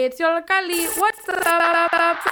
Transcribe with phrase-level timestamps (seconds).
[0.00, 0.98] Hey, it's Yollocalli.
[0.98, 2.24] What's up?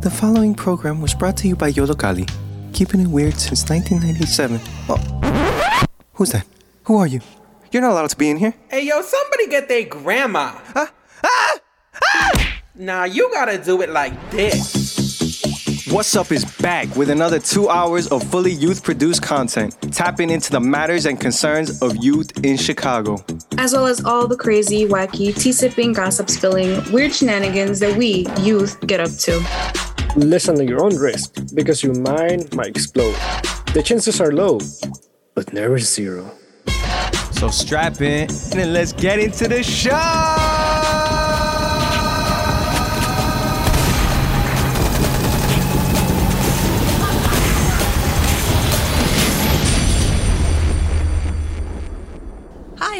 [0.00, 2.26] The following program was brought to you by Yollocalli,
[2.72, 4.58] keeping it weird since 1997.
[4.88, 4.96] Oh,
[6.14, 6.46] who's that?
[6.84, 7.20] Who are you?
[7.70, 8.54] You're not allowed to be in here.
[8.70, 10.52] Hey, yo, somebody get their grandma.
[10.74, 10.90] Ah!
[11.22, 11.58] Ah!
[12.02, 12.62] Ah!
[12.74, 14.75] Nah, you gotta do it like this.
[15.86, 20.50] Wattz Up is back with another two hours of fully youth produced content, tapping into
[20.50, 23.24] the matters and concerns of youth in Chicago.
[23.56, 28.26] as well as all the crazy, wacky, tea sipping, gossip spilling, weird shenanigans that we,
[28.40, 29.40] youth, get up to.
[30.16, 33.14] Listen at your own risk because your mind might explode.
[33.72, 34.60] The chances are low,
[35.34, 36.32] but never zero.
[37.32, 41.25] So strap in and let's get into the show!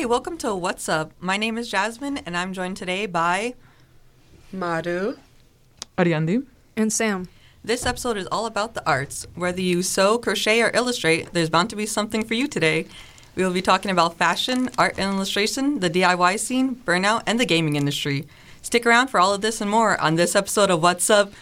[0.07, 1.11] Welcome to Wattz Up.
[1.19, 3.55] My name is Jasmine, and I'm joined today by.
[4.53, 5.17] Maru.
[5.99, 6.47] Ariandi.
[6.77, 7.29] And Sam.
[7.65, 9.27] This episode is all about the arts.
[9.35, 12.87] Whether you sew, crochet, or illustrate, there's bound to be something for you today.
[13.35, 17.45] We will be talking about fashion, art and illustration, the DIY scene, burnout, and the
[17.45, 18.29] gaming industry.
[18.63, 21.33] Stick around for all of this and more on this episode of Wattz Up.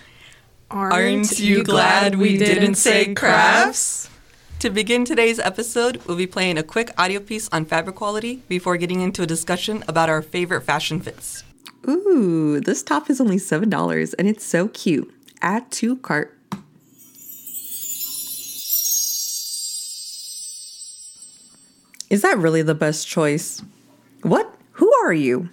[0.71, 4.09] Aren't you glad we didn't say crafts?
[4.65, 8.79] To begin today's episode, we'll be playing a quick audio piece on fabric quality before
[8.79, 11.45] getting into a discussion about our favorite fashion fits.
[11.87, 15.15] Ooh, this top is only $7 and it's so cute.
[15.43, 16.35] Add to cart.
[22.09, 23.63] Is that really the best choice?
[24.23, 24.51] What?
[24.73, 25.51] Who are you?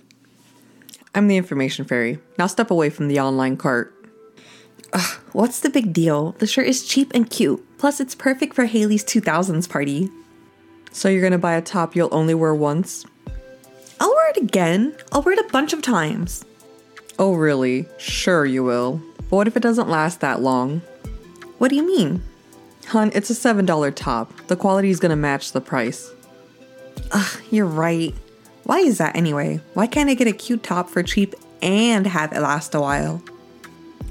[1.13, 2.19] I'm the information fairy.
[2.37, 3.93] Now step away from the online cart.
[4.93, 6.33] Ugh, what's the big deal?
[6.39, 7.65] The shirt is cheap and cute.
[7.77, 10.09] Plus, it's perfect for Haley's 2000s party.
[10.91, 13.05] So, you're gonna buy a top you'll only wear once?
[13.99, 14.95] I'll wear it again.
[15.11, 16.43] I'll wear it a bunch of times.
[17.17, 17.85] Oh, really?
[17.97, 19.01] Sure, you will.
[19.29, 20.81] But what if it doesn't last that long?
[21.59, 22.23] What do you mean?
[22.87, 24.47] Hun, it's a $7 top.
[24.47, 26.11] The quality is gonna match the price.
[27.11, 28.13] Ugh, you're right.
[28.63, 29.61] Why is that anyway?
[29.73, 33.21] Why can't I get a cute top for cheap and have it last a while?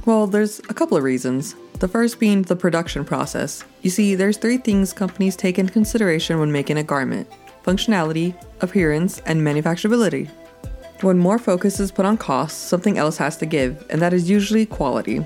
[0.07, 1.55] Well, there's a couple of reasons.
[1.75, 3.65] The first being the production process.
[3.83, 7.29] You see, there's three things companies take into consideration when making a garment
[7.65, 10.31] functionality, appearance, and manufacturability.
[11.03, 14.31] When more focus is put on cost, something else has to give, and that is
[14.31, 15.25] usually quality.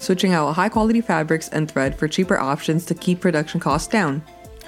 [0.00, 4.22] Switching out high quality fabrics and thread for cheaper options to keep production costs down.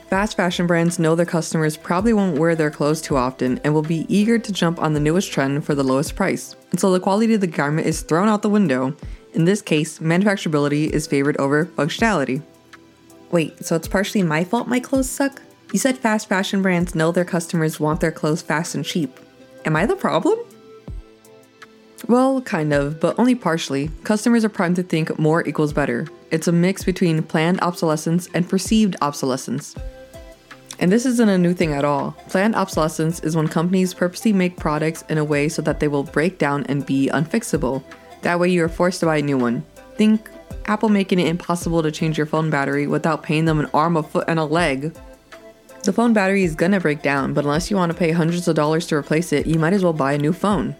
[0.09, 3.82] Fast fashion brands know their customers probably won't wear their clothes too often and will
[3.82, 6.56] be eager to jump on the newest trend for the lowest price.
[6.71, 8.97] And so the quality of the garment is thrown out the window.
[9.33, 12.43] In this case, manufacturability is favored over functionality.
[13.31, 15.41] Wait, so it's partially my fault my clothes suck?
[15.73, 19.21] You said fast fashion brands know their customers want their clothes fast and cheap.
[19.65, 20.39] Am I the problem?
[22.09, 23.91] Well, kind of, but only partially.
[24.03, 26.09] Customers are primed to think more equals better.
[26.33, 29.77] It's a mix between planned obsolescence and perceived obsolescence.
[30.81, 32.12] And this isn't a new thing at all.
[32.31, 36.05] Planned obsolescence is when companies purposely make products in a way so that they will
[36.05, 37.85] break down and be unfixable.
[38.22, 39.64] That way, you are forced to buy a new one.
[39.97, 40.28] Think
[40.66, 44.03] Apple making it impossible to change your phone battery without paying them an arm, a
[44.03, 44.97] foot, and a leg.
[45.82, 48.54] The phone battery is gonna break down, but unless you want to pay hundreds of
[48.54, 50.76] dollars to replace it, you might as well buy a new phone.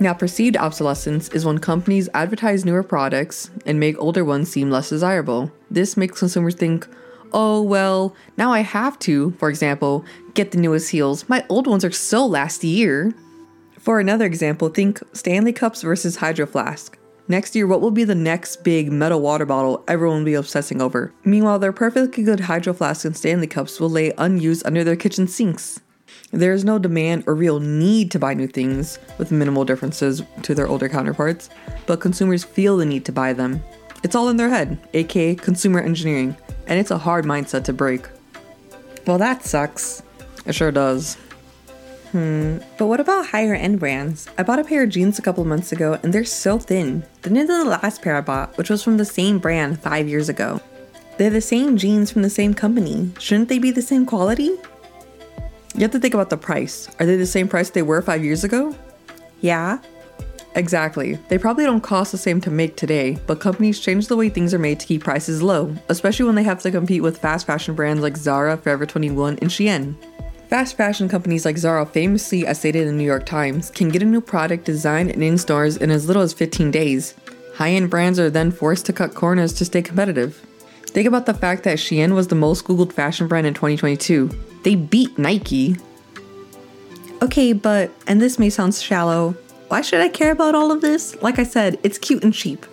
[0.00, 4.90] Now, perceived obsolescence is when companies advertise newer products and make older ones seem less
[4.90, 5.50] desirable.
[5.72, 6.86] This makes consumers think,
[7.32, 11.28] oh, well, now I have to, for example, get the newest heels.
[11.28, 13.12] My old ones are so last year.
[13.78, 16.98] For another example, think Stanley Cups versus Hydro Flask.
[17.28, 20.80] Next year, what will be the next big metal water bottle everyone will be obsessing
[20.80, 21.12] over?
[21.24, 25.28] Meanwhile, their perfectly good Hydro Flask and Stanley Cups will lay unused under their kitchen
[25.28, 25.80] sinks.
[26.30, 30.54] There is no demand or real need to buy new things with minimal differences to
[30.54, 31.50] their older counterparts,
[31.86, 33.62] but consumers feel the need to buy them.
[34.02, 38.08] It's all in their head, aka consumer engineering, and it's a hard mindset to break.
[39.06, 40.02] Well, that sucks.
[40.46, 41.16] It sure does.
[42.12, 44.28] Hmm, but what about higher end brands?
[44.38, 47.46] I bought a pair of jeans a couple months ago and they're so thin, thinner
[47.46, 50.60] than the last pair I bought, which was from the same brand five years ago.
[51.18, 53.10] They're the same jeans from the same company.
[53.18, 54.56] Shouldn't they be the same quality?
[55.74, 56.88] You have to think about the price.
[56.98, 58.74] Are they the same price they were five years ago?
[59.40, 59.78] Yeah.
[60.54, 61.14] Exactly.
[61.28, 64.54] They probably don't cost the same to make today, but companies change the way things
[64.54, 67.74] are made to keep prices low, especially when they have to compete with fast fashion
[67.74, 69.94] brands like Zara, Forever 21, and Shein.
[70.48, 74.02] Fast fashion companies like Zara, famously as stated in the New York Times, can get
[74.02, 77.14] a new product designed and in stores in as little as 15 days.
[77.56, 80.36] High end brands are then forced to cut corners to stay competitive.
[80.86, 84.30] Think about the fact that Shein was the most Googled fashion brand in 2022.
[84.62, 85.76] They beat Nike.
[87.20, 89.36] Okay, but, and this may sound shallow,
[89.68, 91.20] why should I care about all of this?
[91.20, 92.64] Like I said, it's cute and cheap.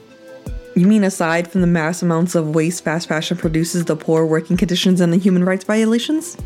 [0.77, 4.56] You mean aside from the mass amounts of waste fast fashion produces, the poor working
[4.56, 6.38] conditions and the human rights violations?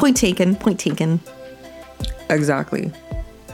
[0.00, 1.20] Point taken, point taken.
[2.30, 2.90] Exactly.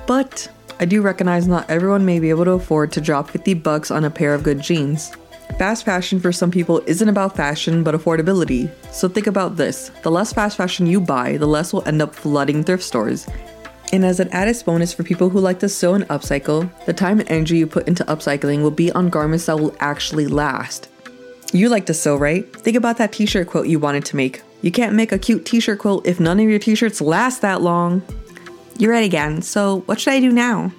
[0.06, 0.48] But
[0.78, 4.04] I do recognize not everyone may be able to afford to drop 50 bucks on
[4.04, 5.10] a pair of good jeans.
[5.58, 8.70] Fast fashion for some people isn't about fashion but affordability.
[8.92, 12.14] So think about this the less fast fashion you buy, the less will end up
[12.14, 13.26] flooding thrift stores.
[13.92, 17.18] And as an added bonus for people who like to sew and upcycle, the time
[17.18, 20.88] and energy you put into upcycling will be on garments that will actually last.
[21.52, 22.46] You like to sew, right?
[22.54, 24.42] Think about that t shirt quote you wanted to make.
[24.62, 27.42] You can't make a cute t shirt quilt if none of your t shirts last
[27.42, 28.02] that long.
[28.78, 30.72] You're right again, so what should I do now?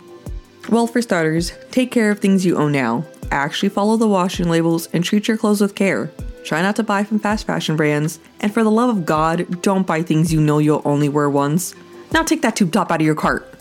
[0.69, 3.05] Well, for starters, take care of things you own now.
[3.31, 6.11] Actually follow the washing labels and treat your clothes with care.
[6.43, 9.87] Try not to buy from fast fashion brands, and for the love of God, don't
[9.87, 11.73] buy things you know you'll only wear once.
[12.11, 13.53] Now take that tube top out of your cart.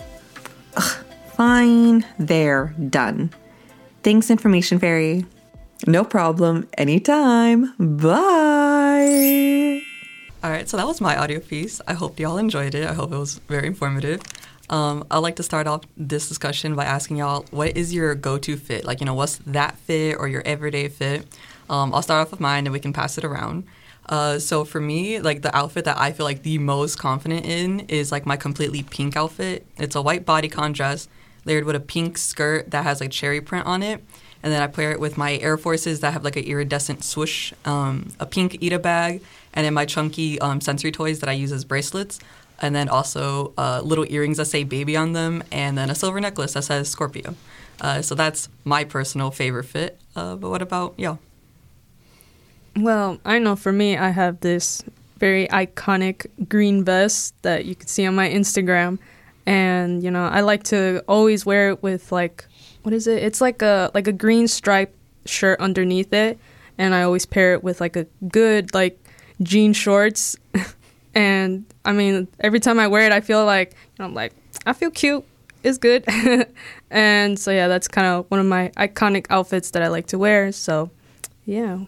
[0.77, 1.05] Ugh,
[1.35, 3.31] fine, there, done.
[4.03, 5.27] Thanks, Information Fairy.
[5.87, 7.75] No problem, anytime.
[7.79, 9.83] Bye.
[10.45, 11.81] All right, so that was my audio piece.
[11.89, 12.87] I hope y'all enjoyed it.
[12.87, 14.21] I hope it was very informative.
[14.69, 18.57] Um, I'd like to start off this discussion by asking y'all, what is your go-to
[18.57, 18.85] fit?
[18.85, 21.27] Like, you know, what's that fit or your everyday fit?
[21.71, 23.65] Um, I'll start off with mine, and we can pass it around.
[24.09, 27.81] Uh, so for me, like the outfit that I feel like the most confident in
[27.81, 29.67] is like my completely pink outfit.
[29.79, 31.09] It's a white bodycon dress
[31.45, 34.05] layered with a pink skirt that has like cherry print on it.
[34.43, 37.53] And then I pair it with my Air Forces that have like an iridescent swoosh,
[37.65, 39.23] um, a pink Ita bag,
[39.55, 42.21] and then my chunky um, sensory toys that I use as bracelets.
[42.61, 46.21] And then also uh, little earrings that say baby on them, and then a silver
[46.21, 47.35] necklace that says Scorpio.
[47.81, 50.01] Uh, so that's my personal favorite fit.
[50.15, 51.19] Uh, but what about y'all?
[52.77, 54.83] Well, I know for me, I have this
[55.19, 58.99] very iconic green vest that you can see on my Instagram,
[59.47, 62.45] and you know, I like to always wear it with like,
[62.83, 63.23] what is it?
[63.23, 64.95] It's like a like a green striped
[65.25, 66.39] shirt underneath it,
[66.77, 68.99] and I always pair it with like a good like
[69.43, 70.37] jean shorts,
[71.15, 74.33] and I mean, every time I wear it, I feel like you know, I'm like,
[74.67, 75.25] I feel cute.
[75.63, 76.05] It's good,
[76.91, 80.19] and so yeah, that's kind of one of my iconic outfits that I like to
[80.19, 80.53] wear.
[80.53, 80.91] So,
[81.45, 81.81] yeah.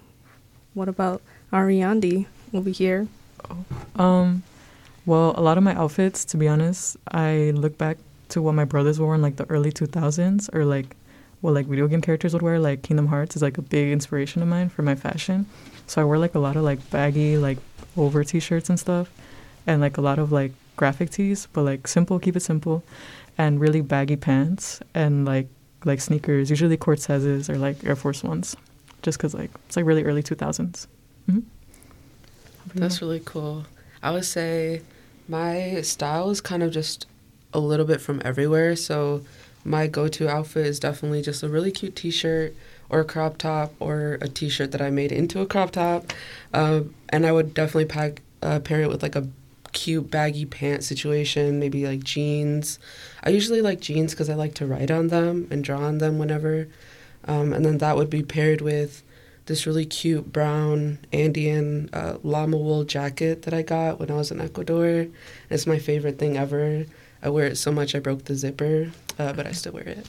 [0.75, 1.22] What about
[1.52, 3.08] Ariandi over here?
[3.96, 4.43] Um,
[5.08, 7.96] well, a lot of my outfits, to be honest, I look back
[8.28, 10.94] to what my brothers wore in like the early 2000s or like
[11.40, 12.60] what like video game characters would wear.
[12.60, 15.46] Like Kingdom Hearts is like a big inspiration of mine for my fashion.
[15.87, 17.56] So I wear like a lot of like baggy, like
[17.96, 19.10] over t shirts and stuff,
[19.66, 22.82] and like a lot of like graphic tees, but like simple, keep it simple,
[23.38, 25.49] and really baggy pants and like
[25.87, 28.56] like sneakers, usually Cortezes or like Air Force Ones
[29.00, 30.87] just because like it's like really early 2000s.
[31.31, 31.40] Mm-hmm.
[32.75, 33.64] That's really cool.
[34.02, 34.82] I would say
[35.29, 37.07] my style is kind of just
[37.53, 38.77] a little bit from everywhere.
[38.77, 39.23] So
[39.65, 42.55] my go-to outfit is definitely just a really cute T-shirt
[42.89, 46.13] or a crop top or a T-shirt that I made into a crop top,
[46.55, 49.29] um, and I would definitely pack uh, pair it with like a
[49.73, 52.79] cute baggy pant situation, maybe like jeans.
[53.23, 56.19] I usually like jeans because I like to write on them and draw on them
[56.19, 56.69] whenever.
[57.27, 59.03] Um, and then that would be paired with
[59.49, 64.31] this really cute brown Andean uh, llama wool jacket that I got when I was
[64.31, 65.09] in Ecuador.
[65.50, 66.85] It's my favorite thing ever.
[67.23, 70.09] I wear it so much I broke the zipper, uh, but I still wear it.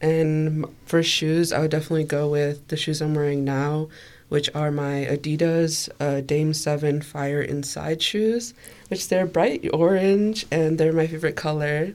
[0.00, 3.88] And for shoes, I would definitely go with the shoes I'm wearing now,
[4.28, 8.54] which are my Adidas uh, Dame 7 Fire Inside shoes,
[8.88, 11.94] which they're bright orange and they're my favorite color.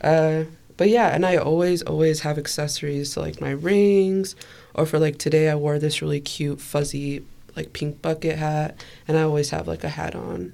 [0.00, 0.44] Uh,
[0.76, 4.34] but yeah, and I always, always have accessories, so like my rings,
[4.76, 7.24] or for like today, I wore this really cute fuzzy
[7.56, 10.52] like pink bucket hat, and I always have like a hat on.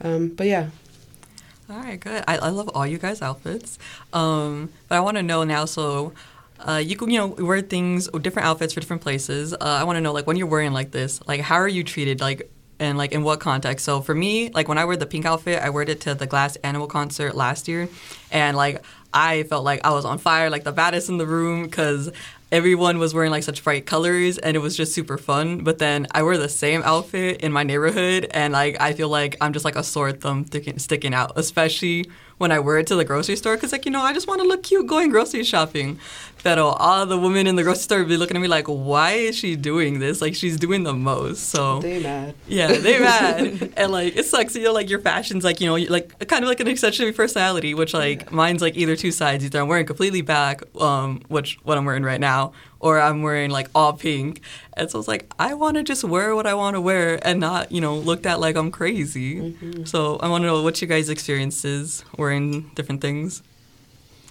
[0.00, 0.70] Um, but yeah.
[1.68, 2.24] All right, good.
[2.26, 3.78] I, I love all you guys' outfits.
[4.12, 6.14] Um, but I want to know now, so
[6.58, 9.52] uh, you can you know wear things different outfits for different places.
[9.52, 11.84] Uh, I want to know like when you're wearing like this, like how are you
[11.84, 12.20] treated?
[12.20, 12.50] Like
[12.80, 13.84] and like in what context.
[13.84, 16.26] So for me, like when I wear the pink outfit, I wore it to the
[16.26, 17.88] Glass Animal concert last year,
[18.32, 21.64] and like I felt like I was on fire, like the baddest in the room,
[21.64, 22.10] because
[22.52, 25.62] everyone was wearing like such bright colors and it was just super fun.
[25.64, 29.36] But then I wear the same outfit in my neighborhood and like I feel like
[29.40, 32.94] I'm just like a sore thumb sticking, sticking out, especially when I wear it to
[32.96, 35.44] the grocery store because like you know I just want to look cute going grocery
[35.44, 35.98] shopping.
[36.42, 39.12] Pero all the women in the grocery store would be looking at me like, why
[39.12, 40.22] is she doing this?
[40.22, 41.50] Like she's doing the most.
[41.50, 42.34] So they mad.
[42.48, 43.72] Yeah, they mad.
[43.76, 44.54] and like it sucks.
[44.54, 47.08] You know, like your fashion's like you know like kind of like an extension of
[47.08, 48.28] your personality, which like yeah.
[48.30, 49.44] mine's like either two sides.
[49.44, 53.50] Either I'm wearing completely black, um, which what I'm wearing right now, or I'm wearing
[53.50, 54.40] like all pink.
[54.74, 57.38] And so it's like I want to just wear what I want to wear and
[57.38, 59.84] not, you know, looked at like I'm crazy.
[59.84, 63.42] So I want to know what you guys' experiences wearing different things.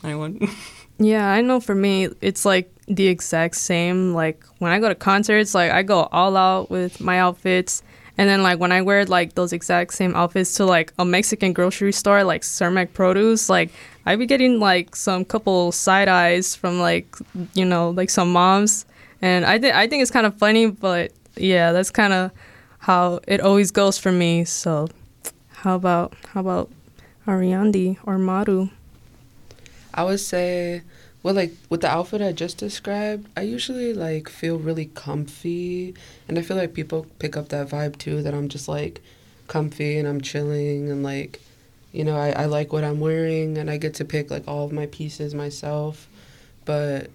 [0.04, 0.50] Anyone?
[1.00, 4.14] Yeah, I know for me, it's like the exact same.
[4.14, 7.82] Like when I go to concerts, like I go all out with my outfits.
[8.18, 11.54] And then like when I wear like those exact same outfits to like a Mexican
[11.54, 13.72] grocery store, like Cermak Produce, like
[14.06, 17.16] I be getting like some couple side eyes from like
[17.54, 18.86] you know like some moms,
[19.22, 22.32] and I think I think it's kind of funny, but yeah, that's kind of
[22.80, 24.44] how it always goes for me.
[24.44, 24.90] So,
[25.48, 26.70] how about how about
[27.26, 28.68] Ariandi or Maru?
[29.94, 30.84] I would say,
[31.24, 35.94] well, like with the outfit I just described, I usually like feel really comfy,
[36.28, 38.22] and I feel like people pick up that vibe too.
[38.22, 39.02] That I'm just like
[39.48, 41.42] comfy and I'm chilling and like,
[41.92, 44.66] you know, I, I like what I'm wearing and I get to pick like all
[44.66, 46.08] of my pieces myself.
[46.66, 47.10] But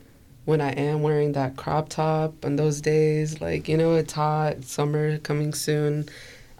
[0.44, 4.64] when I am wearing that crop top on those days, like you know, it's hot,
[4.64, 6.08] summer coming soon.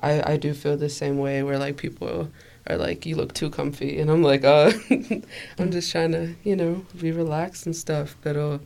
[0.02, 2.30] I I do feel the same way where like people
[2.66, 4.73] are like, you look too comfy, and I'm like, uh,
[5.59, 8.16] I'm just trying to, you know, be relaxed and stuff.
[8.23, 8.59] But uh,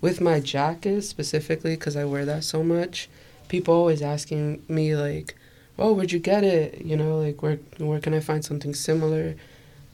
[0.00, 3.08] with my jacket specifically, because I wear that so much,
[3.48, 5.36] people always asking me like,
[5.78, 6.82] oh, where'd you get it?
[6.82, 9.34] You know, like where where can I find something similar?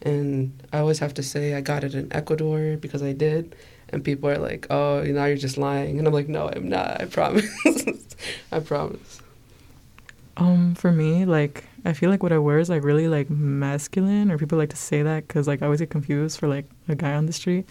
[0.03, 3.57] And I always have to say I got it in Ecuador because I did.
[3.88, 5.99] And people are like, oh, now you're just lying.
[5.99, 7.00] And I'm like, no, I'm not.
[7.00, 7.47] I promise.
[8.53, 9.21] I promise.
[10.37, 14.31] Um, for me, like I feel like what I wear is like really like masculine,
[14.31, 16.95] or people like to say that because like I always get confused for like a
[16.97, 17.69] guy on the street,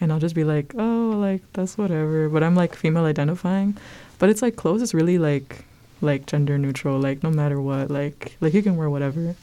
[0.00, 2.28] and I'll just be like, oh, like that's whatever.
[2.28, 3.76] But I'm like female identifying,
[4.18, 5.64] but it's like clothes is really like
[6.02, 9.34] like gender neutral, like no matter what, like like you can wear whatever,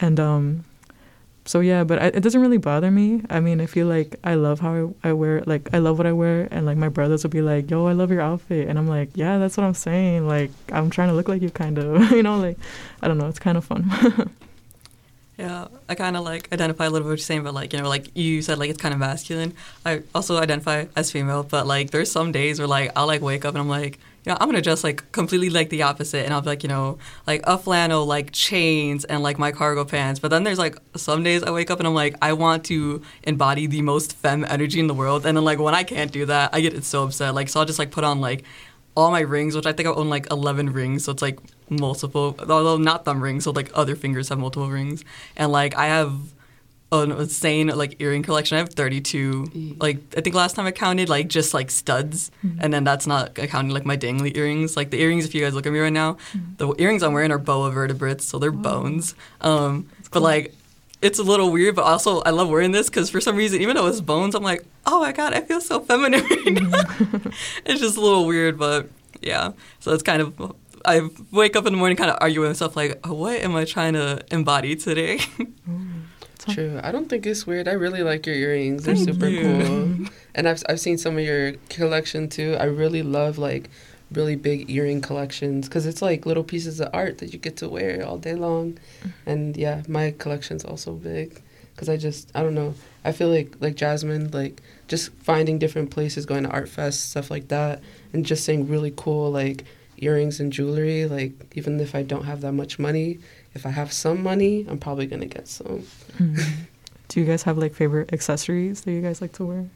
[0.00, 0.64] and um,
[1.44, 3.22] so yeah, but I, it doesn't really bother me.
[3.28, 6.06] I mean, I feel like I love how I, I wear, like I love what
[6.06, 8.78] I wear, and like my brothers will be like, "Yo, I love your outfit," and
[8.78, 11.78] I'm like, "Yeah, that's what I'm saying." Like I'm trying to look like you, kind
[11.78, 12.58] of, you know, like
[13.02, 13.90] I don't know, it's kind of fun.
[15.38, 17.80] Yeah, I kind of like identify a little bit what you're saying, but like you
[17.80, 19.54] know, like you said, like it's kind of masculine.
[19.84, 23.44] I also identify as female, but like there's some days where like I'll like wake
[23.44, 26.32] up and I'm like, you know, I'm gonna dress like completely like the opposite, and
[26.32, 30.20] I'll be like, you know, like a flannel, like chains, and like my cargo pants.
[30.20, 33.02] But then there's like some days I wake up and I'm like, I want to
[33.24, 36.26] embody the most femme energy in the world, and then like when I can't do
[36.26, 37.34] that, I get so upset.
[37.34, 38.44] Like so I'll just like put on like
[38.94, 41.38] all my rings, which I think I own like 11 rings, so it's like
[41.68, 45.04] multiple, although not thumb rings, so like other fingers have multiple rings.
[45.36, 46.12] And like I have
[46.92, 48.56] an insane like earring collection.
[48.56, 49.76] I have 32.
[49.80, 52.58] Like I think last time I counted like just like studs, mm-hmm.
[52.60, 54.76] and then that's not counting like my dangly earrings.
[54.76, 56.56] Like the earrings, if you guys look at me right now, mm-hmm.
[56.58, 58.52] the earrings I'm wearing are boa vertebrates, so they're oh.
[58.52, 59.14] bones.
[59.40, 60.54] Um, but like
[61.00, 63.74] it's a little weird, but also I love wearing this because for some reason, even
[63.74, 66.28] though it's bones, I'm like, oh my god, I feel so feminine now.
[66.28, 67.30] Mm-hmm.
[67.66, 68.88] it's just a little weird, but
[69.20, 69.52] yeah.
[69.80, 72.76] So it's kind of I wake up in the morning, kind of arguing with myself,
[72.76, 75.18] like, what am I trying to embody today?
[75.68, 76.02] Mm.
[76.48, 76.80] True.
[76.82, 77.68] I don't think it's weird.
[77.68, 78.84] I really like your earrings.
[78.84, 79.42] They're Thank super you.
[79.42, 80.06] cool.
[80.34, 82.56] And I've I've seen some of your collection too.
[82.58, 83.68] I really love like
[84.10, 87.68] really big earring collections because it's like little pieces of art that you get to
[87.68, 88.78] wear all day long.
[89.02, 89.30] Mm-hmm.
[89.30, 91.42] And yeah, my collection's also big
[91.74, 92.74] because I just I don't know.
[93.04, 97.30] I feel like like Jasmine like just finding different places, going to art fest stuff
[97.30, 97.82] like that,
[98.12, 99.64] and just seeing really cool like
[99.98, 101.06] earrings and jewelry.
[101.06, 103.18] Like even if I don't have that much money,
[103.54, 105.86] if I have some money, I'm probably gonna get some.
[107.08, 109.66] Do you guys have like favorite accessories that you guys like to wear?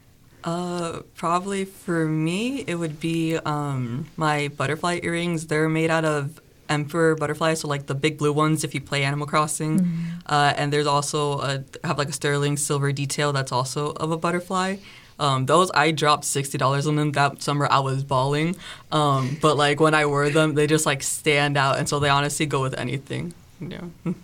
[0.45, 5.49] Uh, probably for me, it would be um, my butterfly earrings.
[5.49, 9.03] They're made out of emperor butterflies, so like the big blue ones if you play
[9.05, 9.87] Animal Crossing.
[10.25, 14.17] Uh, and there's also a, have like a sterling silver detail that's also of a
[14.17, 14.77] butterfly.
[15.19, 17.67] Um, those I dropped sixty dollars on them that summer.
[17.71, 18.55] I was bawling,
[18.93, 22.09] um, but like when I wear them, they just like stand out, and so they
[22.09, 23.33] honestly go with anything.
[23.61, 23.83] Yeah.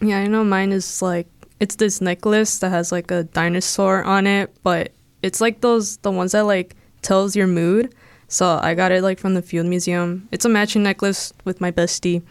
[0.00, 1.26] Yeah, I know mine is like
[1.60, 6.10] it's this necklace that has like a dinosaur on it, but it's like those the
[6.10, 7.94] ones that like tells your mood.
[8.28, 10.28] So I got it like from the Field Museum.
[10.30, 12.22] It's a matching necklace with my bestie.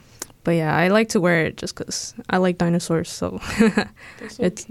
[0.44, 3.40] But yeah, I like to wear it just cuz I like dinosaurs, so
[4.38, 4.68] it's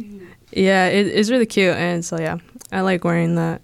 [0.52, 2.38] yeah, it, it's really cute and so yeah,
[2.70, 3.62] I like wearing that.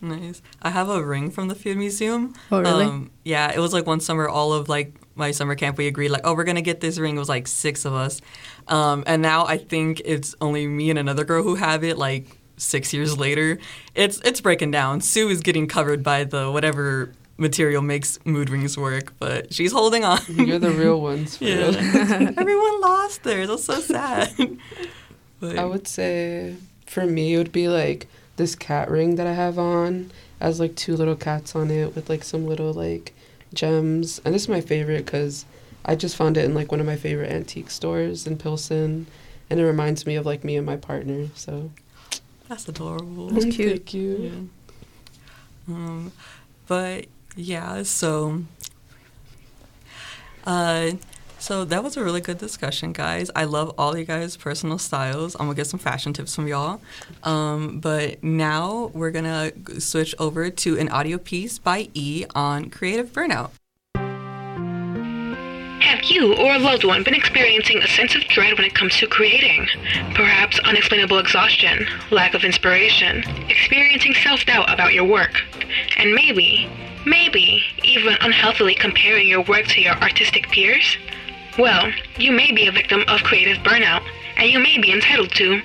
[0.00, 0.42] Nice.
[0.62, 2.34] I have a ring from the Field Museum.
[2.52, 2.84] Oh, really?
[2.84, 6.10] Um, yeah, it was like one summer, all of like my summer camp, we agreed
[6.10, 7.16] like, oh, we're gonna get this ring.
[7.16, 8.20] It was like six of us,
[8.68, 11.98] um, and now I think it's only me and another girl who have it.
[11.98, 13.58] Like six years later,
[13.94, 15.00] it's it's breaking down.
[15.00, 20.04] Sue is getting covered by the whatever material makes mood rings work, but she's holding
[20.04, 20.20] on.
[20.28, 21.36] You're the real ones.
[21.36, 21.66] For yeah,
[22.36, 23.48] everyone lost theirs.
[23.48, 24.58] That's so sad.
[25.40, 26.56] But I would say
[26.86, 30.10] for me it would be like this cat ring that I have on
[30.40, 33.14] has like two little cats on it with like some little like
[33.54, 35.44] gems, and this is my favorite because
[35.84, 39.06] I just found it in like one of my favorite antique stores in Pilsen,
[39.50, 41.28] and it reminds me of like me and my partner.
[41.34, 41.70] So
[42.48, 43.28] That's adorable.
[43.28, 43.70] That's cute.
[43.70, 44.50] Thank you.
[45.68, 46.12] Um,
[46.66, 48.42] but yeah, so
[50.44, 50.92] uh,
[51.38, 53.30] so that was a really good discussion, guys.
[53.34, 55.34] I love all you guys' personal styles.
[55.36, 56.80] I'm gonna get some fashion tips from y'all.
[57.22, 63.12] Um, but now we're gonna switch over to an audio piece by E on creative
[63.12, 63.50] burnout.
[65.80, 68.96] Have you or a loved one been experiencing a sense of dread when it comes
[68.98, 69.66] to creating?
[70.14, 75.40] Perhaps unexplainable exhaustion, lack of inspiration, experiencing self doubt about your work,
[75.96, 76.68] and maybe,
[77.06, 80.98] maybe even unhealthily comparing your work to your artistic peers?
[81.58, 85.60] Well, you may be a victim of creative burnout, and you may be entitled to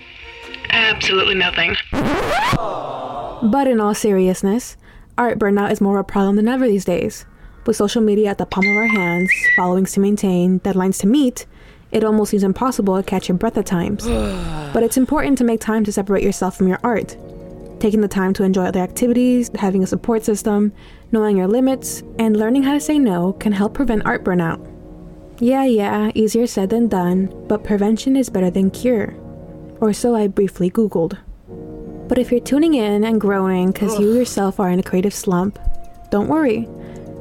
[0.71, 1.75] absolutely nothing.
[1.91, 4.75] But in all seriousness,
[5.19, 7.27] art burnout is more of a problem than ever these days.
[7.67, 11.45] With social media at the palm of our hands, followings to maintain, deadlines to meet,
[11.91, 14.07] it almost seems impossible to catch your breath at times.
[14.73, 17.15] but it's important to make time to separate yourself from your art.
[17.79, 20.73] Taking the time to enjoy other activities, having a support system,
[21.11, 24.72] knowing your limits, and learning how to say no can help prevent art burnout.
[25.43, 29.13] Yeah, yeah, easier said than done, but prevention is better than cure.
[29.81, 31.17] Or so I briefly Googled.
[32.07, 35.59] But if you're tuning in and groaning because you yourself are in a creative slump,
[36.11, 36.69] don't worry.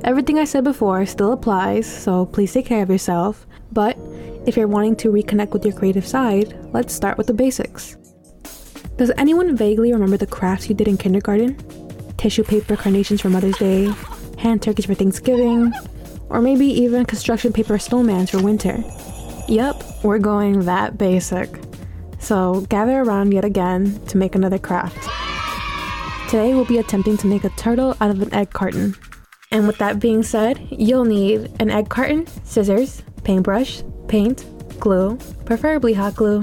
[0.04, 3.44] Everything I said before still applies, so please take care of yourself.
[3.72, 3.98] But
[4.46, 7.96] if you're wanting to reconnect with your creative side, let's start with the basics.
[8.98, 11.56] Does anyone vaguely remember the crafts you did in kindergarten?
[12.18, 13.92] Tissue paper carnations for Mother's Day,
[14.38, 15.72] hand turkeys for Thanksgiving,
[16.32, 18.82] or maybe even construction paper snowman for winter?
[19.48, 21.48] Yep, we're going that basic.
[22.18, 25.08] So gather around yet again to make another craft.
[26.30, 28.96] Today we'll be attempting to make a turtle out of an egg carton.
[29.50, 34.46] And with that being said, you'll need an egg carton, scissors, paintbrush, paint,
[34.80, 36.40] glue, preferably hot glue,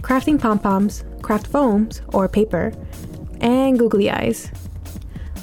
[0.00, 2.72] crafting pom poms, craft foams, or paper,
[3.40, 4.52] and googly eyes.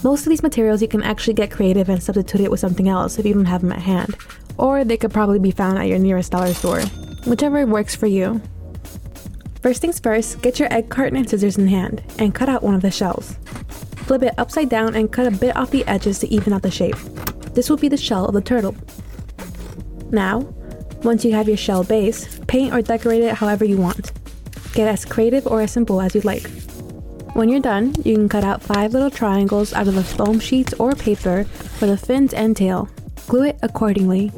[0.06, 3.18] Most of these materials you can actually get creative and substitute it with something else
[3.18, 4.16] if you don't have them at hand,
[4.56, 6.82] or they could probably be found at your nearest dollar store,
[7.26, 8.40] whichever works for you.
[9.64, 12.76] First things first, get your egg carton and scissors in hand and cut out one
[12.76, 13.40] of the shells.
[14.06, 16.70] Flip it upside down and cut a bit off the edges to even out the
[16.70, 16.98] shape.
[17.56, 18.76] This will be the shell of the turtle.
[20.12, 20.42] Now,
[21.02, 24.12] once you have your shell base, paint or decorate it however you want.
[24.74, 26.48] Get as creative or as simple as you'd like.
[27.36, 30.74] When you're done, you can cut out five little triangles out of the foam sheets
[30.80, 32.88] or paper for the fins and tail.
[33.28, 34.32] Glue it accordingly.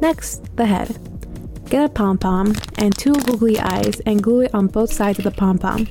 [0.00, 0.98] Next, the head.
[1.70, 5.24] Get a pom pom and two googly eyes and glue it on both sides of
[5.24, 5.86] the pom pom.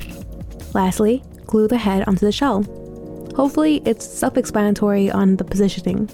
[0.74, 2.64] Lastly, glue the head onto the shell.
[3.38, 6.10] Hopefully, it's self explanatory on the positioning.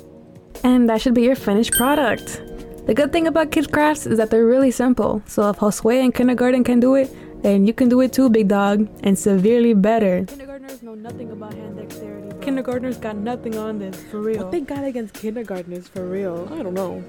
[0.64, 2.44] And that should be your finished product.
[2.86, 6.12] The good thing about kids' crafts is that they're really simple, so if Josue in
[6.12, 7.12] kindergarten can do it,
[7.44, 10.26] then you can do it too, big dog, and severely better.
[10.26, 12.30] Kindergartners know nothing about hand dexterity.
[12.30, 12.40] Bro.
[12.40, 14.44] Kindergartners got nothing on this, for real.
[14.44, 16.48] What they got against kindergartners, for real?
[16.52, 17.04] I don't know.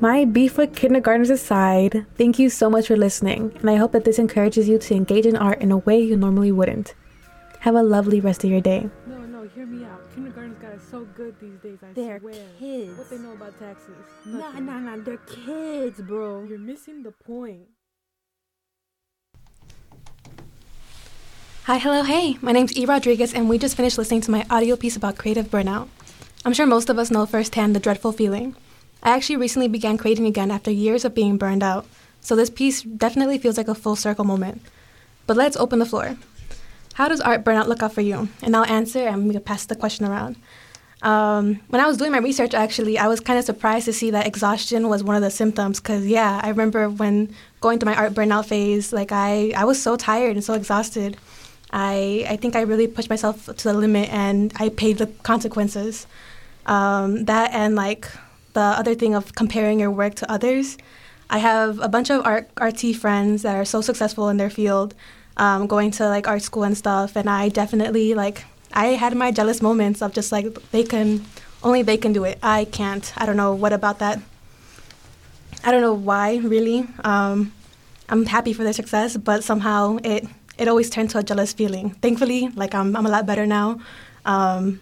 [0.00, 4.04] My beef with kindergartners aside, thank you so much for listening, and I hope that
[4.04, 6.94] this encourages you to engage in art in a way you normally wouldn't.
[7.60, 8.88] Have a lovely rest of your day.
[9.06, 10.00] No, no, hear me out.
[10.14, 12.34] Kindergarten's got it so good these days, I they're swear.
[12.60, 12.96] kids.
[12.96, 13.94] What they know about taxes?
[14.24, 16.44] Nah, nah, nah, they're kids, bro.
[16.44, 17.66] You're missing the point.
[21.68, 22.38] Hi, hello, hey.
[22.40, 22.86] My name's E.
[22.86, 25.88] Rodriguez, and we just finished listening to my audio piece about creative burnout.
[26.42, 28.56] I'm sure most of us know firsthand the dreadful feeling.
[29.02, 31.84] I actually recently began creating again after years of being burned out,
[32.22, 34.62] so this piece definitely feels like a full circle moment.
[35.26, 36.16] But let's open the floor.
[36.94, 38.30] How does art burnout look out for you?
[38.42, 40.36] And I'll answer, and we can pass the question around.
[41.02, 44.10] Um, when I was doing my research, actually, I was kind of surprised to see
[44.12, 45.80] that exhaustion was one of the symptoms.
[45.80, 49.82] Cause yeah, I remember when going through my art burnout phase, like I, I was
[49.82, 51.18] so tired and so exhausted.
[51.70, 56.06] I, I think I really pushed myself to the limit, and I paid the consequences.
[56.66, 58.10] Um, that and like
[58.52, 60.76] the other thing of comparing your work to others.
[61.30, 64.94] I have a bunch of art artsy friends that are so successful in their field,
[65.36, 69.30] um, going to like art school and stuff, and I definitely like I had my
[69.30, 71.24] jealous moments of just like they can
[71.62, 72.38] only they can do it.
[72.42, 73.12] I can't.
[73.16, 74.20] I don't know what about that.
[75.64, 76.86] I don't know why really.
[77.04, 77.52] Um,
[78.08, 80.26] I'm happy for their success, but somehow it
[80.58, 81.90] it always turned to a jealous feeling.
[81.90, 83.80] Thankfully, like I'm I'm a lot better now.
[84.24, 84.80] Um,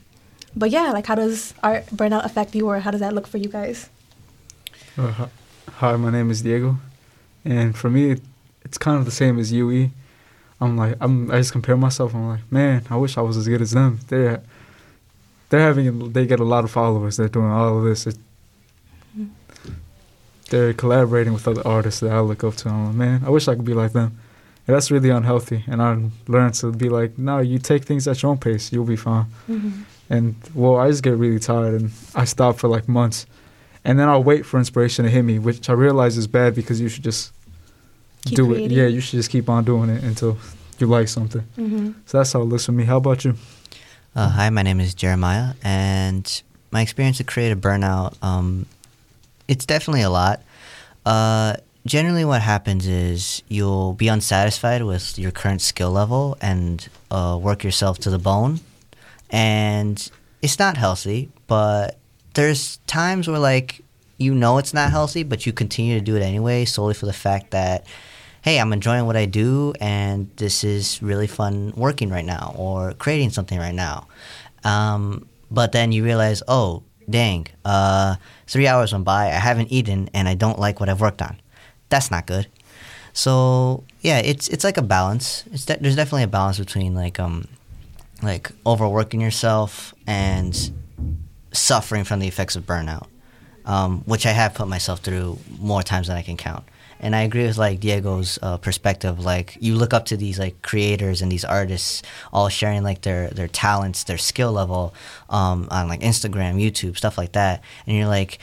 [0.56, 3.38] but yeah, like how does art burnout affect you, or how does that look for
[3.38, 3.88] you guys?
[4.98, 5.28] Uh,
[5.70, 6.78] hi- my name is Diego,
[7.44, 8.22] and for me, it,
[8.64, 9.90] it's kind of the same as UE.
[10.60, 12.14] I'm like I'm I just compare myself.
[12.14, 14.00] I'm like, man, I wish I was as good as them.
[14.08, 14.42] They're
[15.50, 17.18] they're having they get a lot of followers.
[17.18, 18.06] They're doing all of this.
[18.06, 18.16] It,
[20.48, 22.68] they're collaborating with other artists that I look up to.
[22.68, 24.16] I'm like, man, I wish I could be like them.
[24.66, 25.62] And that's really unhealthy.
[25.68, 28.72] And I learned to be like, no, you take things at your own pace.
[28.72, 29.26] You'll be fine.
[29.48, 29.72] Mhm.
[30.10, 33.26] And well, I just get really tired and I stop for like months.
[33.84, 36.80] And then I'll wait for inspiration to hit me, which I realize is bad because
[36.80, 37.32] you should just
[38.24, 38.70] Keep do it.
[38.72, 40.36] Yeah, you should just keep on doing it until
[40.80, 41.44] you like something.
[41.56, 41.94] Mhm.
[42.06, 42.84] So that's how it looks for me.
[42.84, 43.36] How about you?
[44.16, 48.66] Uh, hi, my name is Jeremiah, and my experience with creative burnout, um,
[49.46, 50.42] it's definitely a lot.
[51.04, 51.54] Uh,
[51.86, 57.64] generally, what happens is you'll be unsatisfied with your current skill level and uh, work
[57.64, 58.60] yourself to the bone,
[59.30, 60.10] and
[60.42, 61.30] it's not healthy.
[61.46, 61.98] But
[62.34, 63.82] there's times where like
[64.18, 67.12] you know it's not healthy, but you continue to do it anyway, solely for the
[67.12, 67.86] fact that
[68.42, 72.92] hey, I'm enjoying what I do, and this is really fun working right now or
[72.92, 74.06] creating something right now.
[74.62, 78.14] Um, but then you realize, oh, dang, uh,
[78.46, 81.40] three hours went by, I haven't eaten, and I don't like what I've worked on.
[81.88, 82.46] That's not good.
[83.12, 85.44] So yeah, it's it's like a balance.
[85.52, 87.48] It's de- there's definitely a balance between like um
[88.22, 90.72] like overworking yourself and
[91.52, 93.06] suffering from the effects of burnout,
[93.64, 96.64] um, which I have put myself through more times than I can count.
[96.98, 99.20] And I agree with like Diego's uh, perspective.
[99.20, 103.28] Like you look up to these like creators and these artists, all sharing like their
[103.28, 104.94] their talents, their skill level
[105.28, 107.62] um, on like Instagram, YouTube, stuff like that.
[107.86, 108.38] And you're like,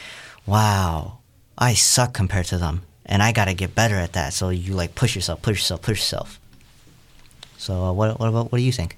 [0.46, 1.20] wow,
[1.58, 4.34] I suck compared to them, and I got to get better at that.
[4.34, 6.40] So you like push yourself, push yourself, push yourself.
[7.58, 8.98] So uh, what what about what do you think?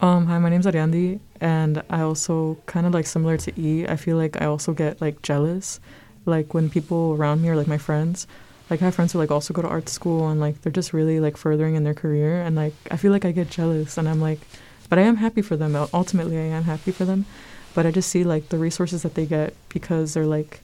[0.00, 3.86] Um, hi, my name's Ariandi, and I also kind of like similar to E.
[3.86, 5.78] I feel like I also get like jealous,
[6.26, 8.26] like when people around me are like my friends.
[8.68, 10.92] Like I have friends who like also go to art school and like they're just
[10.92, 14.08] really like furthering in their career, and like I feel like I get jealous, and
[14.08, 14.40] I'm like,
[14.88, 15.76] but I am happy for them.
[15.94, 17.26] Ultimately, I am happy for them,
[17.74, 20.60] but I just see like the resources that they get because they're like,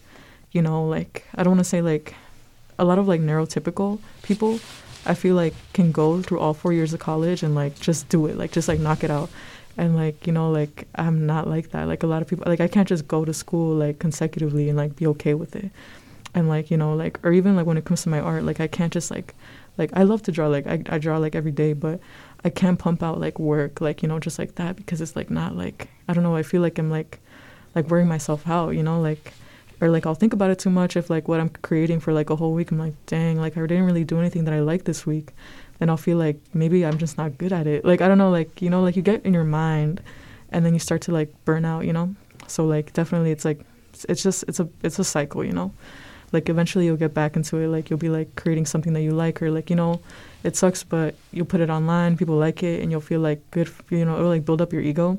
[0.52, 2.14] you know, like I don't want to say like
[2.78, 4.60] a lot of like neurotypical people
[5.08, 8.26] I feel like can go through all four years of college and like just do
[8.26, 9.30] it, like just like knock it out.
[9.76, 11.86] And like, you know, like I'm not like that.
[11.86, 14.76] Like a lot of people like I can't just go to school like consecutively and
[14.76, 15.70] like be okay with it.
[16.34, 18.60] And like, you know, like or even like when it comes to my art, like
[18.60, 19.34] I can't just like
[19.78, 22.00] like I love to draw like I, I draw like every day, but
[22.44, 25.30] I can't pump out like work like, you know, just like that because it's like
[25.30, 27.20] not like I don't know, I feel like I'm like
[27.74, 29.32] like wearing myself out, you know, like
[29.80, 32.30] or like I'll think about it too much if like what I'm creating for like
[32.30, 34.84] a whole week I'm like dang like I didn't really do anything that I like
[34.84, 35.32] this week.
[35.78, 37.84] Then I'll feel like maybe I'm just not good at it.
[37.84, 40.02] Like I don't know like you know like you get in your mind
[40.50, 42.14] and then you start to like burn out you know?
[42.46, 43.60] So like definitely it's like
[44.08, 45.72] it's, just it's a it's a cycle you know?
[46.32, 49.12] Like eventually you'll get back into it like you'll be like creating something that you
[49.12, 50.00] like or like you know
[50.44, 53.70] it sucks but you'll put it online people like it and you'll feel like good
[53.90, 55.18] you know it'll like build up your ego.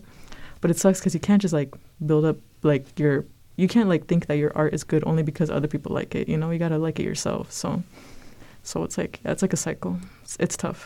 [0.62, 1.74] But it sucks because you can't just like
[2.06, 3.26] build up like your
[3.60, 6.28] you can't like think that your art is good only because other people like it
[6.32, 7.84] you know you gotta like it yourself so
[8.64, 9.94] so it's like yeah, it's like a cycle
[10.24, 10.82] it's, it's tough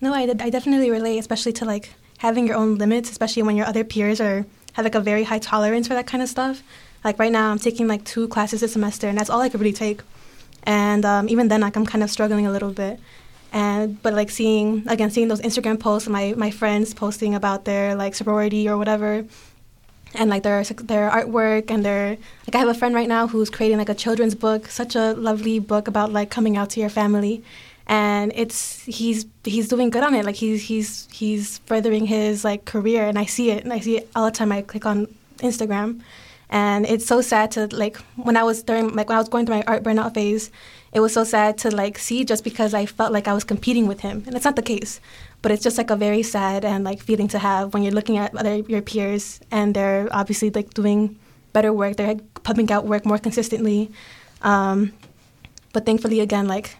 [0.00, 3.66] No, I, I definitely relate, especially to like having your own limits, especially when your
[3.66, 6.62] other peers are have like a very high tolerance for that kind of stuff.
[7.04, 9.60] Like right now, I'm taking like two classes a semester, and that's all I could
[9.60, 10.00] really take.
[10.64, 12.98] And um, even then, like I'm kind of struggling a little bit.
[13.52, 17.94] And but like seeing again, seeing those Instagram posts, my my friends posting about their
[17.94, 19.24] like sorority or whatever,
[20.14, 22.10] and like their their artwork and their
[22.46, 25.12] like I have a friend right now who's creating like a children's book, such a
[25.12, 27.42] lovely book about like coming out to your family,
[27.86, 30.24] and it's he's he's doing good on it.
[30.24, 33.98] Like he's he's he's furthering his like career, and I see it, and I see
[33.98, 34.52] it all the time.
[34.52, 36.00] I click on Instagram,
[36.50, 39.46] and it's so sad to like when I was during like when I was going
[39.46, 40.50] through my art burnout phase,
[40.92, 43.86] it was so sad to like see just because I felt like I was competing
[43.86, 45.00] with him, and it's not the case.
[45.44, 48.16] But it's just like a very sad and like feeling to have when you're looking
[48.16, 51.20] at other your peers and they're obviously like doing
[51.52, 52.16] better work, they're
[52.48, 53.92] pumping out work more consistently.
[54.40, 54.94] Um,
[55.74, 56.78] but thankfully, again, like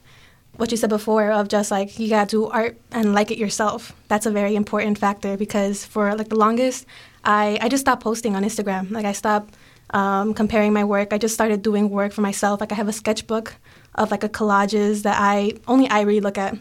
[0.57, 3.92] what you said before of just like you gotta do art and like it yourself.
[4.09, 6.87] That's a very important factor because for like the longest,
[7.22, 8.90] I I just stopped posting on Instagram.
[8.90, 9.53] Like I stopped
[9.90, 11.12] um, comparing my work.
[11.12, 12.61] I just started doing work for myself.
[12.61, 13.57] Like I have a sketchbook
[13.94, 16.57] of like a collages that I only I really look at,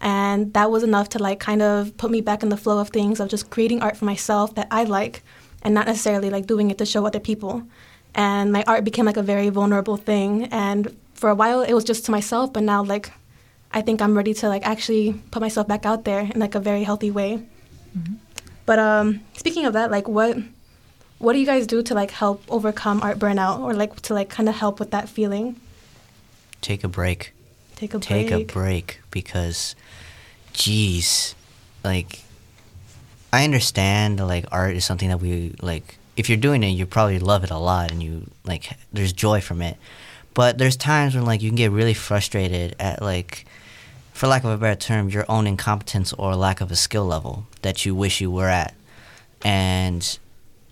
[0.00, 2.90] and that was enough to like kind of put me back in the flow of
[2.90, 5.22] things of just creating art for myself that I like,
[5.62, 7.62] and not necessarily like doing it to show other people.
[8.14, 10.44] And my art became like a very vulnerable thing.
[10.44, 13.10] And for a while, it was just to myself, but now like
[13.72, 16.60] I think I'm ready to like actually put myself back out there in like a
[16.60, 17.44] very healthy way.
[18.66, 20.36] But um, speaking of that, like what
[21.18, 24.28] what do you guys do to like help overcome art burnout or like to like
[24.28, 25.60] kind of help with that feeling?
[26.60, 27.32] Take a break.
[27.76, 28.50] Take a Take break.
[28.50, 29.76] a break because
[30.54, 31.34] jeez,
[31.84, 32.22] like
[33.32, 35.98] I understand like art is something that we like.
[36.16, 39.42] If you're doing it, you probably love it a lot, and you like there's joy
[39.42, 39.76] from it.
[40.32, 43.44] But there's times when like you can get really frustrated at like,
[44.14, 47.46] for lack of a better term, your own incompetence or lack of a skill level
[47.60, 48.74] that you wish you were at,
[49.44, 50.18] and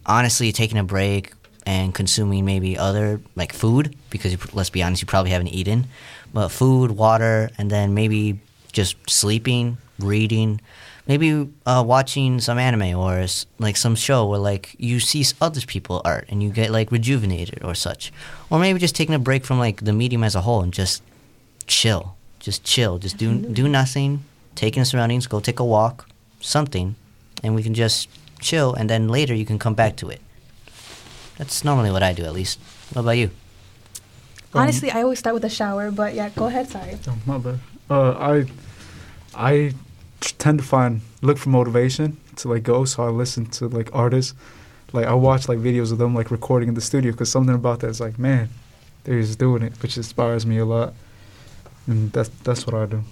[0.07, 1.35] honestly, taking a break
[1.67, 5.87] and consuming maybe other like food because you, let's be honest, you probably haven't eaten,
[6.35, 8.41] but food, water, and then maybe
[8.73, 10.61] just sleeping, reading,
[11.07, 13.25] maybe uh, watching some anime or
[13.59, 17.63] like some show where like you see other people's art and you get like rejuvenated
[17.65, 18.13] or such,
[18.51, 21.03] or maybe just taking a break from like the medium as a whole and just
[21.67, 24.25] chill, just chill, just do do nothing,
[24.57, 26.09] take in the surroundings, go take a walk,
[26.41, 26.97] something,
[27.45, 28.09] and we can just
[28.41, 30.21] chill, and then later you can come back to it.
[31.39, 32.59] That's normally what I do, at least.
[32.93, 33.31] What about you?
[34.55, 36.69] Honestly, I always start with a shower, but yeah, go ahead.
[36.69, 36.99] Sorry.
[37.09, 37.59] Oh, my bad.
[37.91, 38.47] Uh, I
[39.35, 39.75] I
[40.21, 44.35] tend to find look for motivation to like go, so I listen to like artists.
[44.93, 47.81] Like I watch like videos of them like recording in the studio because something about
[47.81, 48.49] that is like, man,
[49.05, 50.95] they're just doing it, which inspires me a lot,
[51.87, 53.03] and that's that's what I do.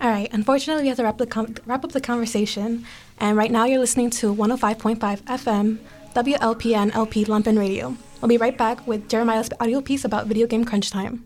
[0.00, 0.28] All right.
[0.32, 2.84] Unfortunately, we have to wrap, the com- wrap up the conversation.
[3.20, 5.78] And right now, you're listening to 105.5 FM,
[6.12, 7.96] WLPN LP Lumpen Radio.
[8.22, 11.24] We'll be right back with Jeremiah's audio piece about video game crunch time.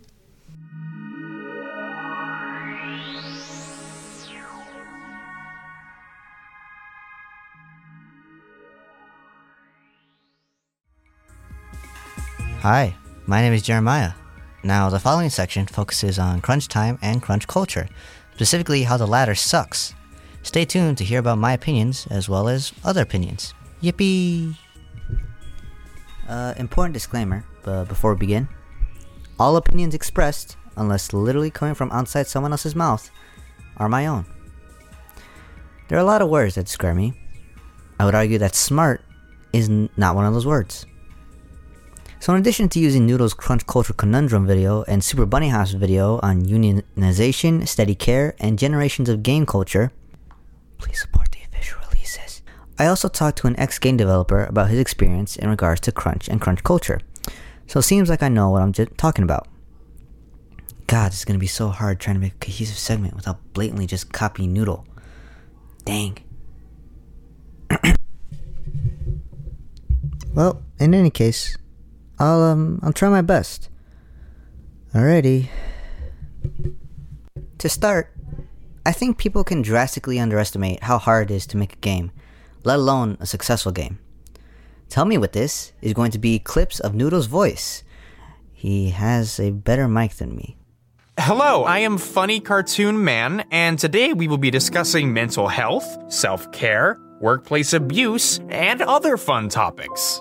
[12.60, 14.12] Hi, my name is Jeremiah.
[14.64, 17.90] Now, the following section focuses on crunch time and crunch culture,
[18.32, 19.94] specifically how the latter sucks.
[20.42, 23.52] Stay tuned to hear about my opinions as well as other opinions.
[23.82, 24.56] Yippee!
[26.28, 28.48] Uh, important disclaimer but before we begin.
[29.38, 33.10] All opinions expressed, unless literally coming from outside someone else's mouth,
[33.76, 34.24] are my own.
[35.88, 37.12] There are a lot of words that describe me.
[38.00, 39.02] I would argue that smart
[39.52, 40.86] is n- not one of those words.
[42.18, 46.42] So, in addition to using Noodle's Crunch Culture Conundrum video and Super Bunnyhop video on
[46.42, 49.92] unionization, steady care, and generations of game culture,
[50.78, 51.25] please support.
[52.78, 56.28] I also talked to an ex game developer about his experience in regards to crunch
[56.28, 57.00] and crunch culture.
[57.66, 59.48] So, it seems like I know what I'm j- talking about.
[60.86, 64.12] God, it's gonna be so hard trying to make a cohesive segment without blatantly just
[64.12, 64.86] copying Noodle.
[65.84, 66.18] Dang.
[70.34, 71.56] well, in any case,
[72.18, 73.68] I'll um I'll try my best.
[74.94, 75.48] Alrighty.
[77.58, 78.14] To start,
[78.84, 82.12] I think people can drastically underestimate how hard it is to make a game,
[82.66, 83.98] let alone a successful game.
[84.88, 87.84] Tell me what this is going to be clips of Noodle's voice.
[88.52, 90.56] He has a better mic than me.
[91.18, 96.50] Hello, I am Funny Cartoon Man, and today we will be discussing mental health, self
[96.50, 100.20] care, workplace abuse, and other fun topics.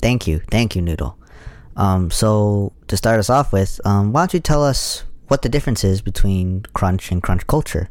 [0.00, 1.18] Thank you, thank you, Noodle.
[1.76, 5.50] Um, so to start us off with, um, why don't you tell us what the
[5.50, 7.90] difference is between crunch and crunch culture?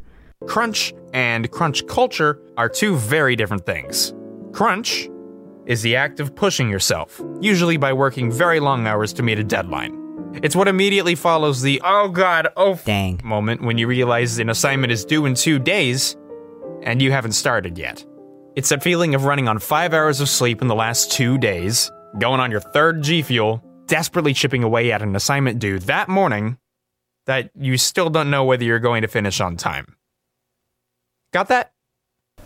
[0.49, 4.15] Crunch and crunch culture are two very different things.
[4.51, 5.07] Crunch
[5.67, 9.43] is the act of pushing yourself, usually by working very long hours to meet a
[9.43, 9.95] deadline.
[10.41, 13.21] It's what immediately follows the oh god, oh Dang.
[13.23, 16.17] moment when you realize an assignment is due in two days
[16.81, 18.03] and you haven't started yet.
[18.55, 21.91] It's that feeling of running on five hours of sleep in the last two days,
[22.17, 26.57] going on your third G Fuel, desperately chipping away at an assignment due that morning
[27.27, 29.95] that you still don't know whether you're going to finish on time.
[31.31, 31.73] Got that?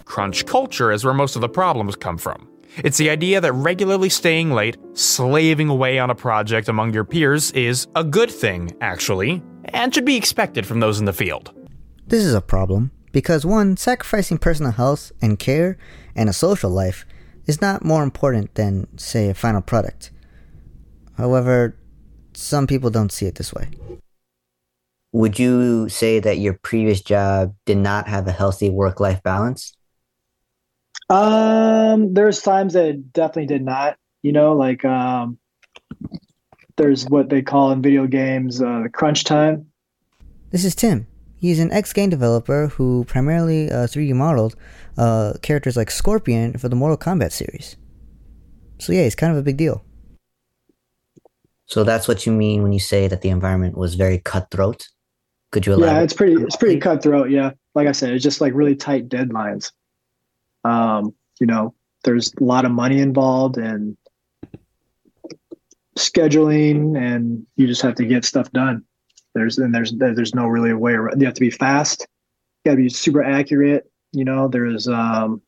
[0.03, 2.49] Crunch culture is where most of the problems come from.
[2.77, 7.51] It's the idea that regularly staying late, slaving away on a project among your peers
[7.51, 11.53] is a good thing, actually, and should be expected from those in the field.
[12.07, 15.77] This is a problem because one, sacrificing personal health and care
[16.13, 17.05] and a social life
[17.45, 20.11] is not more important than, say, a final product.
[21.15, 21.77] However,
[22.33, 23.69] some people don't see it this way.
[25.13, 29.73] Would you say that your previous job did not have a healthy work life balance?
[31.09, 33.97] Um, there's times that it definitely did not.
[34.23, 35.37] You know, like um,
[36.77, 39.67] there's what they call in video games uh, crunch time.
[40.49, 41.05] This is Tim.
[41.37, 44.55] He's an ex game developer who primarily uh, 3D modeled
[44.97, 47.75] uh, characters like Scorpion for the Mortal Kombat series.
[48.79, 49.83] So, yeah, it's kind of a big deal.
[51.65, 54.87] So, that's what you mean when you say that the environment was very cutthroat?
[55.53, 55.97] Could you elaborate?
[55.97, 57.29] Yeah, it's pretty it's pretty cutthroat.
[57.29, 59.71] Yeah, like I said, it's just like really tight deadlines.
[60.63, 63.95] Um, you know, there's a lot of money involved and
[65.95, 68.83] scheduling, and you just have to get stuff done.
[69.35, 71.21] There's and there's there's no really a way around.
[71.21, 72.07] You have to be fast.
[72.65, 73.91] You got to be super accurate.
[74.11, 75.43] You know, there's um,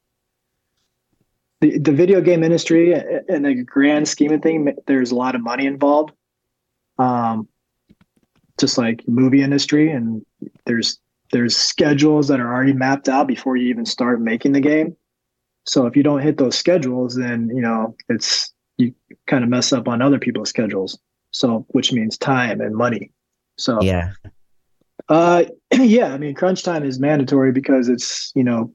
[1.62, 2.94] the the video game industry
[3.28, 4.72] in the grand scheme of thing.
[4.86, 6.12] There's a lot of money involved.
[7.00, 7.48] Um,
[8.60, 10.26] just like movie industry, and
[10.66, 11.00] there's
[11.32, 14.96] there's schedules that are already mapped out before you even start making the game.
[15.66, 18.94] So if you don't hit those schedules, then you know it's you
[19.28, 20.98] kind of mess up on other people's schedules.
[21.32, 23.12] So which means time and money.
[23.58, 24.12] So yeah,
[25.10, 26.14] uh, yeah.
[26.14, 28.74] I mean, crunch time is mandatory because it's you know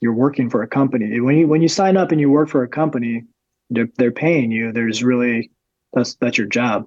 [0.00, 1.20] you're working for a company.
[1.20, 3.24] When you when you sign up and you work for a company,
[3.70, 4.72] they're they're paying you.
[4.72, 5.50] There's really
[5.92, 6.86] that's that's your job.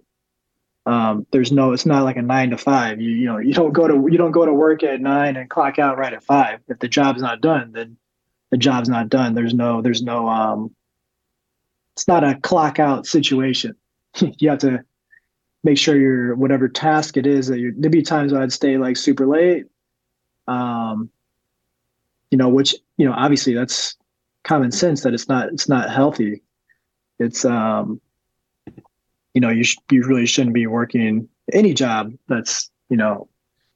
[0.85, 3.01] Um, there's no it's not like a nine to five.
[3.01, 5.49] You you know you don't go to you don't go to work at nine and
[5.49, 6.59] clock out right at five.
[6.67, 7.97] If the job's not done, then
[8.51, 9.33] the job's not done.
[9.33, 10.75] There's no there's no um
[11.95, 13.75] it's not a clock out situation.
[14.19, 14.83] you have to
[15.63, 18.97] make sure your whatever task it is that you there'd be times I'd stay like
[18.97, 19.65] super late.
[20.47, 21.09] Um
[22.31, 23.95] you know, which, you know, obviously that's
[24.43, 26.41] common sense that it's not it's not healthy.
[27.17, 28.01] It's um
[29.35, 33.27] you know, you sh- you really shouldn't be working any job that's, you know,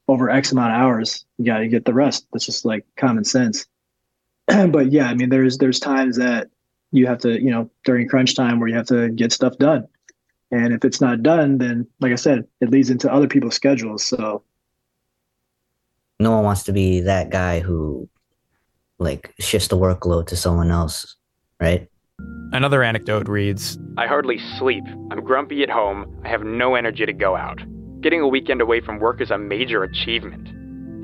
[0.08, 1.24] over X amount of hours.
[1.38, 2.26] You got to get the rest.
[2.32, 3.66] That's just like common sense.
[4.46, 6.48] but yeah, I mean, there's there's times that
[6.90, 9.86] you have to, you know, during crunch time where you have to get stuff done.
[10.50, 14.04] And if it's not done, then like I said, it leads into other people's schedules.
[14.04, 14.42] So
[16.18, 18.08] no one wants to be that guy who
[18.98, 21.16] like shifts the workload to someone else,
[21.60, 21.86] right?
[22.52, 24.84] Another anecdote reads I hardly sleep.
[25.10, 26.22] I'm grumpy at home.
[26.24, 27.60] I have no energy to go out.
[28.00, 30.48] Getting a weekend away from work is a major achievement.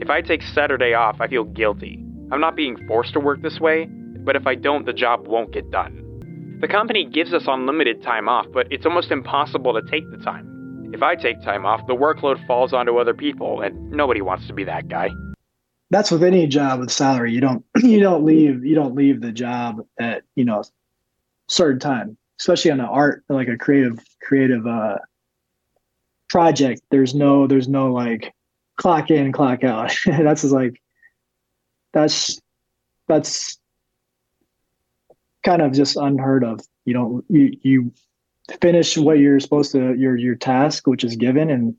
[0.01, 2.03] If I take Saturday off, I feel guilty.
[2.33, 5.53] I'm not being forced to work this way, but if I don't, the job won't
[5.53, 6.59] get done.
[6.63, 10.91] The company gives us unlimited time off, but it's almost impossible to take the time.
[10.95, 14.55] If I take time off, the workload falls onto other people, and nobody wants to
[14.55, 15.11] be that guy.
[15.91, 17.35] That's with any job with salary.
[17.35, 20.65] You don't you don't leave you don't leave the job at, you know,
[21.47, 24.99] certain time, especially on an art like a creative creative uh
[26.29, 26.83] project.
[26.91, 28.33] There's no there's no like
[28.77, 29.97] clock in, clock out.
[30.07, 30.81] that's just like
[31.93, 32.41] that's
[33.09, 33.59] that's
[35.45, 36.61] kind of just unheard of.
[36.85, 37.93] You don't you you
[38.61, 41.77] finish what you're supposed to your your task, which is given, and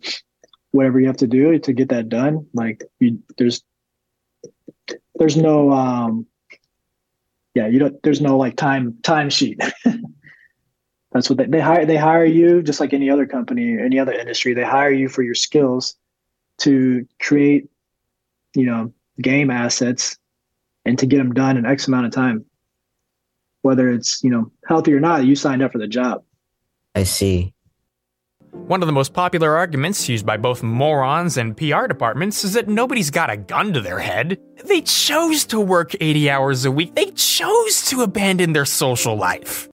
[0.71, 2.47] whatever you have to do to get that done.
[2.53, 3.63] Like you, there's
[5.15, 6.25] there's no um
[7.53, 9.59] yeah you don't there's no like time time sheet.
[11.17, 14.13] That's what they, they hire they hire you just like any other company, any other
[14.13, 14.53] industry.
[14.53, 15.95] They hire you for your skills
[16.59, 17.69] to create,
[18.55, 20.17] you know, game assets
[20.85, 22.45] and to get them done in X amount of time
[23.67, 26.23] whether it's you know healthy or not you signed up for the job
[26.95, 27.53] i see
[28.51, 32.67] one of the most popular arguments used by both morons and PR departments is that
[32.67, 34.39] nobody's got a gun to their head.
[34.65, 36.95] They chose to work 80 hours a week.
[36.95, 39.69] They chose to abandon their social life.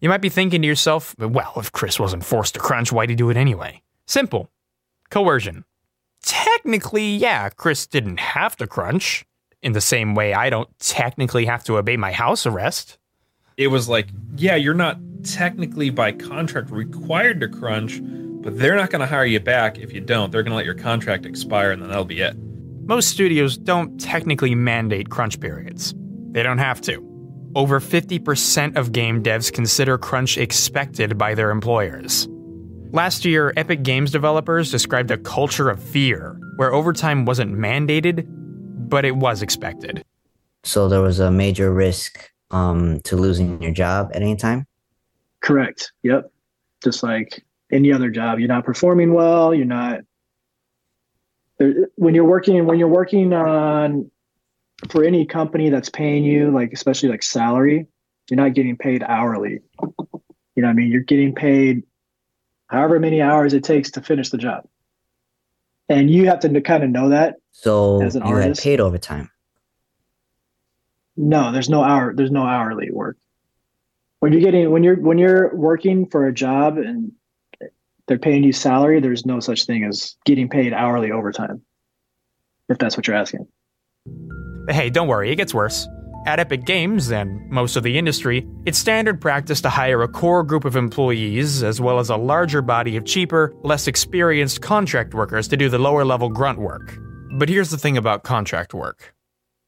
[0.00, 3.16] You might be thinking to yourself, well, if Chris wasn't forced to crunch, why'd he
[3.16, 3.82] do it anyway?
[4.06, 4.50] Simple
[5.10, 5.64] coercion.
[6.22, 9.24] Technically, yeah, Chris didn't have to crunch,
[9.62, 12.98] in the same way I don't technically have to obey my house arrest
[13.56, 18.90] it was like, yeah, you're not technically by contract required to crunch, but they're not
[18.90, 20.30] going to hire you back if you don't.
[20.30, 22.36] They're going to let your contract expire and then that'll be it.
[22.84, 25.94] Most studios don't technically mandate crunch periods.
[26.30, 27.02] They don't have to.
[27.56, 32.28] Over 50% of game devs consider crunch expected by their employers.
[32.92, 38.26] Last year, Epic Games developers described a culture of fear where overtime wasn't mandated,
[38.90, 40.04] but it was expected.
[40.64, 44.66] So there was a major risk um, to losing your job at any time?
[45.40, 45.92] Correct.
[46.02, 46.30] Yep.
[46.84, 47.42] Just like
[47.72, 49.54] any other job, you're not performing well.
[49.54, 50.00] You're not.
[51.58, 54.10] When you're working, when you're working on
[54.90, 57.86] for any company that's paying you, like especially like salary,
[58.30, 59.60] you're not getting paid hourly.
[59.80, 61.84] You know, what I mean, you're getting paid
[62.68, 64.66] however many hours it takes to finish the job,
[65.88, 67.36] and you have to kind of know that.
[67.52, 68.62] So you artist.
[68.62, 69.30] paid overtime.
[71.16, 72.14] No, there's no hour.
[72.14, 73.16] There's no hourly work.
[74.20, 77.12] When you're getting when you're when you're working for a job and
[78.06, 81.62] they're paying you salary, there's no such thing as getting paid hourly overtime.
[82.68, 83.46] If that's what you're asking.
[84.68, 85.88] Hey, don't worry, it gets worse.
[86.26, 90.42] At Epic Games and most of the industry, it's standard practice to hire a core
[90.42, 95.46] group of employees as well as a larger body of cheaper, less experienced contract workers
[95.48, 96.98] to do the lower level grunt work.
[97.38, 99.14] But here's the thing about contract work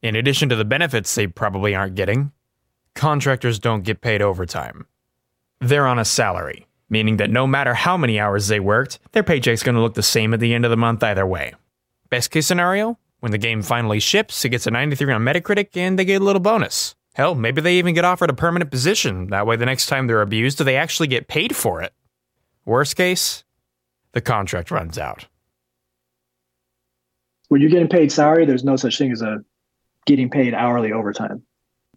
[0.02, 2.32] in addition to the benefits they probably aren't getting,
[2.94, 4.86] contractors don't get paid overtime.
[5.60, 6.66] They're on a salary.
[6.90, 10.02] meaning that no matter how many hours they worked, their paycheck's going to look the
[10.02, 11.54] same at the end of the month either way.
[12.10, 15.98] Best case scenario, when the game finally ships, it gets a 93 on Metacritic and
[15.98, 16.94] they get a little bonus.
[17.14, 19.28] Hell, maybe they even get offered a permanent position.
[19.30, 21.92] That way, the next time they're abused, do they actually get paid for it.
[22.64, 23.44] Worst case,
[24.12, 25.26] the contract runs out.
[27.48, 29.38] When you're getting paid salary, there's no such thing as a
[30.06, 31.42] getting paid hourly overtime.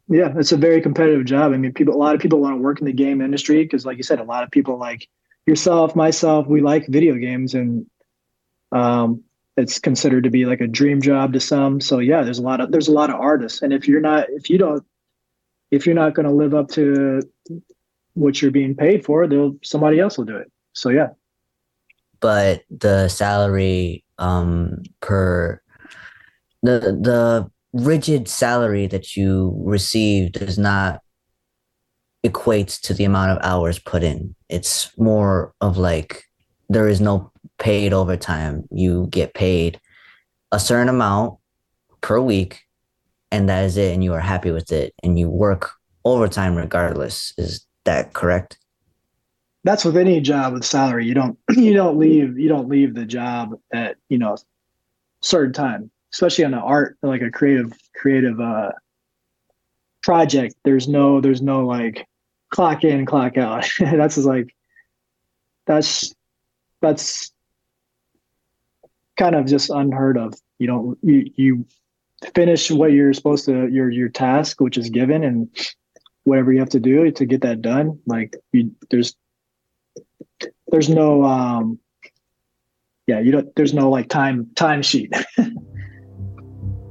[0.07, 1.53] Yeah, it's a very competitive job.
[1.53, 3.85] I mean, people, a lot of people want to work in the game industry because,
[3.85, 5.07] like you said, a lot of people like
[5.45, 7.85] yourself, myself, we like video games, and
[8.71, 9.23] um,
[9.61, 11.79] it's considered to be like a dream job to some.
[11.79, 14.27] So yeah, there's a lot of there's a lot of artists, and if you're not,
[14.29, 14.83] if you don't,
[15.69, 17.21] if you're not going to live up to
[18.13, 20.51] what you're being paid for, they'll somebody else will do it.
[20.73, 21.09] So yeah,
[22.19, 25.61] but the salary um per
[26.63, 31.01] the the rigid salary that you receive does not
[32.25, 34.35] equates to the amount of hours put in.
[34.49, 36.23] It's more of like
[36.69, 37.31] there is no
[37.61, 38.67] paid overtime.
[38.71, 39.79] You get paid
[40.51, 41.39] a certain amount
[42.01, 42.59] per week,
[43.31, 45.71] and that is it, and you are happy with it, and you work
[46.03, 47.33] overtime regardless.
[47.37, 48.57] Is that correct?
[49.63, 51.05] that's with any job with salary.
[51.05, 54.37] You don't you don't leave you don't leave the job at you know
[55.21, 58.71] certain time, especially on an art like a creative creative uh
[60.01, 60.55] project.
[60.63, 62.05] There's no there's no like
[62.49, 63.69] clock in clock out.
[63.79, 64.53] that's like
[65.67, 66.13] that's
[66.81, 67.31] that's
[69.21, 70.33] kind of just unheard of.
[70.57, 71.65] You don't you you
[72.33, 75.49] finish what you're supposed to your your task which is given and
[76.23, 79.15] whatever you have to do to get that done like you there's
[80.67, 81.79] there's no um
[83.07, 85.11] yeah you don't there's no like time time sheet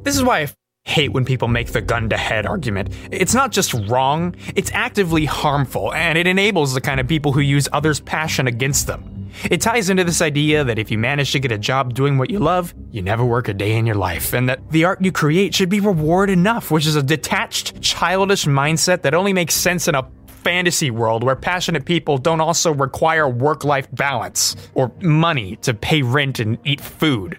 [0.02, 0.48] This is why I
[0.84, 2.88] hate when people make the gun to head argument.
[3.12, 7.40] It's not just wrong, it's actively harmful, and it enables the kind of people who
[7.40, 9.19] use others' passion against them.
[9.50, 12.30] It ties into this idea that if you manage to get a job doing what
[12.30, 15.12] you love, you never work a day in your life, and that the art you
[15.12, 19.88] create should be reward enough, which is a detached, childish mindset that only makes sense
[19.88, 25.56] in a fantasy world where passionate people don't also require work life balance or money
[25.56, 27.38] to pay rent and eat food.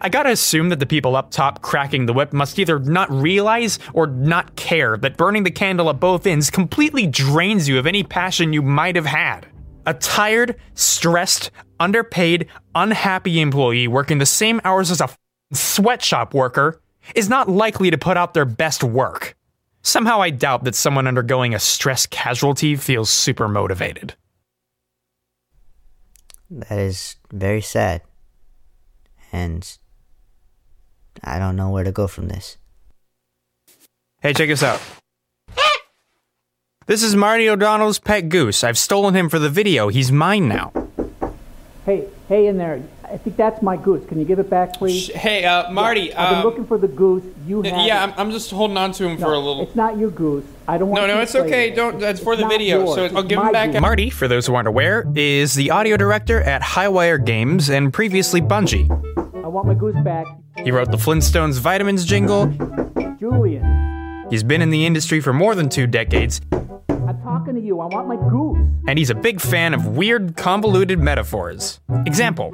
[0.00, 3.78] I gotta assume that the people up top cracking the whip must either not realize
[3.92, 8.02] or not care that burning the candle at both ends completely drains you of any
[8.02, 9.46] passion you might have had.
[9.86, 15.18] A tired, stressed, underpaid, unhappy employee working the same hours as a f-
[15.52, 16.80] sweatshop worker
[17.14, 19.36] is not likely to put out their best work.
[19.82, 24.14] Somehow I doubt that someone undergoing a stress casualty feels super motivated.
[26.50, 28.00] That is very sad.
[29.32, 29.76] And
[31.22, 32.56] I don't know where to go from this.
[34.22, 34.80] Hey, check this out.
[36.86, 38.62] This is Marty O'Donnell's pet goose.
[38.62, 39.88] I've stolen him for the video.
[39.88, 40.70] He's mine now.
[41.86, 42.82] Hey, hey in there.
[43.04, 44.06] I think that's my goose.
[44.06, 45.08] Can you give it back, please?
[45.08, 46.02] Hey, uh, Marty.
[46.02, 47.24] Yeah, I've been um, looking for the goose.
[47.46, 48.12] You have yeah, it.
[48.12, 49.62] I'm, I'm just holding on to him No, for a little.
[49.62, 50.44] It's not your goose.
[50.68, 51.68] I don't want No, you no, to it's play okay.
[51.70, 51.74] it.
[51.76, 51.98] Don't.
[51.98, 52.80] That's for the not video.
[52.84, 52.94] yours.
[52.96, 53.72] So It's I'll give him back.
[53.72, 53.80] goose.
[53.80, 58.42] Marty, for those who aren't aware, is the audio director at Highwire Games and previously
[58.42, 58.90] Bungie.
[59.42, 60.26] I want my goose back.
[60.62, 62.46] He wrote the Flintstones Vitamins jingle.
[63.18, 63.62] Julian,
[64.30, 67.80] He's been in the industry for more than two decades, I'm talking to you.
[67.80, 68.58] I want my goose.
[68.88, 71.80] and he's a big fan of weird, convoluted metaphors.
[72.06, 72.50] Example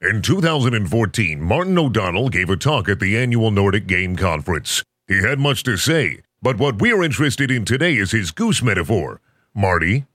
[0.00, 4.82] In 2014, Martin O'Donnell gave a talk at the annual Nordic Game Conference.
[5.08, 9.20] He had much to say, but what we're interested in today is his goose metaphor.
[9.54, 10.06] Marty?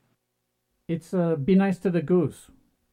[0.88, 2.48] It's uh, be nice to the goose.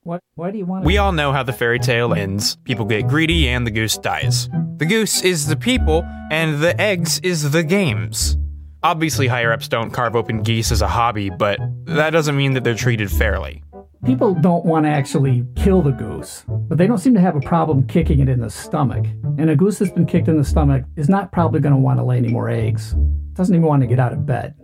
[0.05, 0.21] What?
[0.35, 0.85] Why do you want?
[0.85, 2.57] We all know how the fairy tale ends.
[2.65, 4.49] People get greedy and the goose dies.
[4.79, 8.37] The goose is the people, and the eggs is the games.
[8.83, 12.65] Obviously, higher ups don't carve open geese as a hobby, but that doesn't mean that
[12.65, 13.63] they're treated fairly.
[14.05, 17.41] People don't want to actually kill the goose, but they don't seem to have a
[17.41, 19.07] problem kicking it in the stomach.
[19.39, 22.01] And a goose that's been kicked in the stomach is not probably going to want
[22.01, 22.97] to lay any more eggs.
[23.35, 24.57] Doesn't even want to get out of bed.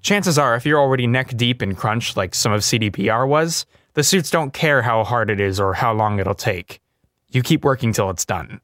[0.00, 4.02] Chances are, if you're already neck deep in crunch like some of CDPR was, the
[4.02, 6.80] suits don't care how hard it is or how long it'll take.
[7.28, 8.60] You keep working till it's done.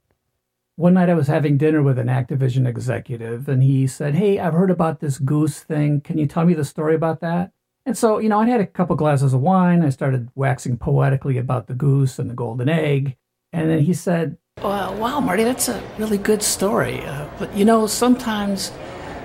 [0.76, 4.54] One night I was having dinner with an Activision executive, and he said, Hey, I've
[4.54, 6.00] heard about this goose thing.
[6.00, 7.52] Can you tell me the story about that?
[7.86, 9.82] And so, you know, I had a couple glasses of wine.
[9.82, 13.16] I started waxing poetically about the goose and the golden egg.
[13.52, 17.02] And then he said, well, Wow, Marty, that's a really good story.
[17.02, 18.72] Uh, but, you know, sometimes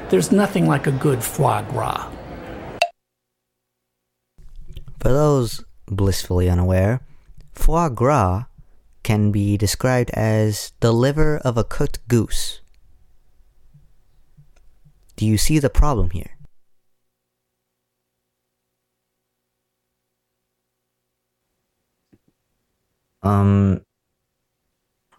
[0.10, 2.12] there's nothing like a good foie gras.
[5.00, 7.02] For those blissfully unaware,
[7.54, 8.46] foie gras
[9.04, 12.62] can be described as the liver of a cooked goose.
[15.16, 16.32] Do you see the problem here?
[23.24, 23.82] Um,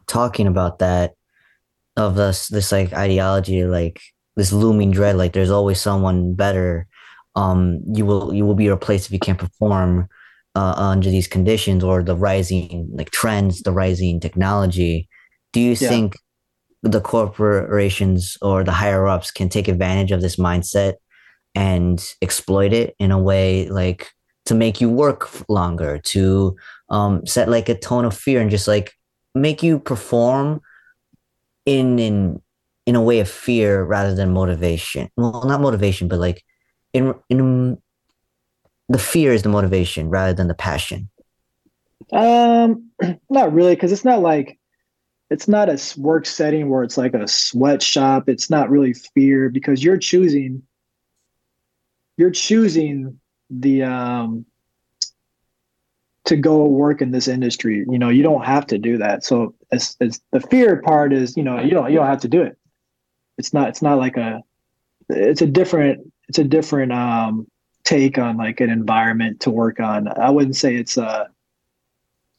[0.07, 1.14] talking about that,
[1.97, 4.01] of this this like ideology, like
[4.37, 6.87] this looming dread, like there's always someone better.
[7.35, 10.09] Um, you will you will be replaced if you can't perform
[10.57, 15.09] uh, under these conditions or the rising like trends, the rising technology.
[15.53, 15.89] Do you Yeah.
[15.89, 16.17] think
[16.83, 20.95] the corporations or the higher ups can take advantage of this mindset
[21.55, 24.09] and exploit it in a way like
[24.47, 26.57] to make you work longer, to
[26.89, 28.93] um, set like a tone of fear and just like
[29.35, 30.61] make you perform
[31.67, 32.41] in in
[32.87, 35.11] in a way of fear rather than motivation.
[35.17, 36.43] Well, not motivation, but like
[36.93, 37.79] in in
[38.89, 41.09] the fear is the motivation rather than the passion.
[42.12, 42.91] Um,
[43.30, 44.59] not really, because it's not like
[45.30, 48.28] it's not a work setting where it's like a sweatshop.
[48.28, 50.62] It's not really fear because you're choosing
[52.16, 53.18] you're choosing
[53.51, 54.47] the um
[56.24, 57.84] to go work in this industry.
[57.89, 59.24] You know, you don't have to do that.
[59.24, 62.28] So it's, it's the fear part is, you know, you don't you don't have to
[62.28, 62.57] do it.
[63.39, 64.43] It's not it's not like a
[65.09, 67.47] it's a different it's a different um
[67.87, 70.09] take on like an environment to work on.
[70.09, 71.28] I wouldn't say it's uh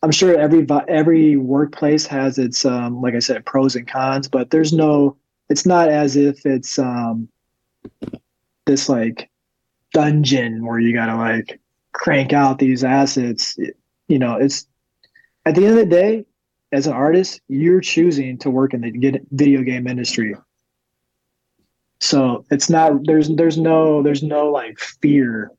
[0.03, 4.51] I'm sure every every workplace has its um, like I said pros and cons, but
[4.51, 5.17] there's no.
[5.49, 7.29] It's not as if it's um,
[8.65, 9.29] this like
[9.93, 11.59] dungeon where you gotta like
[11.93, 13.57] crank out these assets.
[14.07, 14.67] You know, it's
[15.45, 16.25] at the end of the day,
[16.71, 20.35] as an artist, you're choosing to work in the video game industry.
[21.99, 25.51] So it's not there's there's no there's no like fear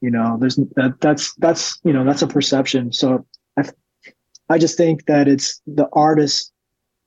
[0.00, 2.92] you know there's that that's that's you know that's a perception.
[2.92, 3.26] So
[3.58, 3.64] i
[4.48, 6.52] i just think that it's the artist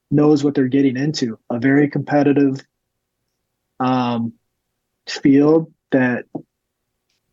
[0.09, 1.39] knows what they're getting into.
[1.49, 2.65] A very competitive
[3.79, 4.33] um
[5.07, 6.25] field that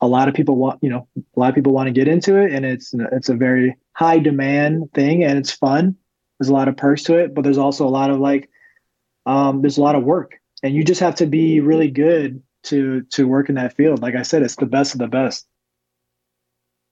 [0.01, 2.37] a lot of people want you know a lot of people want to get into
[2.37, 5.97] it and it's it's a very high demand thing and it's fun.
[6.39, 8.49] There's a lot of perks to it but there's also a lot of like
[9.27, 13.03] um there's a lot of work and you just have to be really good to
[13.11, 15.47] to work in that field like i said it's the best of the best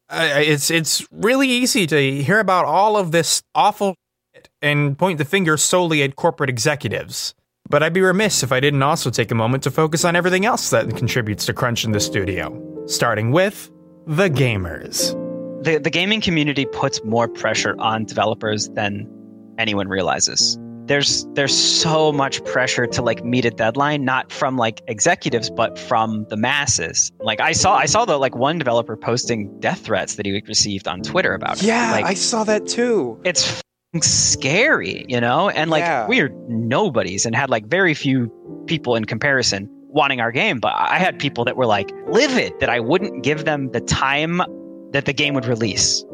[0.09, 3.97] Uh, it's it's really easy to hear about all of this awful
[4.35, 7.35] shit and point the finger solely at corporate executives.
[7.69, 10.47] But I'd be remiss if I didn't also take a moment to focus on everything
[10.47, 12.55] else that contributes to crunch in the studio,
[12.87, 13.69] starting with
[14.07, 15.11] the gamers.
[15.65, 19.11] the the gaming community puts more pressure on developers than
[19.59, 20.57] anyone realizes.
[20.87, 25.79] There's there's so much pressure to like meet a deadline, not from like executives, but
[25.79, 27.11] from the masses.
[27.21, 30.87] Like I saw I saw the like one developer posting death threats that he received
[30.87, 31.65] on Twitter about it.
[31.65, 33.21] Yeah, like, I saw that too.
[33.25, 33.63] It's
[34.01, 35.49] scary, you know?
[35.51, 36.07] And like Yeah.
[36.07, 38.31] we're nobodies and had like very few
[38.67, 42.69] people in comparison wanting our game, but I had people that were like livid that
[42.69, 44.43] I wouldn't give them the time
[44.93, 46.05] that the game would release.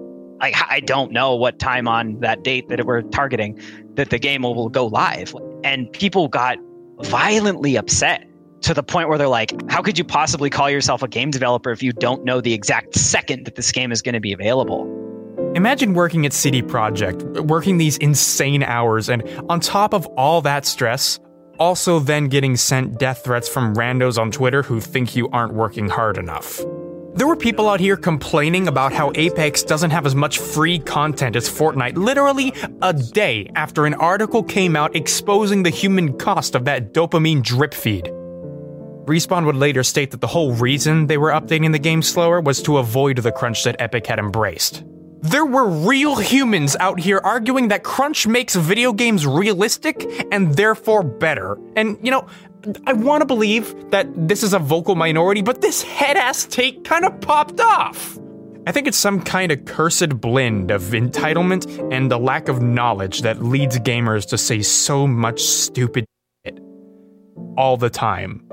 [0.43, 3.59] Like I don't know what time on that date that we're targeting
[3.95, 5.35] that the game will, go live.
[5.63, 6.59] And people got
[7.03, 8.27] violently upset
[8.63, 11.71] to the point where they're like, how could you possibly call yourself a game developer
[11.71, 14.99] if you don't know the exact second that this game is going to be available?
[15.55, 20.67] Imagine working at CD Projekt, working these insane hours, and on top of all that
[20.67, 21.21] stress,
[21.59, 25.89] also then getting sent death threats from randos on Twitter who think you aren't working
[25.89, 26.61] hard enough.
[27.15, 31.37] There were people out here complaining about how Apex doesn't have as much free content
[31.37, 36.65] as Fortnite literally a day after an article came out exposing the human cost of
[36.65, 38.07] that dopamine drip feed.
[39.05, 42.63] Respawn would later state that the whole reason they were updating the game slower was
[42.63, 44.83] to avoid the crunch that Epic had embraced.
[45.21, 51.03] There were real humans out here arguing that crunch makes video games realistic and therefore
[51.03, 51.59] better.
[51.77, 52.27] And, you know,
[52.87, 56.85] I want to believe that this is a vocal minority, but this head ass take
[56.85, 58.19] kind of popped off.
[58.67, 63.23] I think it's some kind of cursed blend of entitlement and the lack of knowledge
[63.23, 66.07] that leads gamers to say so much stupid
[66.45, 66.61] shit
[67.57, 68.49] all the time.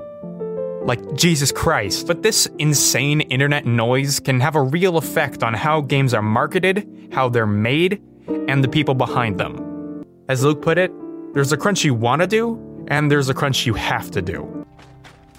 [0.82, 2.08] Like, Jesus Christ.
[2.08, 7.08] But this insane internet noise can have a real effect on how games are marketed,
[7.12, 8.02] how they're made,
[8.48, 10.04] and the people behind them.
[10.28, 10.90] As Luke put it,
[11.34, 12.56] there's a crunch you want to do,
[12.90, 14.66] and there's a crunch you have to do.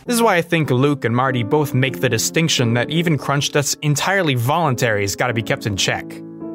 [0.06, 3.52] This is why I think Luke and Marty both make the distinction that even crunch
[3.52, 6.10] that's entirely voluntary has got to be kept in check.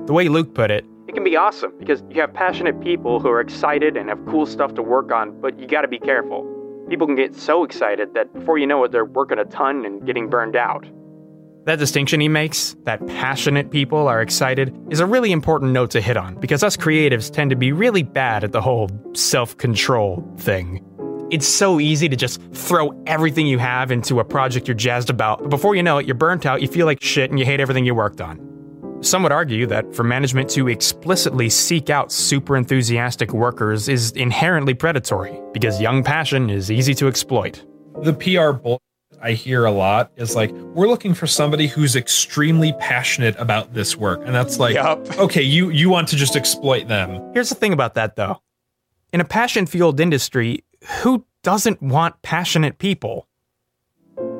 [0.06, 3.28] The way Luke put it, it can be awesome because you have passionate people who
[3.28, 6.44] are excited and have cool stuff to work on, but you got to be careful.
[6.88, 10.04] People can get so excited that before you know it, they're working a ton and
[10.04, 10.84] getting burned out.
[11.66, 16.00] That distinction he makes, that passionate people are excited, is a really important note to
[16.00, 20.24] hit on because us creatives tend to be really bad at the whole self control
[20.38, 20.80] thing.
[21.32, 25.40] It's so easy to just throw everything you have into a project you're jazzed about,
[25.40, 27.58] but before you know it, you're burnt out, you feel like shit, and you hate
[27.58, 28.38] everything you worked on.
[29.00, 34.74] Some would argue that for management to explicitly seek out super enthusiastic workers is inherently
[34.74, 37.64] predatory because young passion is easy to exploit.
[38.02, 38.80] The PR bull
[39.26, 43.96] I hear a lot is like, we're looking for somebody who's extremely passionate about this
[43.96, 44.20] work.
[44.24, 44.76] And that's like,
[45.18, 47.32] okay, you, you want to just exploit them.
[47.34, 48.40] Here's the thing about that though.
[49.12, 50.62] In a passion fueled industry,
[51.02, 53.26] who doesn't want passionate people?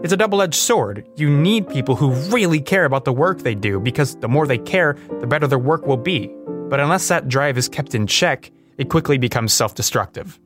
[0.05, 1.05] It's a double edged sword.
[1.16, 4.59] You need people who really care about the work they do because the more they
[4.59, 6.30] care, the better their work will be.
[6.68, 10.39] But unless that drive is kept in check, it quickly becomes self destructive.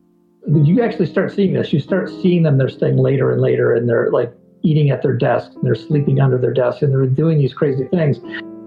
[0.46, 1.72] You actually start seeing this.
[1.72, 4.32] You start seeing them, they're staying later and later, and they're like
[4.62, 7.84] eating at their desk, and they're sleeping under their desk, and they're doing these crazy
[7.88, 8.18] things.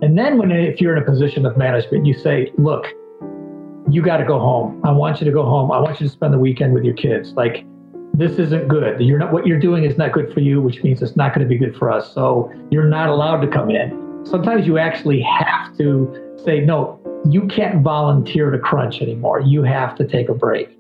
[0.01, 2.87] And then, when if you're in a position of management, you say, Look,
[3.89, 4.81] you got to go home.
[4.83, 5.71] I want you to go home.
[5.71, 7.33] I want you to spend the weekend with your kids.
[7.33, 7.65] Like,
[8.13, 9.01] this isn't good.
[9.01, 11.47] You're not what you're doing is not good for you, which means it's not going
[11.47, 12.13] to be good for us.
[12.13, 14.21] So you're not allowed to come in.
[14.25, 16.99] Sometimes you actually have to say, no,
[17.29, 19.41] you can't volunteer to crunch anymore.
[19.41, 20.77] You have to take a break.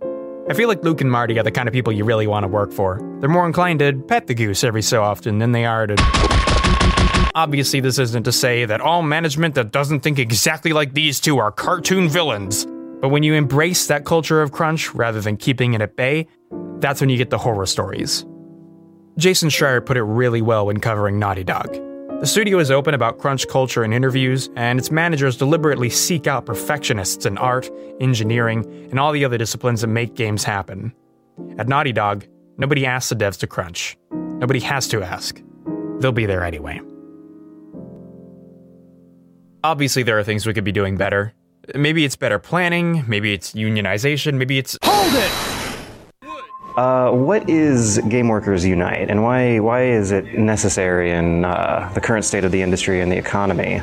[0.49, 2.49] I feel like Luke and Marty are the kind of people you really want to
[2.49, 2.99] work for.
[3.21, 5.95] They're more inclined to pet the goose every so often than they are to.
[7.33, 11.37] Obviously, this isn't to say that all management that doesn't think exactly like these two
[11.37, 12.65] are cartoon villains.
[12.99, 16.27] But when you embrace that culture of crunch rather than keeping it at bay,
[16.79, 18.25] that's when you get the horror stories.
[19.17, 21.73] Jason Schreier put it really well when covering Naughty Dog.
[22.23, 26.45] The studio is open about crunch culture in interviews, and its managers deliberately seek out
[26.45, 27.69] perfectionists in art,
[27.99, 30.93] engineering, and all the other disciplines that make games happen.
[31.57, 32.25] At Naughty Dog,
[32.57, 33.97] nobody asks the devs to crunch.
[34.13, 35.41] Nobody has to ask.
[35.99, 36.79] They'll be there anyway.
[39.65, 41.33] Obviously, there are things we could be doing better.
[41.75, 44.77] Maybe it's better planning, maybe it's unionization, maybe it's.
[44.81, 45.62] Hold it!
[46.75, 52.01] Uh, what is Game Workers Unite, and why why is it necessary in uh, the
[52.01, 53.81] current state of the industry and the economy?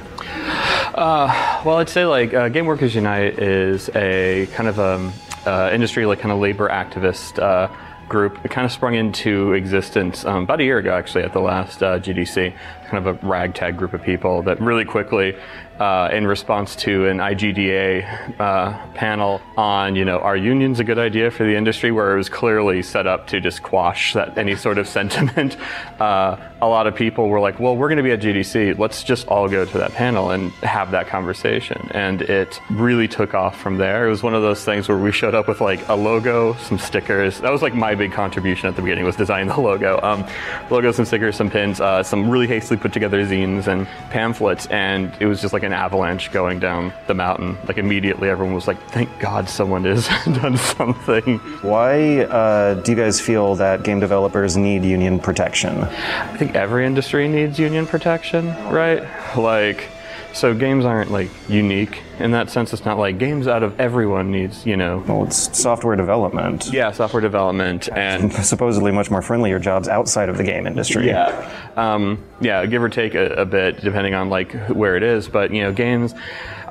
[0.95, 5.13] Uh, well, I'd say like uh, Game Workers Unite is a kind of a
[5.47, 7.73] uh, industry like kind of labor activist uh,
[8.09, 8.45] group.
[8.45, 11.83] It kind of sprung into existence um, about a year ago, actually, at the last
[11.83, 12.53] uh, GDC.
[12.91, 15.37] Kind of a ragtag group of people that really quickly,
[15.79, 20.99] uh, in response to an IGDA uh, panel on, you know, are unions a good
[20.99, 24.57] idea for the industry, where it was clearly set up to just quash that any
[24.57, 25.57] sort of sentiment.
[25.99, 28.79] Uh, a lot of people were like, well, we're going to be at GDC.
[28.79, 31.89] Let's just all go to that panel and have that conversation.
[31.93, 34.07] And it really took off from there.
[34.07, 36.79] It was one of those things where we showed up with like a logo, some
[36.79, 37.41] stickers.
[37.41, 39.99] That was like my big contribution at the beginning was designing the logo.
[40.03, 40.27] Um,
[40.69, 44.67] logo, some stickers, some pins, uh, some really hastily put together zines and pamphlets.
[44.67, 47.59] And it was just like an avalanche going down the mountain.
[47.67, 51.39] Like immediately everyone was like, thank God someone has done something.
[51.63, 55.79] Why uh, do you guys feel that game developers need union protection?
[55.79, 59.03] I think every industry needs union protection, right?
[59.37, 59.89] Like,
[60.33, 62.73] so games aren't like unique in that sense.
[62.73, 65.05] It's not like games out of everyone needs, you know.
[65.07, 66.71] Well, it's software development.
[66.73, 71.07] Yeah, software development and supposedly much more friendlier jobs outside of the game industry.
[71.07, 75.29] Yeah, um, yeah, give or take a, a bit depending on like where it is.
[75.29, 76.15] But you know, games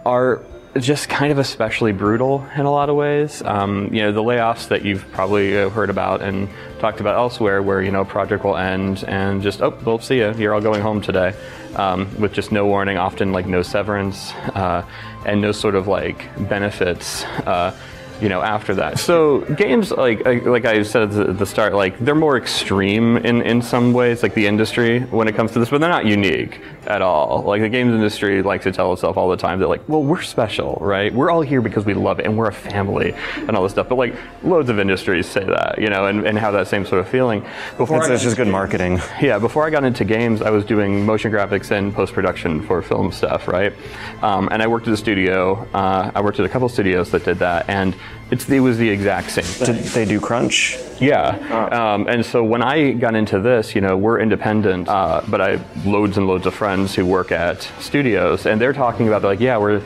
[0.05, 0.43] are
[0.77, 3.41] just kind of especially brutal in a lot of ways.
[3.41, 6.47] Um, you know, the layoffs that you've probably uh, heard about and
[6.79, 10.33] talked about elsewhere, where you know, project will end and just oh, we'll see you.
[10.33, 11.33] You're all going home today,
[11.75, 12.97] um, with just no warning.
[12.97, 14.85] Often like no severance uh,
[15.25, 17.23] and no sort of like benefits.
[17.23, 17.75] Uh,
[18.21, 18.99] you know, after that.
[18.99, 23.61] So games, like like I said at the start, like they're more extreme in in
[23.61, 26.59] some ways, like the industry when it comes to this, but they're not unique
[26.89, 27.43] at all.
[27.43, 30.21] Like the games industry likes to tell itself all the time that like, well, we're
[30.21, 31.13] special, right?
[31.13, 33.87] We're all here because we love it and we're a family and all this stuff.
[33.87, 37.01] But like loads of industries say that, you know, and, and have that same sort
[37.01, 37.45] of feeling.
[37.77, 38.99] Before it's, it's just good marketing.
[39.19, 42.81] Yeah, before I got into games, I was doing motion graphics and post production for
[42.81, 43.73] film stuff, right?
[44.21, 45.67] Um, and I worked at a studio.
[45.73, 47.95] Uh, I worked at a couple studios that did that, and
[48.31, 49.75] it's, it was the exact same thing.
[49.75, 50.77] Did they do crunch?
[50.99, 51.29] Yeah.
[51.71, 55.51] Um, and so when I got into this, you know, we're independent, uh, but I
[55.57, 59.39] have loads and loads of friends who work at studios, and they're talking about, like,
[59.39, 59.81] yeah, we're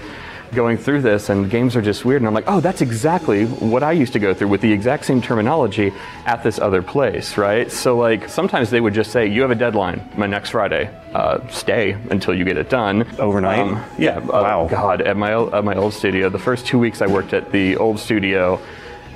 [0.56, 3.84] going through this and games are just weird and I'm like, "Oh, that's exactly what
[3.84, 5.94] I used to go through with the exact same terminology
[6.26, 9.56] at this other place, right?" So like sometimes they would just say, "You have a
[9.56, 10.90] deadline, my next Friday.
[11.14, 13.60] Uh, stay until you get it done." Overnight?
[13.98, 14.20] yeah.
[14.20, 14.68] wow.
[14.70, 17.78] God, at my at my old studio, the first 2 weeks I worked at the
[17.78, 18.60] old studio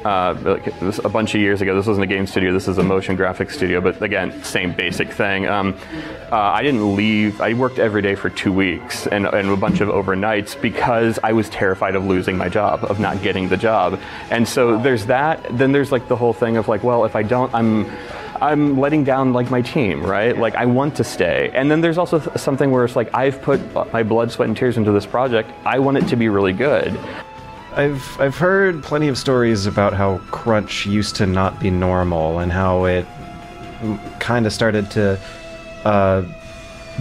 [0.07, 0.59] uh,
[1.03, 1.75] a bunch of years ago.
[1.75, 2.53] This wasn't a game studio.
[2.53, 3.81] This is a motion graphics studio.
[3.81, 5.47] But again, same basic thing.
[5.47, 5.77] Um,
[6.31, 7.41] uh, I didn't leave.
[7.41, 11.33] I worked every day for two weeks and, and a bunch of overnights because I
[11.33, 13.99] was terrified of losing my job, of not getting the job.
[14.29, 15.45] And so there's that.
[15.57, 17.91] Then there's like the whole thing of like, well, if I don't, I'm
[18.39, 20.37] I'm letting down like my team, right?
[20.37, 21.49] Like I want to stay.
[21.53, 23.59] And then there's also th- something where it's like I've put
[23.91, 25.49] my blood, sweat, and tears into this project.
[25.65, 26.97] I want it to be really good.
[27.77, 32.51] I've I've heard plenty of stories about how crunch used to not be normal and
[32.51, 33.05] how it
[34.19, 35.19] kind of started to
[35.85, 36.23] uh,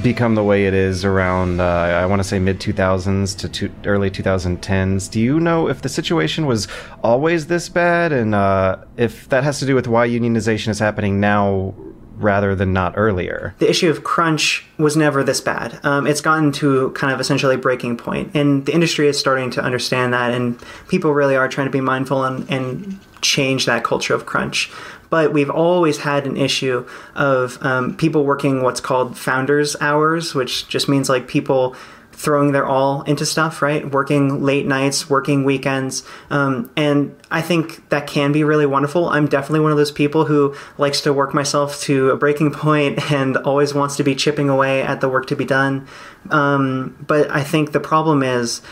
[0.02, 3.72] become the way it is around uh, I want to say mid 2000s to two,
[3.86, 5.10] early 2010s.
[5.10, 6.68] Do you know if the situation was
[7.02, 11.20] always this bad and uh, if that has to do with why unionization is happening
[11.20, 11.74] now
[12.16, 13.54] rather than not earlier?
[13.58, 15.78] The issue of crunch was never this bad.
[15.84, 19.62] Um, it's gotten to kind of essentially breaking point, and the industry is starting to
[19.62, 20.58] understand that, and
[20.88, 24.70] people really are trying to be mindful and, and change that culture of crunch
[25.10, 30.68] but we've always had an issue of um, people working what's called founders hours, which
[30.68, 31.76] just means like people
[32.16, 33.90] throwing their all into stuff, right?
[33.90, 36.02] Working late nights, working weekends.
[36.30, 39.10] Um, and I think that can be really wonderful.
[39.10, 43.12] I'm definitely one of those people who likes to work myself to a breaking point
[43.12, 45.86] and always wants to be chipping away at the work to be done.
[46.30, 48.62] Um, but I think the problem is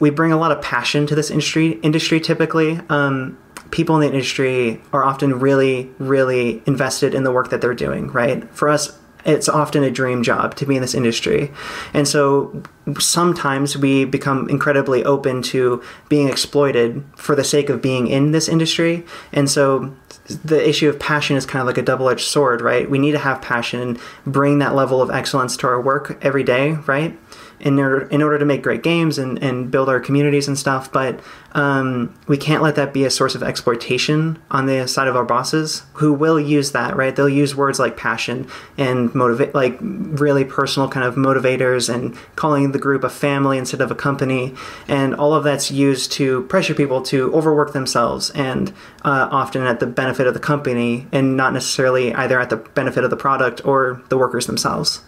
[0.00, 2.80] we bring a lot of passion to this industry industry typically.
[2.88, 3.38] Um,
[3.70, 8.08] people in the industry are often really, really invested in the work that they're doing,
[8.08, 8.48] right?
[8.54, 11.50] For us, it's often a dream job to be in this industry.
[11.92, 12.62] And so
[12.98, 18.48] sometimes we become incredibly open to being exploited for the sake of being in this
[18.48, 19.04] industry.
[19.32, 19.94] And so
[20.26, 22.88] the issue of passion is kind of like a double edged sword, right?
[22.88, 26.44] We need to have passion and bring that level of excellence to our work every
[26.44, 27.18] day, right?
[27.60, 30.92] In order in order to make great games and, and build our communities and stuff.
[30.92, 31.20] But
[31.52, 35.24] um, we can't let that be a source of exploitation on the side of our
[35.24, 36.96] bosses who will use that.
[36.96, 37.14] Right?
[37.14, 42.72] They'll use words like passion and motivate, like really personal kind of motivators, and calling
[42.72, 44.54] the group a family instead of a company,
[44.86, 48.70] and all of that's used to pressure people to overwork themselves and
[49.04, 53.04] uh, often at the benefit of the company and not necessarily either at the benefit
[53.04, 55.00] of the product or the workers themselves.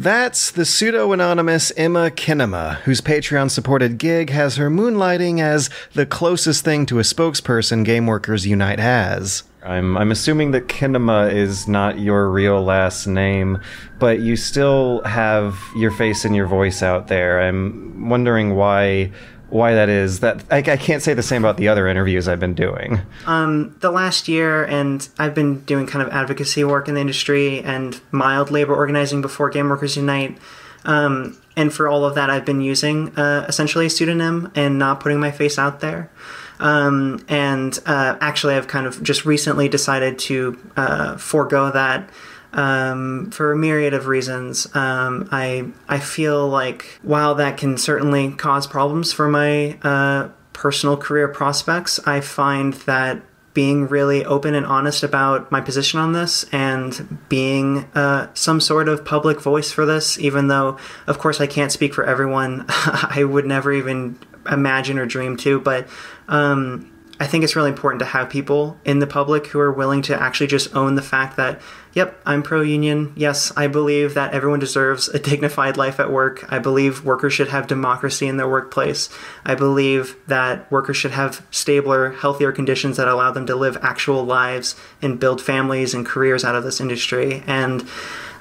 [0.00, 6.06] That's the pseudo anonymous Emma Kinema, whose Patreon supported gig has her moonlighting as the
[6.06, 9.42] closest thing to a spokesperson Game Workers Unite has.
[9.62, 13.60] I'm, I'm assuming that Kinema is not your real last name,
[13.98, 17.42] but you still have your face and your voice out there.
[17.42, 19.12] I'm wondering why
[19.50, 20.20] why that is.
[20.20, 23.00] That I, I, can't say the same about the other interviews I've been doing.
[23.26, 27.60] Um, the last year, and I've been doing kind of advocacy work in the industry
[27.60, 30.38] and mild labor organizing before Game Workers Unite.
[30.84, 35.00] Um, and for all of that, I've been using uh, essentially a pseudonym and not
[35.00, 36.10] putting my face out there.
[36.58, 42.08] Um, and uh, actually, I've kind of just recently decided to uh, forego that
[42.52, 44.66] um, for a myriad of reasons.
[44.74, 50.96] Um, I I feel like while that can certainly cause problems for my uh, personal
[50.96, 53.22] career prospects, I find that
[53.52, 58.88] being really open and honest about my position on this and being uh, some sort
[58.88, 62.64] of public voice for this, even though, of course, I can't speak for everyone.
[62.68, 64.18] I would never even
[64.50, 65.88] imagine or dream to, but
[66.28, 66.90] um,
[67.20, 70.20] I think it's really important to have people in the public who are willing to
[70.20, 71.60] actually just own the fact that
[71.92, 73.12] Yep, I'm pro union.
[73.16, 76.46] Yes, I believe that everyone deserves a dignified life at work.
[76.48, 79.08] I believe workers should have democracy in their workplace.
[79.44, 84.24] I believe that workers should have stabler, healthier conditions that allow them to live actual
[84.24, 87.42] lives and build families and careers out of this industry.
[87.46, 87.88] And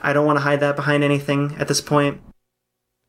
[0.01, 2.21] I don't want to hide that behind anything at this point.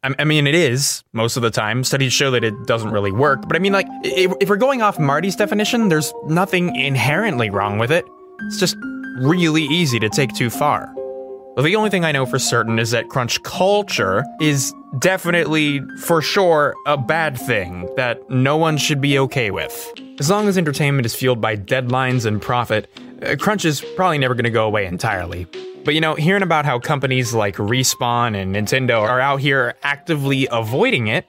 [0.03, 1.85] I mean, it is most of the time.
[1.85, 3.47] Studies show that it doesn't really work.
[3.47, 7.93] But I mean, like, if we're going off Marty's definition, there's nothing inherently wrong with
[7.93, 8.07] it.
[8.47, 8.77] It's just
[9.19, 10.91] really easy to take too far.
[10.97, 16.23] Well, the only thing I know for certain is that crunch culture is definitely, for
[16.23, 19.93] sure, a bad thing that no one should be okay with.
[20.19, 22.89] As long as entertainment is fueled by deadlines and profit,
[23.23, 25.47] uh, crunch is probably never going to go away entirely.
[25.85, 30.47] But you know, hearing about how companies like Respawn and Nintendo are out here actively
[30.51, 31.27] avoiding it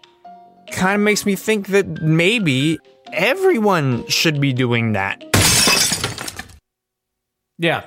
[0.71, 2.79] kind of makes me think that maybe
[3.13, 5.23] everyone should be doing that.
[7.57, 7.83] Yeah.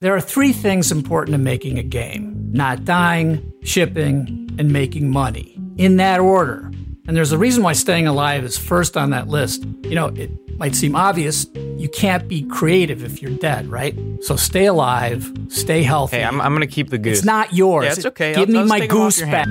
[0.00, 5.58] There are three things important to making a game not dying, shipping, and making money.
[5.78, 6.70] In that order.
[7.06, 9.64] And there's a reason why staying alive is first on that list.
[9.82, 11.46] You know, it might seem obvious.
[11.76, 13.98] You can't be creative if you're dead, right?
[14.20, 16.18] So stay alive, stay healthy.
[16.18, 17.18] Hey, I'm, I'm going to keep the goose.
[17.18, 17.86] It's not yours.
[17.86, 18.34] Yeah, it's okay.
[18.34, 19.48] Give I'll, me I'll my goose back.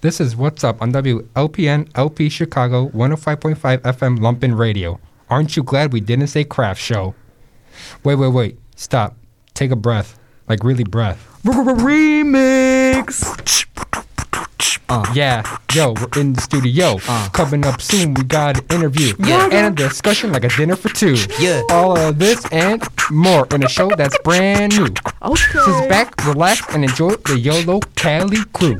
[0.00, 5.00] This is Wattz Up on WLPN LP Chicago 105.5 FM Lumpen Radio.
[5.28, 7.16] Aren't you glad we didn't say craft show?
[8.04, 8.60] Wait, wait, wait.
[8.76, 9.16] Stop.
[9.54, 10.16] Take a breath.
[10.48, 11.26] Like really breath.
[11.44, 13.24] Remix.
[15.12, 15.42] Yeah,
[15.74, 16.98] yo, we're in the studio.
[17.32, 19.48] Coming up soon, we got an interview Yeah.
[19.52, 21.16] and a discussion like a dinner for two.
[21.38, 21.62] Yeah.
[21.70, 24.86] All of this and more in a show that's brand new.
[25.22, 25.42] Okay.
[25.64, 28.78] Sit back, relax, and enjoy the YOLO Cali crew.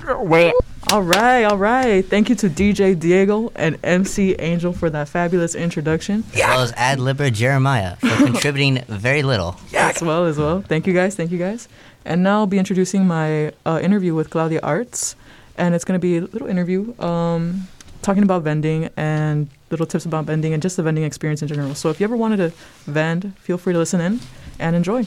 [0.90, 2.02] All right, all right.
[2.02, 6.24] Thank you to DJ Diego and MC Angel for that fabulous introduction.
[6.32, 9.56] As well as ad libber Jeremiah for contributing very little.
[9.76, 10.62] As well, as well.
[10.62, 11.68] Thank you guys, thank you guys.
[12.06, 15.14] And now I'll be introducing my uh, interview with Claudia Arts.
[15.59, 17.68] And it's going to be a little interview um,
[18.00, 21.74] talking about vending and little tips about vending and just the vending experience in general.
[21.74, 22.52] So if you ever wanted to
[22.84, 24.20] vend, feel free to listen in
[24.59, 25.06] and enjoy.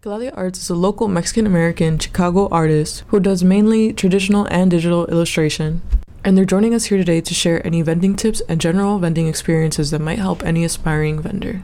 [0.00, 5.06] Claudia Arts is a local Mexican American Chicago artist who does mainly traditional and digital
[5.06, 5.82] illustration.
[6.22, 9.90] And they're joining us here today to share any vending tips and general vending experiences
[9.90, 11.62] that might help any aspiring vendor.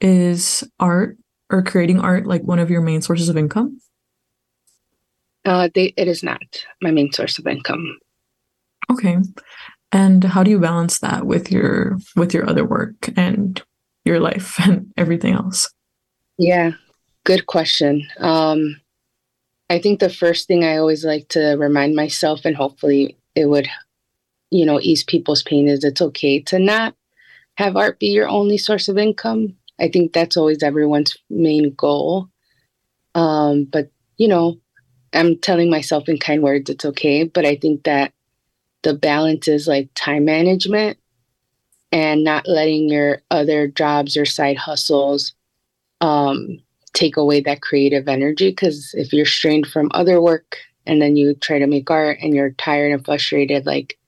[0.00, 1.16] Is art
[1.48, 3.80] or creating art like one of your main sources of income?
[5.46, 6.42] Uh, they, it is not
[6.82, 7.98] my main source of income.
[8.90, 9.16] Okay.
[9.92, 13.62] And how do you balance that with your with your other work and
[14.04, 15.72] your life and everything else?
[16.38, 16.72] Yeah,
[17.24, 18.06] good question.
[18.18, 18.80] Um,
[19.70, 23.68] I think the first thing I always like to remind myself, and hopefully it would,
[24.50, 26.94] you know, ease people's pain, is it's okay to not
[27.56, 29.56] have art be your only source of income.
[29.80, 32.28] I think that's always everyone's main goal.
[33.14, 34.58] Um, but, you know,
[35.12, 37.24] I'm telling myself in kind words it's okay.
[37.24, 38.12] But I think that
[38.82, 40.98] the balance is like time management
[41.92, 45.32] and not letting your other jobs or side hustles
[46.00, 46.58] um,
[46.92, 48.50] take away that creative energy.
[48.50, 52.34] Because if you're strained from other work and then you try to make art and
[52.34, 53.98] you're tired and frustrated, like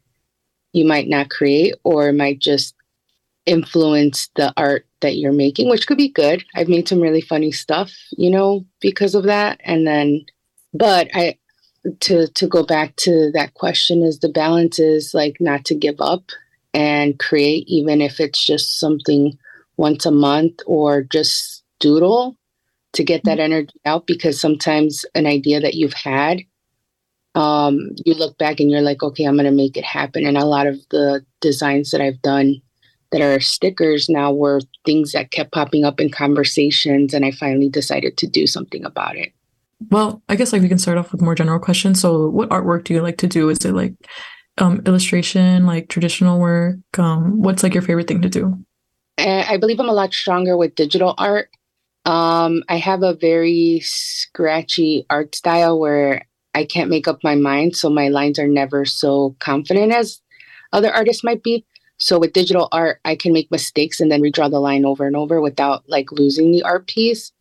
[0.73, 2.75] you might not create or might just
[3.47, 6.45] influence the art that you're making, which could be good.
[6.55, 9.61] I've made some really funny stuff, you know, because of that.
[9.65, 10.27] And then,
[10.73, 11.39] but I,
[12.01, 16.01] to to go back to that question is the balance is like not to give
[16.01, 16.31] up
[16.75, 19.39] and create even if it's just something
[19.77, 22.37] once a month or just doodle
[22.93, 26.41] to get that energy out because sometimes an idea that you've had
[27.35, 30.27] um, you look back and you're like okay i'm going to make it happen.
[30.27, 32.61] And a lot of the designs that i've done
[33.13, 37.69] that are stickers now were things that kept popping up in conversations and i finally
[37.69, 39.33] decided to do something about it
[39.91, 42.01] Well, I guess like we can start off with more general questions.
[42.01, 43.49] So, what artwork do you like to do?
[43.49, 43.95] Is it like
[44.59, 46.77] um, illustration, like traditional work?
[46.99, 48.65] Um, what's like your favorite thing to do?
[49.19, 51.51] Uh, I believe I'm a lot stronger with digital art.
[52.05, 57.77] Um, I have a very scratchy art style where I can't make up my mind,
[57.77, 60.21] so my lines are never so confident as
[60.73, 61.65] other artists might be.
[61.99, 65.17] So with digital art, I can make mistakes and then redraw the line over and
[65.17, 67.33] over without like losing the art piece.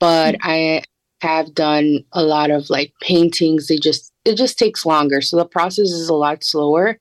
[0.00, 0.82] But I
[1.24, 3.68] have done a lot of like paintings.
[3.68, 6.98] They just it just takes longer, so the process is a lot slower.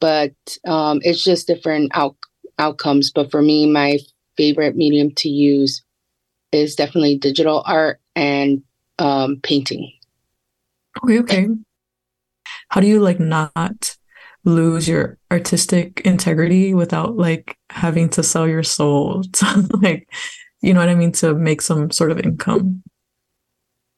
[0.00, 0.32] But
[0.64, 2.16] um, it's just different out-
[2.58, 3.12] outcomes.
[3.12, 3.98] But for me, my
[4.36, 5.82] favorite medium to use
[6.52, 8.62] is definitely digital art and
[8.98, 9.92] um, painting.
[11.04, 11.48] Okay, okay.
[12.70, 13.96] How do you like not
[14.44, 20.08] lose your artistic integrity without like having to sell your soul to like,
[20.62, 22.82] you know what I mean, to make some sort of income?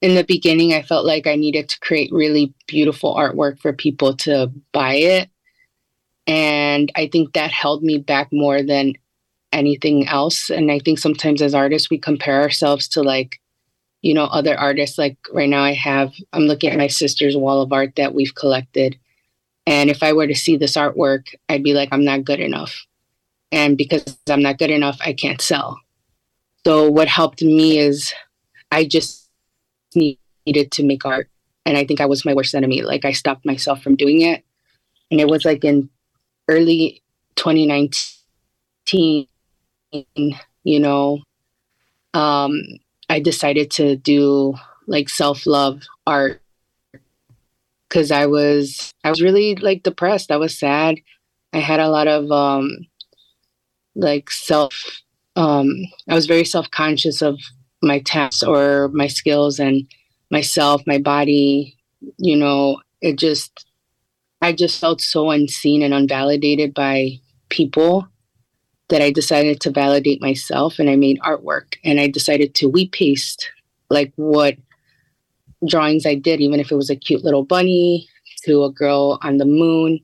[0.03, 4.15] In the beginning i felt like i needed to create really beautiful artwork for people
[4.15, 5.31] to buy it.
[6.27, 8.95] And i think that held me back more than
[9.53, 10.51] anything else.
[10.51, 13.41] And i think sometimes as artists we compare ourselves to like
[14.03, 14.99] you know other artists.
[14.99, 18.35] Like right now i have i'm looking at my sister's wall of art that we've
[18.35, 18.99] collected.
[19.67, 22.85] And if i were to see this artwork i'd be like i'm not good enough.
[23.53, 25.81] And because i'm not good enough i can't sell.
[26.67, 28.13] So what helped me is
[28.73, 29.22] i just
[29.97, 31.29] needed to make art.
[31.65, 32.83] And i think i was my worst enemy.
[32.83, 34.45] Like i stopped myself from doing it.
[35.11, 35.91] And it was like in
[36.49, 37.03] early
[37.37, 39.27] 2019
[40.65, 41.19] you know
[42.15, 42.61] um
[43.09, 44.55] i decided to do
[44.87, 46.41] like self-love art.
[47.89, 50.31] Because i was i was really like depressed.
[50.31, 50.99] I was sad.
[51.53, 52.71] I had a lot of um
[53.95, 55.03] like self
[55.37, 55.71] um
[56.09, 57.39] i was very self-conscious of
[57.83, 59.87] my talents or my skills and
[60.31, 61.77] myself my body
[62.19, 63.67] you know it just
[64.41, 67.11] i just felt so unseen and unvalidated by
[67.49, 68.07] people
[68.89, 72.89] that i decided to validate myself and i made artwork and i decided to we
[72.89, 73.51] paste
[73.91, 74.57] like what
[75.69, 78.09] drawings i did even if it was a cute little bunny
[78.45, 80.01] to a girl on the moon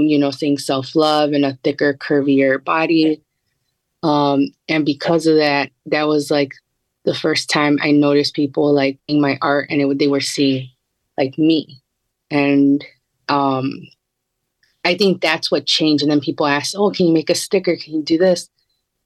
[0.00, 3.22] you know saying self-love and a thicker curvier body.
[4.02, 6.52] Um and because of that that was like
[7.04, 10.68] the first time I noticed people like in my art and it, they were seeing
[11.18, 11.82] like me.
[12.30, 12.84] And
[13.28, 13.70] um,
[14.84, 16.02] I think that's what changed.
[16.02, 17.76] And then people asked, Oh, can you make a sticker?
[17.76, 18.48] Can you do this?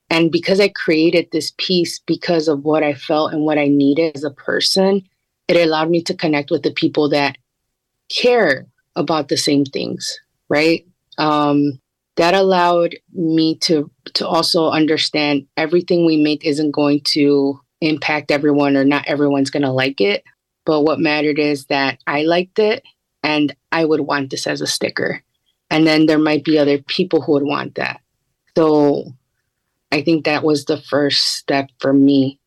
[0.08, 4.14] And because I created this piece because of what I felt and what I needed
[4.14, 5.02] as a person,
[5.48, 7.36] it allowed me to connect with the people that
[8.08, 10.18] care about the same things,
[10.48, 10.86] right?
[11.18, 11.80] Um,
[12.16, 18.76] that allowed me to to also understand everything we make isn't going to impact everyone
[18.76, 20.24] or not everyone's going to like it.
[20.64, 22.82] But what mattered is that I liked it
[23.22, 25.22] and I would want this as a sticker.
[25.70, 28.00] And then there might be other people who would want that.
[28.56, 29.12] So
[29.92, 32.40] I think that was the first step for me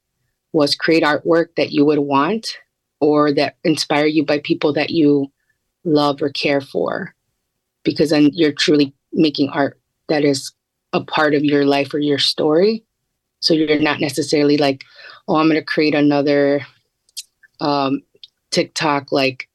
[0.52, 2.58] was create artwork that you would want
[3.00, 5.32] or that inspire you by people that you
[5.84, 7.14] love or care for
[7.84, 10.52] because then you're truly making art that is
[10.94, 12.84] a part of your life or your story
[13.40, 14.84] so you're not necessarily like
[15.30, 16.66] oh i'm going to create another
[17.62, 18.02] um,
[18.52, 19.48] tiktok like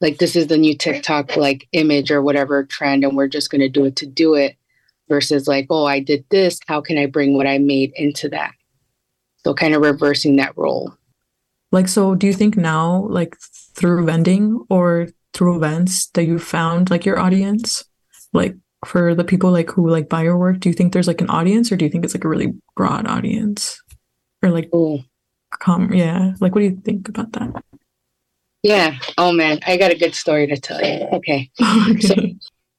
[0.00, 3.60] like this is the new tiktok like image or whatever trend and we're just going
[3.60, 4.56] to do it to do it
[5.08, 8.52] versus like oh i did this how can i bring what i made into that?
[9.44, 10.94] So kind of reversing that role.
[11.70, 13.36] Like so do you think now like
[13.74, 17.84] through vending or through events that you found like your audience?
[18.32, 21.22] Like for the people like who like buy your work do you think there's like
[21.22, 23.80] an audience or do you think it's like a really broad audience
[24.44, 25.02] or like Ooh.
[25.58, 27.64] come yeah like what do you think about that?
[28.64, 28.98] Yeah.
[29.18, 29.60] Oh man.
[29.66, 31.06] I got a good story to tell you.
[31.12, 31.50] Okay.
[32.00, 32.14] So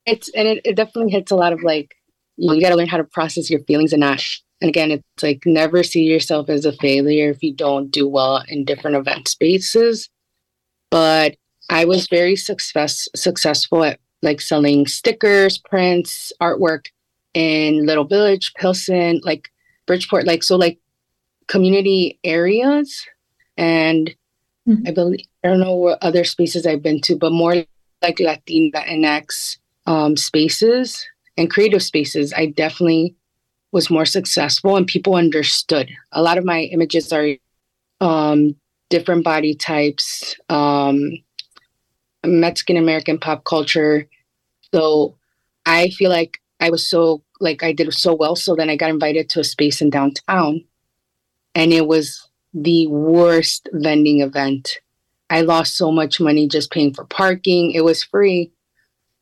[0.05, 1.95] it's and it, it definitely hits a lot of like
[2.37, 4.21] you, know, you got to learn how to process your feelings and not
[4.61, 8.43] and again it's like never see yourself as a failure if you don't do well
[8.47, 10.09] in different event spaces.
[10.91, 11.35] But
[11.69, 16.87] i was very success successful at like selling stickers, prints, artwork
[17.35, 19.49] in Little Village, Pilsen, like
[19.85, 20.79] Bridgeport, like so like
[21.47, 23.05] community areas.
[23.57, 24.15] And
[24.67, 24.87] mm-hmm.
[24.87, 27.55] I believe I don't know what other spaces I've been to, but more
[28.01, 32.33] like Latina Latinx um, spaces and creative spaces.
[32.33, 33.15] I definitely
[33.71, 35.89] was more successful and people understood.
[36.13, 37.35] A lot of my images are
[38.01, 38.55] um,
[38.89, 41.11] different body types, um,
[42.25, 44.07] Mexican American pop culture.
[44.73, 45.17] So
[45.65, 48.35] I feel like I was so like I did so well.
[48.35, 50.63] So then I got invited to a space in downtown,
[51.55, 54.79] and it was the worst vending event.
[55.29, 57.71] I lost so much money just paying for parking.
[57.71, 58.51] It was free,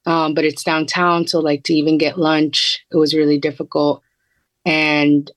[0.05, 4.01] um, but it's downtown, so like to even get lunch, it was really difficult.
[4.65, 5.31] And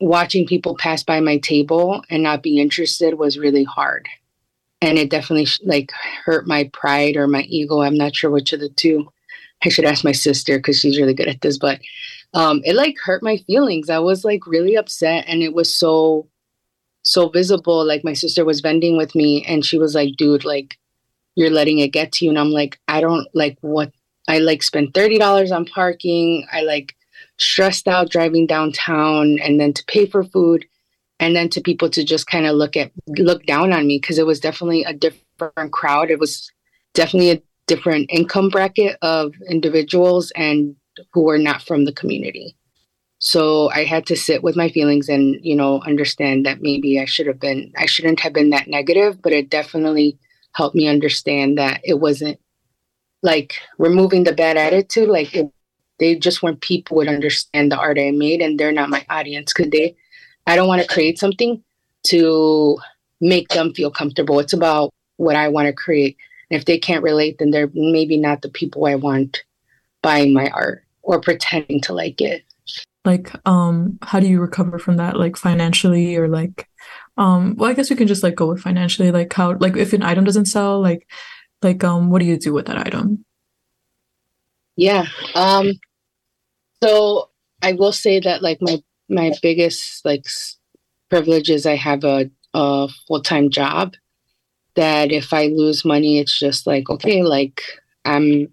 [0.00, 4.08] watching people pass by my table and not be interested was really hard
[4.82, 5.92] and it definitely like
[6.24, 7.80] hurt my pride or my ego.
[7.80, 9.10] I'm not sure which of the two.
[9.64, 11.80] I should ask my sister because she's really good at this, but
[12.34, 13.90] um, it like hurt my feelings.
[13.90, 16.28] I was like really upset, and it was so
[17.02, 17.84] so visible.
[17.84, 20.78] Like my sister was vending with me, and she was like, "Dude, like
[21.34, 23.92] you're letting it get to you," and I'm like, "I don't like what."
[24.28, 26.46] I like spent thirty dollars on parking.
[26.52, 26.94] I like
[27.38, 30.64] stressed out driving downtown, and then to pay for food
[31.22, 34.18] and then to people to just kind of look at look down on me because
[34.18, 36.50] it was definitely a different crowd it was
[36.94, 40.74] definitely a different income bracket of individuals and
[41.12, 42.56] who were not from the community
[43.18, 47.04] so i had to sit with my feelings and you know understand that maybe i
[47.04, 50.18] should have been i shouldn't have been that negative but it definitely
[50.52, 52.38] helped me understand that it wasn't
[53.22, 55.50] like removing the bad attitude like it,
[55.98, 59.52] they just weren't people would understand the art i made and they're not my audience
[59.52, 59.96] because they
[60.46, 61.62] I don't want to create something
[62.04, 62.78] to
[63.20, 64.40] make them feel comfortable.
[64.40, 66.16] It's about what I want to create.
[66.50, 69.42] And if they can't relate, then they're maybe not the people I want
[70.02, 72.44] buying my art or pretending to like it.
[73.04, 76.68] Like, um, how do you recover from that, like financially or like,
[77.16, 79.92] um, well, I guess we can just like go with financially, like how, like if
[79.92, 81.08] an item doesn't sell, like,
[81.62, 83.24] like, um, what do you do with that item?
[84.76, 85.06] Yeah.
[85.34, 85.72] Um,
[86.82, 87.30] so
[87.62, 90.26] I will say that like my my biggest like
[91.10, 93.94] privilege is I have a, a full time job.
[94.74, 97.62] That if I lose money, it's just like okay, like
[98.04, 98.52] I'm.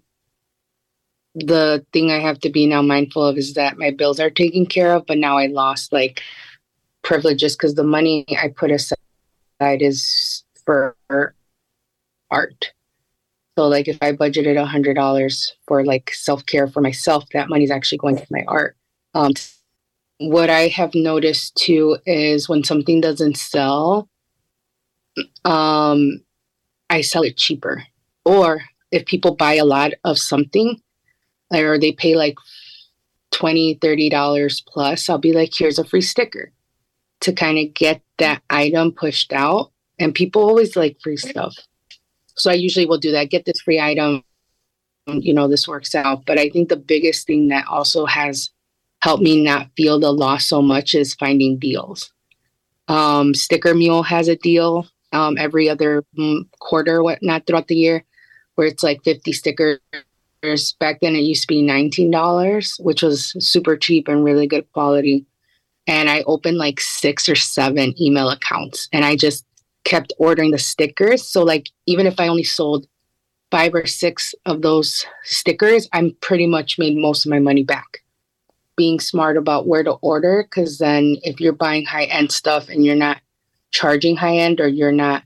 [1.34, 4.66] The thing I have to be now mindful of is that my bills are taken
[4.66, 6.22] care of, but now I lost like
[7.02, 8.96] privileges because the money I put aside
[9.60, 10.96] is for
[12.30, 12.72] art.
[13.58, 17.48] So like if I budgeted a hundred dollars for like self care for myself, that
[17.48, 18.76] money's actually going to my art.
[19.14, 19.32] Um,
[20.18, 24.08] what I have noticed too is when something doesn't sell,
[25.44, 26.22] um,
[26.88, 27.84] I sell it cheaper.
[28.24, 28.62] Or
[28.92, 30.80] if people buy a lot of something,
[31.52, 32.36] or they pay like
[33.32, 36.52] 20 30 dollars plus i'll be like here's a free sticker
[37.20, 39.70] to kind of get that item pushed out.
[39.98, 41.54] And people always like free stuff.
[42.34, 44.24] So I usually will do that, get this free item,
[45.06, 46.24] you know, this works out.
[46.24, 48.50] But I think the biggest thing that also has
[49.02, 52.12] helped me not feel the loss so much is finding deals.
[52.88, 58.04] Um, Sticker Mule has a deal um, every other mm, quarter, whatnot, throughout the year,
[58.54, 59.80] where it's like 50 stickers.
[60.42, 65.26] Back then, it used to be $19, which was super cheap and really good quality.
[65.86, 69.44] And I opened like six or seven email accounts and I just
[69.84, 71.26] kept ordering the stickers.
[71.26, 72.86] So, like, even if I only sold
[73.50, 77.98] five or six of those stickers, I'm pretty much made most of my money back.
[78.76, 82.84] Being smart about where to order, because then if you're buying high end stuff and
[82.84, 83.20] you're not
[83.72, 85.24] charging high end or you're not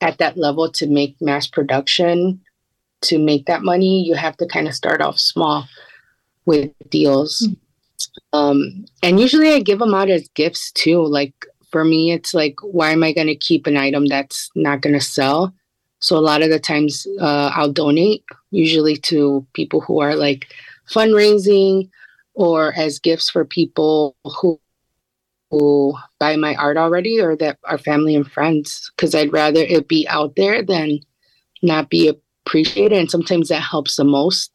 [0.00, 2.40] at that level to make mass production
[3.02, 5.66] to make that money, you have to kind of start off small
[6.46, 7.46] with deals.
[7.46, 8.38] Mm-hmm.
[8.38, 11.04] Um, and usually I give them out as gifts too.
[11.04, 11.34] Like
[11.70, 14.94] for me, it's like, why am I going to keep an item that's not going
[14.94, 15.54] to sell?
[16.00, 20.54] So a lot of the times uh, I'll donate, usually to people who are like
[20.88, 21.90] fundraising
[22.34, 24.60] or as gifts for people who
[25.50, 29.88] who buy my art already or that are family and friends because I'd rather it
[29.88, 31.00] be out there than
[31.62, 32.08] not be
[32.48, 32.98] appreciated.
[32.98, 34.50] And sometimes that helps the most.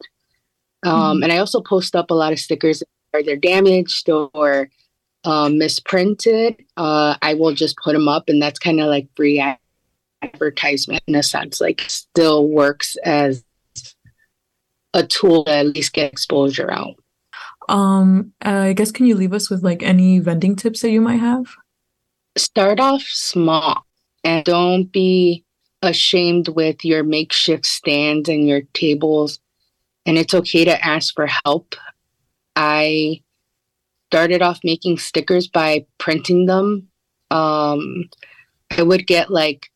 [0.84, 4.10] Um, mm And I also post up a lot of stickers that are they're damaged
[4.10, 4.68] or
[5.24, 6.56] um, misprinted.
[6.76, 9.42] Uh, I will just put them up, and that's kind of like free
[10.22, 11.60] advertisement in a sense.
[11.60, 13.44] Like, still works as
[14.92, 16.96] a tool to at least get exposure out.
[17.68, 21.20] Um, I guess can you leave us with like any vending tips that you might
[21.20, 21.46] have?
[22.36, 23.86] Start off small
[24.22, 25.44] and don't be
[25.86, 29.40] ashamed with your makeshift stands and your tables.
[30.06, 31.74] And it's okay to ask for help.
[32.56, 33.22] I
[34.10, 36.88] started off making stickers by printing them.
[37.30, 38.08] Um,
[38.70, 39.70] I would get like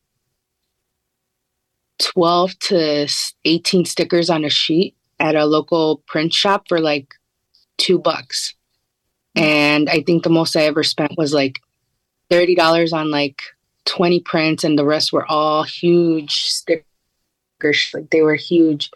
[1.99, 3.09] 12 to
[3.45, 7.15] 18 stickers on a sheet at a local print shop for like
[7.79, 8.55] two bucks.
[9.35, 11.61] And I think the most I ever spent was like
[12.31, 13.43] $30 on like
[13.89, 16.85] 20 prints, and the rest were all huge stickers.
[17.93, 18.91] Like they were huge.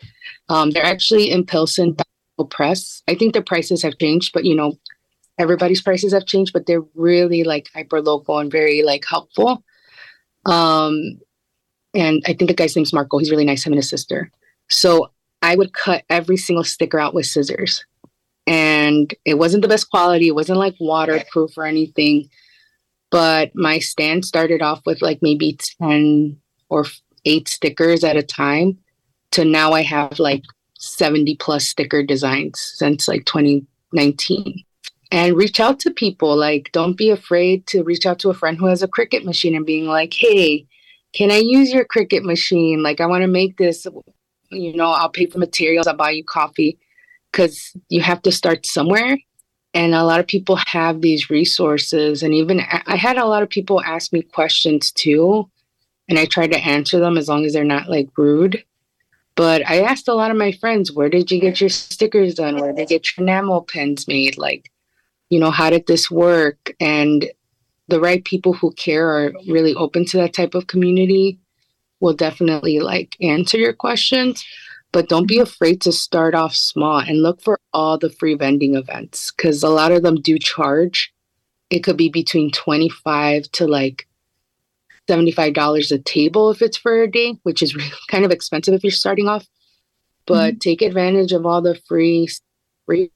[0.48, 1.96] Um, they're actually in Pilsen
[2.50, 3.02] Press.
[3.08, 4.78] I think the prices have changed, but you know,
[5.38, 9.64] everybody's prices have changed, but they're really like hyper local and very like helpful.
[10.44, 11.20] Um,
[11.94, 13.18] and I think the guy's name's Marco.
[13.18, 14.30] He's really nice, him and his sister.
[14.70, 17.84] So I would cut every single sticker out with scissors
[18.46, 20.28] and it wasn't the best quality.
[20.28, 22.28] It wasn't like waterproof or anything.
[23.12, 26.36] But my stand started off with like maybe 10
[26.70, 26.86] or
[27.26, 28.78] eight stickers at a time
[29.32, 30.42] to now I have like
[30.78, 34.64] 70 plus sticker designs since like 2019.
[35.12, 36.34] And reach out to people.
[36.34, 39.54] Like, don't be afraid to reach out to a friend who has a Cricut machine
[39.54, 40.66] and being like, hey,
[41.12, 42.82] can I use your Cricut machine?
[42.82, 43.86] Like, I want to make this.
[44.50, 46.78] You know, I'll pay for materials, I'll buy you coffee
[47.30, 49.18] because you have to start somewhere.
[49.74, 52.22] And a lot of people have these resources.
[52.22, 55.48] And even I had a lot of people ask me questions too.
[56.08, 58.64] And I try to answer them as long as they're not like rude.
[59.34, 62.58] But I asked a lot of my friends, where did you get your stickers done?
[62.58, 64.36] Where did you get your enamel pins made?
[64.36, 64.70] Like,
[65.30, 66.74] you know, how did this work?
[66.78, 67.30] And
[67.88, 71.38] the right people who care are really open to that type of community
[72.00, 74.44] will definitely like answer your questions
[74.92, 78.74] but don't be afraid to start off small and look for all the free vending
[78.74, 81.12] events because a lot of them do charge.
[81.70, 84.06] It could be between 25 to like
[85.08, 87.74] $75 a table if it's for a day, which is
[88.08, 89.46] kind of expensive if you're starting off.
[90.26, 90.58] But mm-hmm.
[90.58, 92.28] take advantage of all the free
[92.86, 93.10] free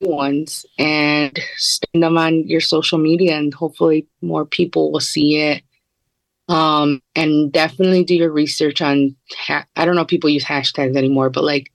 [0.00, 5.62] ones and send them on your social media and hopefully more people will see it
[6.50, 10.96] um, and definitely do your research on, ha- I don't know if people use hashtags
[10.96, 11.70] anymore, but like,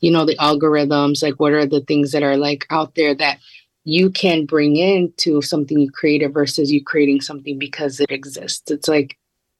[0.00, 3.38] you know, the algorithms, like what are the things that are like out there that
[3.84, 8.70] you can bring into something you created versus you creating something because it exists.
[8.70, 9.16] It's like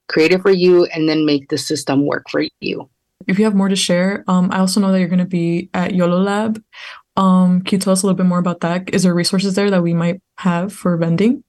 [0.07, 2.87] create it for you and then make the system work for you.
[3.27, 5.71] If you have more to share, um, I also know that you're going to be
[5.73, 6.61] at YOLO Lab.
[7.17, 8.93] Um, can you tell us a little bit more about that?
[8.93, 11.43] Is there resources there that we might have for vending?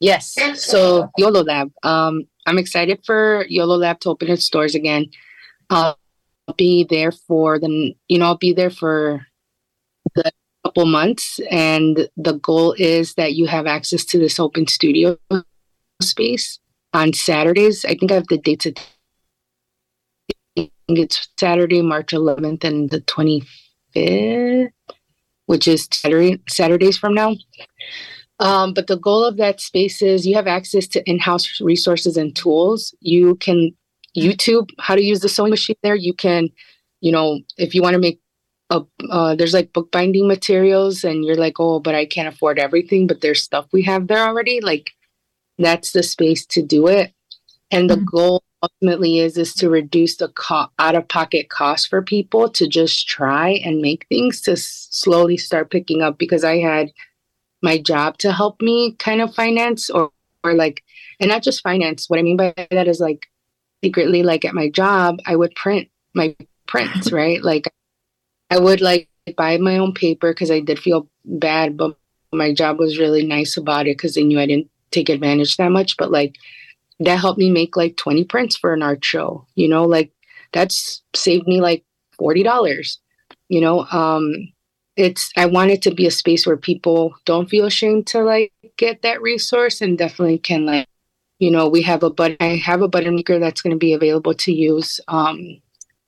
[0.00, 0.36] Yes.
[0.54, 1.72] So YOLO Lab.
[1.82, 5.06] Um, I'm excited for YOLO Lab to open its doors again.
[5.70, 5.98] I'll
[6.56, 9.26] be there for the, you know, I'll be there for
[10.14, 10.30] the
[10.64, 15.16] couple months, and the goal is that you have access to this open studio
[16.02, 16.58] space
[16.92, 17.84] on Saturdays.
[17.84, 18.66] I think I have the dates.
[18.66, 18.72] I
[20.56, 24.70] think it's Saturday, March 11th, and the 25th,
[25.46, 27.34] which is Saturday Saturdays from now
[28.40, 32.34] Um, but the goal of that space is you have access to in-house resources and
[32.36, 32.94] tools.
[33.00, 33.72] You can
[34.16, 35.94] YouTube how to use the sewing machine there.
[35.94, 36.48] You can,
[37.00, 38.20] you know, if you want to make
[38.70, 43.06] a, uh, there's like bookbinding materials and you're like, oh, but I can't afford everything,
[43.06, 44.60] but there's stuff we have there already.
[44.60, 44.90] Like
[45.58, 47.12] that's the space to do it.
[47.70, 48.04] And the mm-hmm.
[48.04, 52.66] goal ultimately is is to reduce the co- out of pocket cost for people to
[52.66, 56.90] just try and make things to s- slowly start picking up because I had
[57.62, 60.10] my job to help me kind of finance or
[60.44, 60.82] or like
[61.20, 62.08] and not just finance.
[62.08, 63.26] What i mean by that is like
[63.82, 66.36] secretly like at my job i would print my
[66.66, 67.42] prints right?
[67.42, 67.68] Like
[68.50, 71.94] i would like buy my own paper because i did feel bad but
[72.32, 75.70] my job was really nice about it because they knew i didn't take advantage that
[75.70, 75.96] much.
[75.96, 76.36] But like
[77.00, 79.84] that helped me make like 20 prints for an art show you know?
[79.84, 80.12] Like
[80.52, 81.84] that's saved me like
[82.20, 82.98] $40
[83.48, 83.86] you know?
[83.90, 84.52] Um
[84.98, 88.52] it's I want it to be a space where people don't feel ashamed to like
[88.76, 90.88] get that resource and definitely can like
[91.38, 93.92] you know we have a but I have a button maker that's going to be
[93.92, 95.00] available to use.
[95.06, 95.62] Um,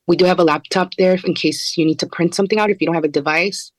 [0.08, 2.80] we do have a laptop there in case you need to print something out if
[2.80, 3.70] you don't have a device.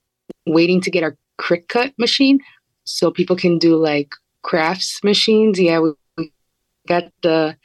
[0.48, 2.40] Waiting to get our Cricut machine
[2.86, 4.14] so people can do like
[4.44, 5.60] crafts machines.
[5.60, 5.80] Yeah,
[6.18, 6.32] we
[6.88, 7.58] got the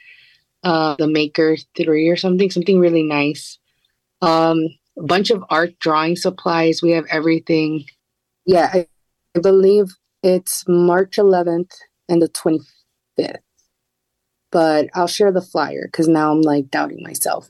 [0.63, 3.57] uh, the Maker three or something, something really nice.
[4.21, 4.67] Um,
[4.97, 6.81] a bunch of art drawing supplies.
[6.81, 7.85] We have everything.
[8.45, 8.87] Yeah, I,
[9.35, 11.73] I believe it's March 11th
[12.09, 13.37] and the 25th.
[14.51, 17.49] But I'll share the flyer because now I'm like doubting myself.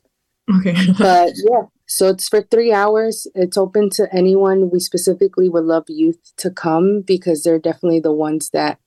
[0.53, 0.75] Okay.
[0.97, 3.27] but yeah, so it's for three hours.
[3.35, 4.69] It's open to anyone.
[4.71, 8.79] We specifically would love youth to come because they're definitely the ones that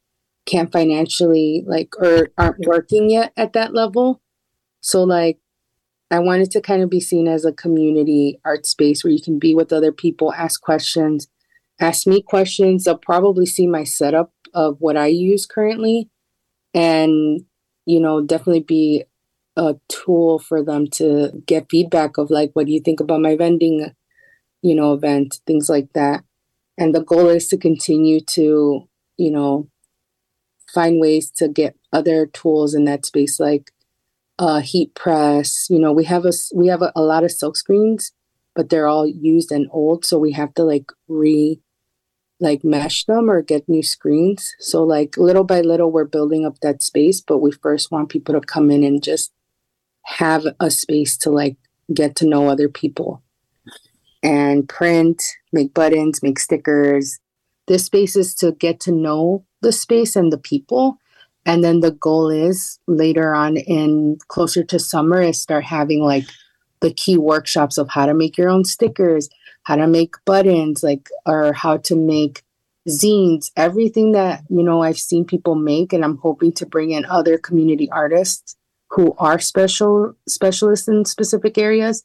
[0.46, 4.20] can't financially like or aren't working yet at that level.
[4.80, 5.38] So like
[6.10, 9.38] I wanted to kind of be seen as a community art space where you can
[9.38, 11.28] be with other people, ask questions,
[11.80, 12.84] ask me questions.
[12.84, 16.10] They'll probably see my setup of what I use currently
[16.74, 17.40] and,
[17.86, 19.04] you know, definitely be
[19.56, 23.36] a tool for them to get feedback of like, what do you think about my
[23.36, 23.92] vending,
[24.62, 26.24] you know, event, things like that.
[26.76, 29.68] And the goal is to continue to, you know,
[30.72, 33.72] find ways to get other tools in that space, like
[34.40, 35.66] uh, heat press.
[35.68, 38.12] You know, we have a we have a, a lot of silk screens,
[38.56, 41.60] but they're all used and old, so we have to like re
[42.40, 44.54] like mesh them or get new screens.
[44.58, 48.34] So like little by little, we're building up that space, but we first want people
[48.34, 49.30] to come in and just
[50.06, 51.58] have a space to like
[51.92, 53.22] get to know other people
[54.22, 55.22] and print,
[55.52, 57.18] make buttons, make stickers.
[57.66, 60.98] This space is to get to know the space and the people
[61.46, 66.26] and then the goal is later on in closer to summer is start having like
[66.80, 69.28] the key workshops of how to make your own stickers
[69.64, 72.42] how to make buttons like or how to make
[72.88, 77.04] zines everything that you know i've seen people make and i'm hoping to bring in
[77.06, 78.56] other community artists
[78.88, 82.02] who are special specialists in specific areas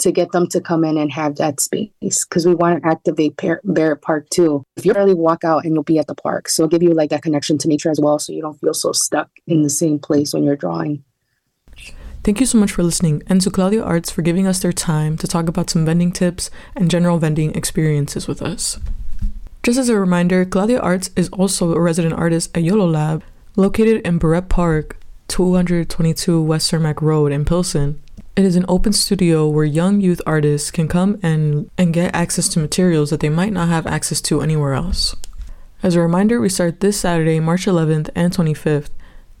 [0.00, 3.36] to get them to come in and have that space because we want to activate
[3.36, 4.64] Par- Barrett Park too.
[4.76, 7.10] If you really walk out and you'll be at the park, so give you like
[7.10, 9.98] that connection to nature as well, so you don't feel so stuck in the same
[9.98, 11.04] place when you're drawing.
[12.22, 15.16] Thank you so much for listening, and to Claudia Arts for giving us their time
[15.16, 18.78] to talk about some vending tips and general vending experiences with us.
[19.62, 23.22] Just as a reminder, Claudia Arts is also a resident artist at YOLO Lab,
[23.56, 24.98] located in Barrett Park,
[25.28, 28.02] 222 West Cermak Road in Pilsen.
[28.36, 32.48] It is an open studio where young youth artists can come and, and get access
[32.50, 35.16] to materials that they might not have access to anywhere else.
[35.82, 38.90] As a reminder, we start this Saturday, March 11th and 25th,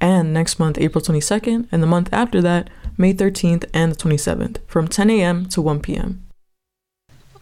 [0.00, 2.68] and next month, April 22nd, and the month after that,
[2.98, 5.46] May 13th and the 27th, from 10 a.m.
[5.46, 6.24] to 1 p.m.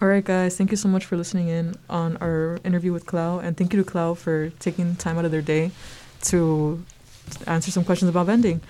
[0.00, 3.38] All right, guys, thank you so much for listening in on our interview with Clau,
[3.38, 5.70] and thank you to Clau for taking time out of their day
[6.24, 6.84] to
[7.46, 8.60] answer some questions about vending.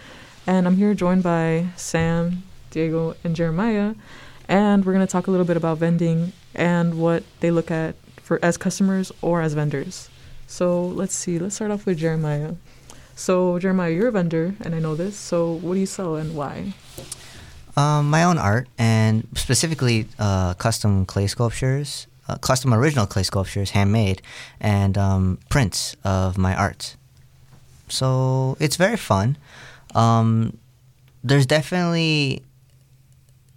[0.46, 3.94] And I'm here joined by Sam, Diego, and Jeremiah.
[4.48, 7.94] And we're going to talk a little bit about vending and what they look at
[8.22, 10.08] for as customers or as vendors.
[10.46, 11.38] So let's see.
[11.38, 12.54] Let's start off with Jeremiah.
[13.14, 15.16] So Jeremiah, you're a vendor, and I know this.
[15.16, 16.72] So what do you sell and why?
[17.76, 23.70] Um, my own art, and specifically uh, custom clay sculptures, uh, custom original clay sculptures,
[23.70, 24.22] handmade,
[24.60, 26.96] and um, prints of my art.
[27.88, 29.36] So it's very fun.
[29.94, 30.58] Um,
[31.22, 32.42] there's definitely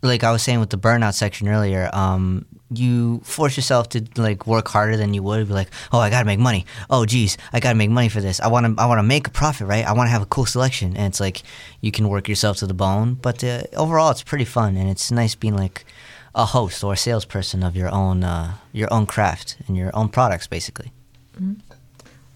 [0.02, 4.48] like I was saying with the burnout section earlier, um, you force yourself to like
[4.48, 5.48] work harder than you would.
[5.48, 6.66] Be like, oh, I gotta make money.
[6.90, 8.40] Oh, geez, I gotta make money for this.
[8.40, 9.86] I want to, I want to make a profit, right?
[9.86, 11.44] I want to have a cool selection, and it's like
[11.82, 13.16] you can work yourself to the bone.
[13.16, 15.86] But uh, overall, it's pretty fun, and it's nice being like
[16.34, 20.10] a host or a salesperson of your own, uh, your own craft and your own
[20.10, 20.92] products, basically.
[21.36, 21.60] Mm-hmm.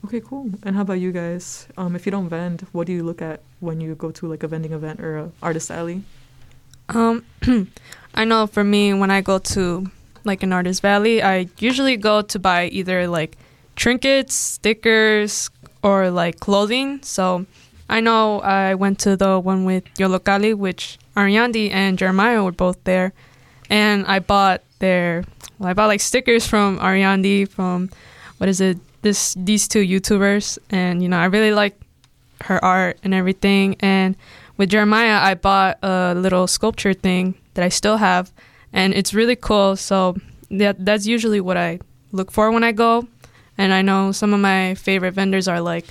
[0.05, 0.51] Okay, cool.
[0.61, 1.67] And how about you guys?
[1.77, 4.43] Um, if you don't vend, what do you look at when you go to like
[4.43, 6.03] a vending event or a artist alley?
[6.89, 7.25] Um,
[8.15, 9.89] I know for me, when I go to
[10.23, 13.37] like an artist alley, I usually go to buy either like
[13.75, 15.49] trinkets, stickers,
[15.83, 16.99] or like clothing.
[17.03, 17.45] So
[17.89, 22.83] I know I went to the one with Yollocalli, which Ariandi and Jeremiah were both
[22.83, 23.13] there,
[23.69, 25.23] and I bought their.
[25.59, 27.89] Well, I bought like stickers from Ariandi from
[28.37, 28.77] what is it?
[29.01, 31.79] This these two YouTubers, and you know I really like
[32.41, 33.75] her art and everything.
[33.79, 34.15] And
[34.57, 38.31] with Jeremiah, I bought a little sculpture thing that I still have,
[38.71, 39.75] and it's really cool.
[39.75, 40.15] So
[40.51, 41.79] that that's usually what I
[42.11, 43.07] look for when I go.
[43.57, 45.85] And I know some of my favorite vendors are like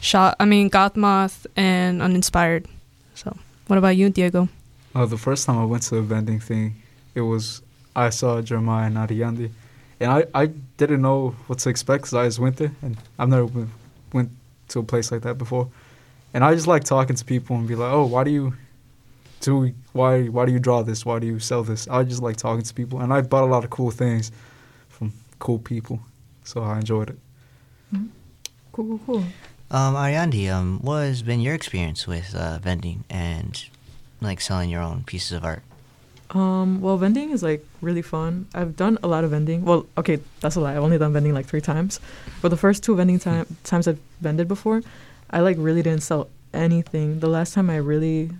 [0.00, 2.66] Shot, I mean Gothmoth and Uninspired.
[3.14, 3.36] So,
[3.66, 4.48] what about you, Diego?
[4.94, 6.82] Uh, the first time I went to a vending thing,
[7.14, 7.60] it was
[7.94, 9.50] I saw Jeremiah and Ariandi,
[10.00, 10.46] and I, I
[10.78, 13.70] didn't know what to expect because I just went there and I've never been,
[14.12, 14.30] went
[14.68, 15.68] to a place like that before,
[16.34, 18.54] and I just like talking to people and be like, oh, why do you
[19.40, 21.04] do why why do you draw this?
[21.04, 21.88] Why do you sell this?
[21.88, 24.30] I just like talking to people, and I bought a lot of cool things
[24.88, 26.00] from cool people,
[26.44, 27.18] so I enjoyed it.
[27.94, 28.06] Mm-hmm.
[28.72, 29.24] Cool, cool, cool.
[29.72, 33.64] Um, Ariandi, um, what has been your experience with uh, vending and
[34.20, 35.62] like selling your own pieces of art?
[36.30, 38.46] Um, well, vending is like really fun.
[38.54, 39.64] I've done a lot of vending.
[39.64, 40.76] Well, okay, that's a lie.
[40.76, 42.00] I've only done vending like three times.
[42.42, 44.82] But the first two vending time times I've vended before,
[45.30, 47.20] I like really didn't sell anything.
[47.20, 48.30] The last time I really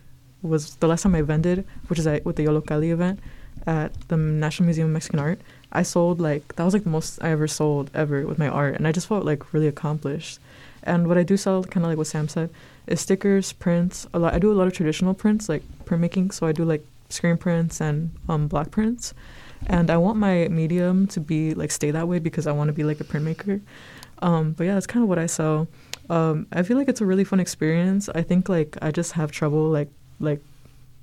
[0.42, 3.20] was the last time I vended, which is at, with the Yollocalli event
[3.66, 5.40] at the National Museum of Mexican Art.
[5.72, 8.74] I sold like that was like the most I ever sold ever with my art,
[8.74, 10.40] and I just felt like really accomplished.
[10.82, 12.50] And what I do sell, kind of like what Sam said,
[12.86, 14.06] is stickers, prints.
[14.14, 14.34] A lot.
[14.34, 16.32] I do a lot of traditional prints, like printmaking.
[16.32, 19.14] So I do like screen prints and um, block prints.
[19.66, 22.72] And I want my medium to be like stay that way because I want to
[22.72, 23.60] be like a printmaker.
[24.22, 25.68] Um, but yeah, that's kind of what I sell.
[26.10, 28.08] Um, I feel like it's a really fun experience.
[28.08, 29.88] I think like I just have trouble like
[30.18, 30.40] like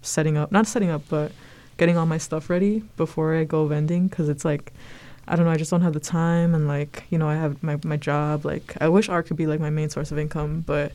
[0.01, 1.31] setting up, not setting up, but
[1.77, 4.73] getting all my stuff ready before I go vending because it's like
[5.27, 7.63] I don't know, I just don't have the time and like, you know, I have
[7.63, 8.45] my my job.
[8.45, 10.91] Like I wish art could be like my main source of income, but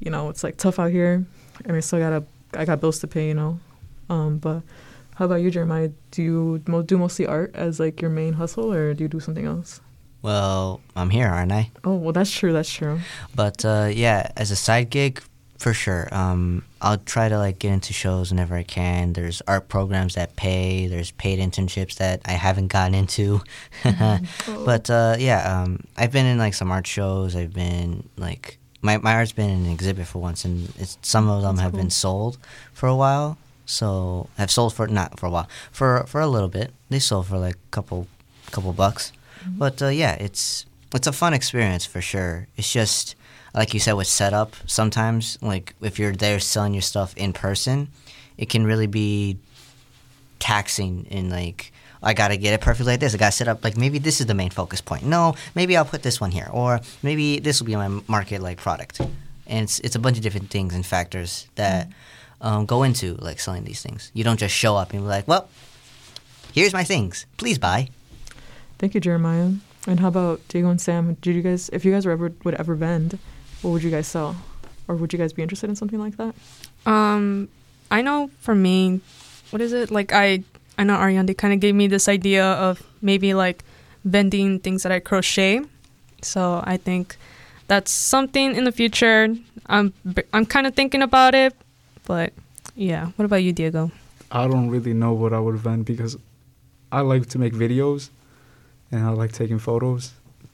[0.00, 1.24] you know, it's like tough out here.
[1.64, 2.24] I mean, I still gotta
[2.54, 3.60] I got bills to pay, you know.
[4.08, 4.62] Um, but
[5.16, 5.90] how about you, Jeremiah?
[6.10, 9.44] Do you do mostly art as like your main hustle, or do you do something
[9.44, 9.80] else?
[10.22, 11.70] Well, I'm here, aren't I?
[11.84, 12.52] Oh, well, that's true.
[12.52, 13.00] That's true.
[13.34, 15.20] But uh, yeah, as a side gig,
[15.58, 16.08] for sure.
[16.12, 19.12] Um, I'll try to like get into shows whenever I can.
[19.12, 20.88] There's art programs that pay.
[20.88, 23.40] There's paid internships that I haven't gotten into.
[23.82, 24.64] mm-hmm.
[24.64, 27.36] But uh, yeah, um, I've been in like some art shows.
[27.36, 31.28] I've been like my my art's been in an exhibit for once, and it's some
[31.28, 31.80] of them That's have cool.
[31.80, 32.38] been sold
[32.72, 33.38] for a while.
[33.64, 36.72] So have sold for not for a while for for a little bit.
[36.90, 38.08] They sold for like a couple
[38.50, 39.12] couple bucks.
[39.42, 39.58] Mm-hmm.
[39.58, 42.48] But uh, yeah, it's it's a fun experience for sure.
[42.56, 43.14] It's just
[43.54, 47.88] like you said with setup, sometimes like if you're there selling your stuff in person,
[48.38, 49.38] it can really be
[50.38, 53.14] taxing in like I gotta get it perfectly like this.
[53.14, 55.04] I gotta set up like maybe this is the main focus point.
[55.04, 58.58] No, maybe I'll put this one here, or maybe this will be my market like
[58.58, 59.00] product.
[59.46, 61.88] And it's it's a bunch of different things and factors that
[62.40, 64.10] um, go into like selling these things.
[64.14, 65.48] You don't just show up and be like, well,
[66.52, 67.88] here's my things, please buy.
[68.82, 69.52] Thank you, Jeremiah.
[69.86, 71.16] And how about Diego and Sam?
[71.20, 73.16] Did you guys, if you guys were ever would ever vend,
[73.62, 74.34] what would you guys sell?
[74.88, 76.34] Or would you guys be interested in something like that?
[76.84, 77.48] Um,
[77.92, 79.00] I know for me,
[79.50, 79.92] what is it?
[79.92, 80.42] Like I
[80.76, 83.62] I know Ariandi kind of gave me this idea of maybe like
[84.04, 85.60] vending things that I crochet.
[86.20, 87.16] So I think
[87.68, 89.32] that's something in the future.
[89.66, 89.92] I'm
[90.32, 91.54] I'm kind of thinking about it,
[92.04, 92.32] but
[92.74, 93.12] yeah.
[93.14, 93.92] What about you, Diego?
[94.32, 96.16] I don't really know what I would vend because
[96.90, 98.10] I like to make videos
[98.92, 100.12] and I like taking photos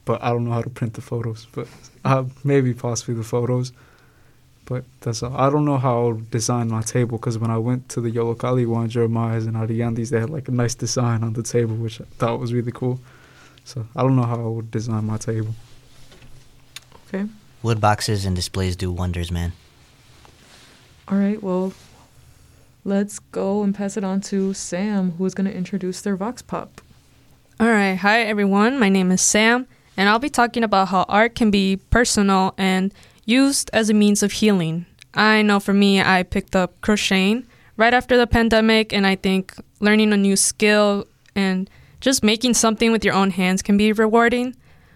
[0.08, 1.46] but I don't know how to print the photos.
[1.52, 1.68] But
[2.02, 3.72] uh, maybe possibly the photos.
[4.64, 5.36] But that's all.
[5.36, 8.66] I don't know how I'll design my table because when I went to the Yollocalli
[8.66, 12.04] one, Jeremiah's and Ariandi's, they had like a nice design on the table, which I
[12.16, 13.00] thought was really cool.
[13.66, 15.54] So I don't know how I would design my table.
[17.08, 17.26] Okay.
[17.62, 19.52] Wood boxes and displays do wonders, man.
[21.06, 21.42] All right.
[21.42, 21.74] Well,
[22.82, 26.40] let's go and pass it on to Sam, who is going to introduce their Vox
[26.40, 26.80] Pop.
[27.60, 27.96] All right.
[27.96, 28.78] Hi, everyone.
[28.78, 29.66] My name is Sam
[29.98, 32.94] and I'll be talking about how art can be personal and
[33.26, 34.86] used as a means of healing.
[35.12, 39.54] I know for me, I picked up crocheting right after the pandemic, and I think
[39.80, 41.68] learning a new skill and
[42.00, 44.54] just making something with your own hands can be rewarding.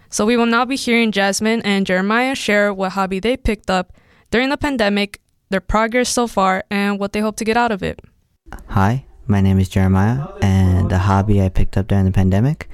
[0.09, 3.91] So, we will now be hearing Jasmine and Jeremiah share what hobby they picked up
[4.31, 5.19] during the pandemic,
[5.49, 7.99] their progress so far, and what they hope to get out of it.
[8.69, 12.69] Hi, my name is Jeremiah, and the hobby I picked up during the pandemic.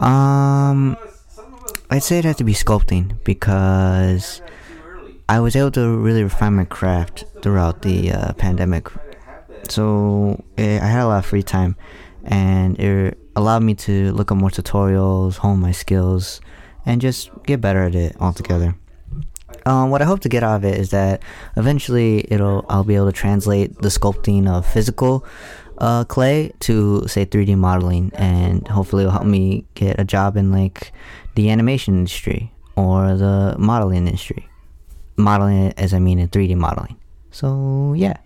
[0.00, 0.96] Um,
[1.90, 4.42] I'd say it had to be sculpting because
[5.28, 8.88] I was able to really refine my craft throughout the uh, pandemic.
[9.68, 11.76] So eh, I had a lot of free time,
[12.24, 16.40] and it allowed me to look up more tutorials, hone my skills,
[16.84, 18.74] and just get better at it altogether.
[19.64, 21.22] Um, what I hope to get out of it is that
[21.56, 25.24] eventually it'll I'll be able to translate the sculpting of physical
[25.78, 30.50] uh, clay to say 3D modeling, and hopefully it'll help me get a job in
[30.50, 30.92] like
[31.34, 34.48] the animation industry or the modeling industry.
[35.16, 36.96] Modeling as I mean in 3D modeling.
[37.30, 38.16] So yeah.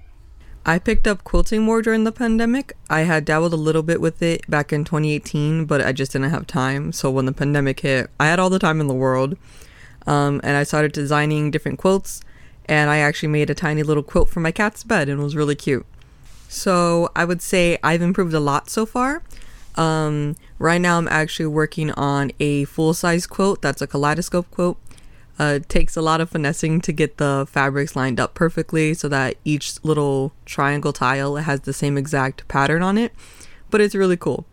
[0.67, 2.75] I picked up quilting more during the pandemic.
[2.91, 6.31] I had dabbled a little bit with it back in 2018, but I just didn't
[6.31, 6.93] have time.
[6.93, 9.37] So when the pandemic hit, I had all the time in the world.
[10.07, 12.21] Um, and I started designing different quilts.
[12.67, 15.35] And I actually made a tiny little quilt for my cat's bed and it was
[15.35, 15.87] really cute.
[16.51, 19.23] So I would say I've improved a lot so far.
[19.77, 24.77] Um, right now, I'm actually working on a full size quilt that's a kaleidoscope quilt.
[25.39, 29.09] Uh, it takes a lot of finessing to get the fabrics lined up perfectly so
[29.09, 33.13] that each little triangle tile has the same exact pattern on it.
[33.71, 34.45] But it's really cool.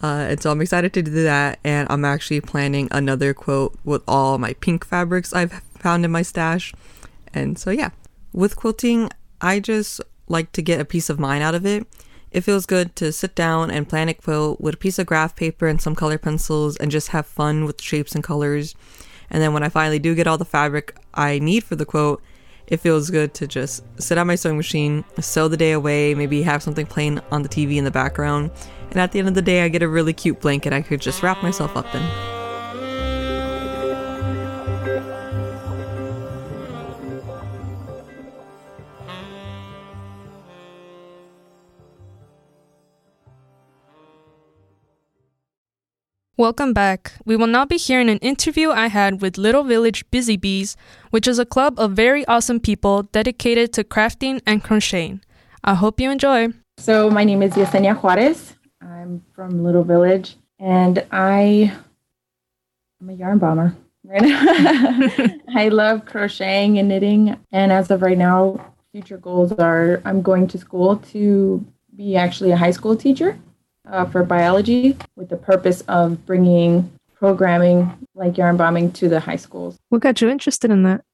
[0.00, 1.58] Uh, and so I'm excited to do that.
[1.64, 6.22] And I'm actually planning another quilt with all my pink fabrics I've found in my
[6.22, 6.72] stash.
[7.34, 7.90] And so, yeah,
[8.32, 9.10] with quilting,
[9.40, 10.00] I just
[10.30, 11.86] like to get a peace of mind out of it.
[12.30, 15.34] It feels good to sit down and plan a quilt with a piece of graph
[15.34, 18.74] paper and some color pencils and just have fun with shapes and colors.
[19.30, 22.22] And then when I finally do get all the fabric I need for the quilt,
[22.68, 26.42] it feels good to just sit on my sewing machine, sew the day away, maybe
[26.42, 28.52] have something playing on the TV in the background.
[28.90, 31.00] And at the end of the day, I get a really cute blanket I could
[31.00, 32.39] just wrap myself up in.
[46.40, 47.12] Welcome back.
[47.26, 50.74] We will now be hearing an interview I had with Little Village Busy Bees,
[51.10, 55.20] which is a club of very awesome people dedicated to crafting and crocheting.
[55.62, 56.48] I hope you enjoy.
[56.78, 58.54] So, my name is Yesenia Juarez.
[58.80, 61.76] I'm from Little Village, and I
[63.02, 63.76] I'm a yarn bomber.
[64.02, 64.22] Right
[65.54, 70.46] I love crocheting and knitting, and as of right now, future goals are I'm going
[70.48, 71.62] to school to
[71.94, 73.38] be actually a high school teacher
[73.88, 79.36] uh, for biology with the purpose of bringing programming like yarn bombing to the high
[79.36, 79.78] schools.
[79.90, 81.04] What got you interested in that?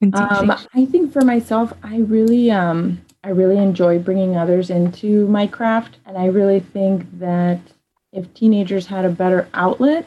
[0.00, 5.26] In um, I think for myself, I really, um, I really enjoy bringing others into
[5.28, 7.60] my craft, and I really think that
[8.12, 10.06] if teenagers had a better outlet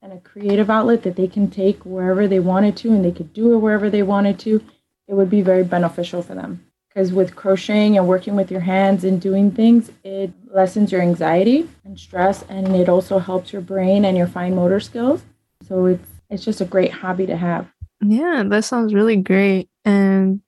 [0.00, 3.32] and a creative outlet that they can take wherever they wanted to, and they could
[3.32, 4.62] do it wherever they wanted to,
[5.08, 6.67] it would be very beneficial for them
[6.98, 11.68] because with crocheting and working with your hands and doing things, it lessens your anxiety
[11.84, 15.22] and stress, and it also helps your brain and your fine motor skills.
[15.68, 17.68] So it's it's just a great hobby to have.
[18.00, 19.68] Yeah, that sounds really great.
[19.84, 20.40] And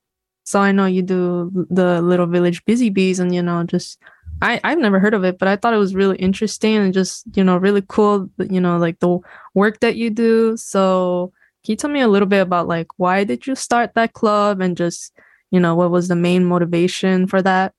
[0.43, 4.01] so I know you do the Little Village Busy Bees, and you know, just
[4.43, 7.25] I I've never heard of it, but I thought it was really interesting and just
[7.37, 8.29] you know really cool.
[8.41, 9.21] You know, like the
[9.55, 10.57] work that you do.
[10.57, 11.33] So
[11.65, 14.61] can you tell me a little bit about like why did you start that club
[14.61, 15.13] and just
[15.51, 17.73] you know, what was the main motivation for that?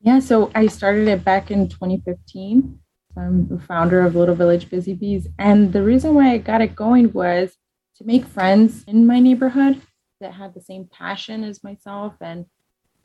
[0.00, 2.78] Yeah, so I started it back in 2015.
[3.16, 5.26] I'm the founder of Little Village Busy Bees.
[5.38, 7.56] And the reason why I got it going was
[7.96, 9.80] to make friends in my neighborhood
[10.20, 12.14] that had the same passion as myself.
[12.20, 12.46] And,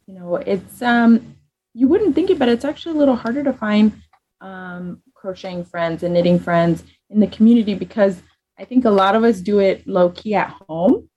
[0.06, 1.36] you know, it's, um,
[1.74, 3.92] you wouldn't think it, but it's actually a little harder to find
[4.40, 8.22] um, crocheting friends and knitting friends in the community because
[8.60, 11.10] I think a lot of us do it low key at home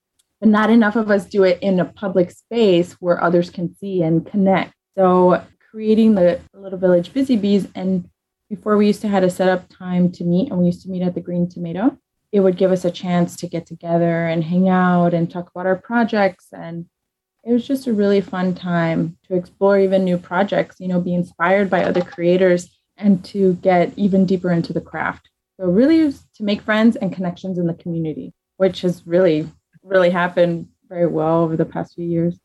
[0.50, 4.26] not enough of us do it in a public space where others can see and
[4.26, 4.74] connect.
[4.96, 8.08] So creating the Little Village Busy Bees, and
[8.48, 10.88] before we used to have a set up time to meet, and we used to
[10.88, 11.98] meet at the Green Tomato.
[12.32, 15.66] It would give us a chance to get together and hang out and talk about
[15.66, 16.48] our projects.
[16.52, 16.86] And
[17.44, 21.14] it was just a really fun time to explore even new projects, you know, be
[21.14, 25.28] inspired by other creators and to get even deeper into the craft.
[25.58, 29.48] So, really, to make friends and connections in the community, which has really
[29.86, 32.38] really happened very well over the past few years.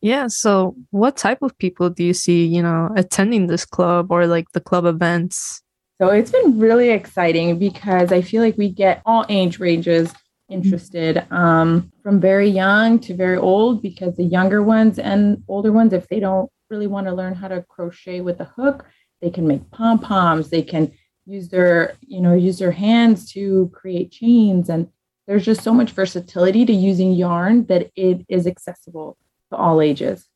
[0.00, 0.26] Yeah.
[0.28, 4.46] So, what type of people do you see, you know, attending this club or like
[4.52, 5.62] the club events?
[6.00, 10.12] So, it's been really exciting because I feel like we get all age ranges
[10.48, 15.92] interested um, from very young to very old because the younger ones and older ones,
[15.92, 18.86] if they don't really want to learn how to crochet with a hook,
[19.20, 20.92] they can make pom poms, they can
[21.24, 24.88] use their, you know, use their hands to create chains and
[25.26, 29.16] there's just so much versatility to using yarn that it is accessible
[29.50, 30.28] to all ages.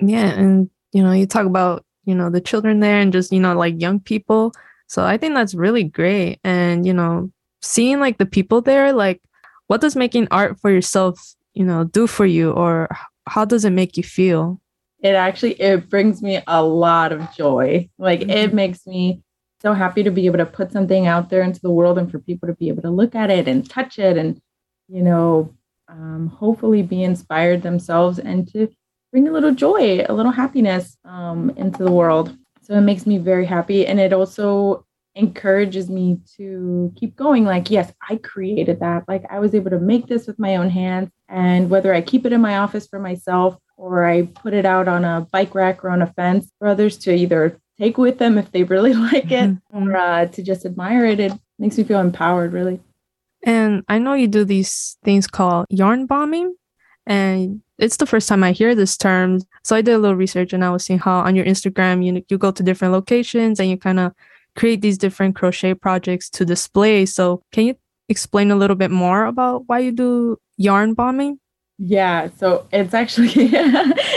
[0.00, 3.40] Yeah, and you know, you talk about, you know, the children there and just, you
[3.40, 4.52] know, like young people.
[4.86, 9.20] So I think that's really great and, you know, seeing like the people there like
[9.68, 12.88] what does making art for yourself, you know, do for you, or
[13.26, 14.60] how does it make you feel?
[15.00, 17.88] It actually it brings me a lot of joy.
[17.98, 18.30] Like mm-hmm.
[18.30, 19.22] it makes me
[19.60, 22.18] so happy to be able to put something out there into the world and for
[22.18, 24.40] people to be able to look at it and touch it and
[24.88, 25.54] you know
[25.88, 28.68] um, hopefully be inspired themselves and to
[29.10, 32.36] bring a little joy a little happiness um, into the world.
[32.62, 37.44] So it makes me very happy and it also encourages me to keep going.
[37.44, 39.08] Like yes i created that.
[39.08, 42.26] Like i was able to make this with my own hands and whether i keep
[42.26, 45.84] it in my office for myself or i put it out on a bike rack
[45.84, 49.30] or on a fence for others to either take with them if they really like
[49.30, 49.88] it mm-hmm.
[49.88, 51.20] or uh, to just admire it.
[51.20, 52.80] It makes me feel empowered, really.
[53.44, 56.54] And I know you do these things called yarn bombing.
[57.06, 59.40] And it's the first time I hear this term.
[59.64, 62.24] So I did a little research and I was seeing how on your Instagram, you,
[62.28, 64.12] you go to different locations and you kind of
[64.56, 67.06] create these different crochet projects to display.
[67.06, 67.76] So can you
[68.08, 71.38] explain a little bit more about why you do yarn bombing?
[71.78, 73.28] Yeah, so it's actually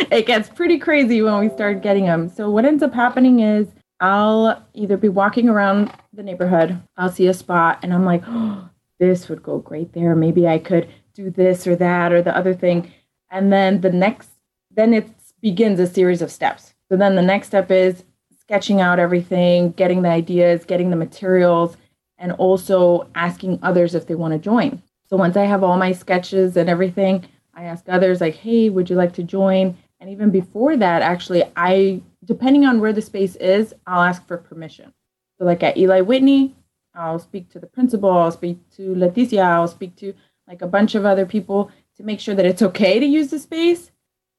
[0.11, 2.29] it gets pretty crazy when we start getting them.
[2.29, 3.67] So what ends up happening is
[3.99, 8.69] I'll either be walking around the neighborhood, I'll see a spot and I'm like, "Oh,
[8.99, 10.15] this would go great there.
[10.15, 12.91] Maybe I could do this or that or the other thing."
[13.29, 14.29] And then the next
[14.71, 15.07] then it
[15.41, 16.73] begins a series of steps.
[16.89, 18.03] So then the next step is
[18.39, 21.77] sketching out everything, getting the ideas, getting the materials,
[22.17, 24.81] and also asking others if they want to join.
[25.07, 28.89] So once I have all my sketches and everything, I ask others like, "Hey, would
[28.89, 33.35] you like to join?" And even before that, actually, I depending on where the space
[33.37, 34.93] is, I'll ask for permission.
[35.37, 36.55] So like at Eli Whitney,
[36.93, 40.13] I'll speak to the principal, I'll speak to Leticia, I'll speak to
[40.47, 43.39] like a bunch of other people to make sure that it's okay to use the
[43.39, 43.91] space.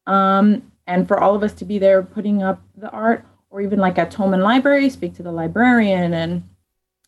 [0.06, 3.78] Um, and for all of us to be there putting up the art, or even
[3.78, 6.42] like at Toman Library, speak to the librarian and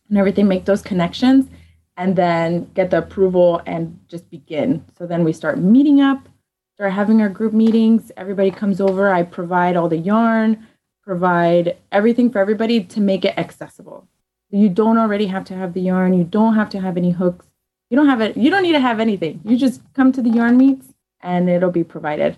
[0.07, 1.49] and everything, make those connections
[1.97, 4.85] and then get the approval and just begin.
[4.97, 6.27] So then we start meeting up,
[6.75, 8.11] start having our group meetings.
[8.17, 9.13] Everybody comes over.
[9.13, 10.67] I provide all the yarn,
[11.03, 14.07] provide everything for everybody to make it accessible.
[14.49, 16.13] You don't already have to have the yarn.
[16.13, 17.45] You don't have to have any hooks.
[17.89, 18.35] You don't have it.
[18.35, 19.39] You don't need to have anything.
[19.45, 20.87] You just come to the yarn meets
[21.21, 22.35] and it'll be provided.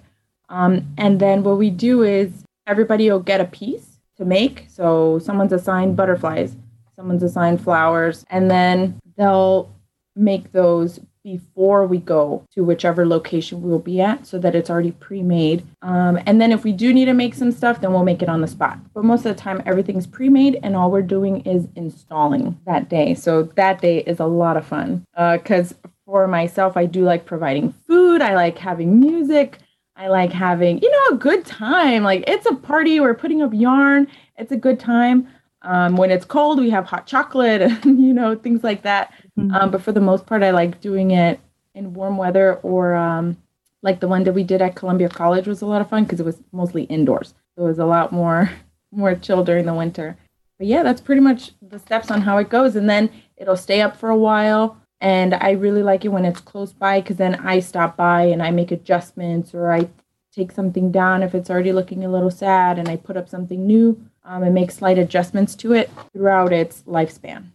[0.49, 4.67] Um, and then what we do is everybody will get a piece to make.
[4.69, 6.55] So someone's assigned butterflies,
[6.95, 9.73] someone's assigned flowers, and then they'll
[10.15, 14.69] make those before we go to whichever location we will be at so that it's
[14.69, 15.61] already pre-made.
[15.81, 18.29] Um, and then if we do need to make some stuff then we'll make it
[18.29, 18.79] on the spot.
[18.93, 23.13] But most of the time everything's pre-made and all we're doing is installing that day.
[23.13, 27.25] So that day is a lot of fun because uh, for myself i do like
[27.25, 28.21] providing food.
[28.21, 29.57] I like having music.
[29.97, 32.03] I like having you know a good time.
[32.03, 33.01] Like it's a party.
[33.01, 34.07] We're putting up yarn.
[34.37, 35.27] It's a good time
[35.67, 39.13] um, when it's cold, we have hot chocolate and you know things like that.
[39.37, 39.53] Mm-hmm.
[39.53, 41.39] Um, but for the most part, I like doing it
[41.75, 43.37] in warm weather or um,
[43.83, 46.19] like the one that we did at Columbia College was a lot of fun because
[46.19, 47.33] it was mostly indoors.
[47.55, 48.49] So it was a lot more
[48.91, 50.17] more chill during the winter.
[50.57, 53.81] But yeah, that's pretty much the steps on how it goes, and then it'll stay
[53.81, 54.77] up for a while.
[54.99, 58.41] And I really like it when it's close by because then I stop by and
[58.41, 59.89] I make adjustments or I
[60.31, 63.67] take something down if it's already looking a little sad and I put up something
[63.67, 67.45] new um, and make slight adjustments to it throughout its lifespan.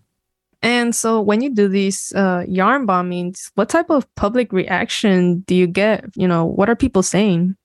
[0.63, 5.55] And so, when you do these uh, yarn bombings, what type of public reaction do
[5.55, 6.05] you get?
[6.15, 7.57] You know, what are people saying?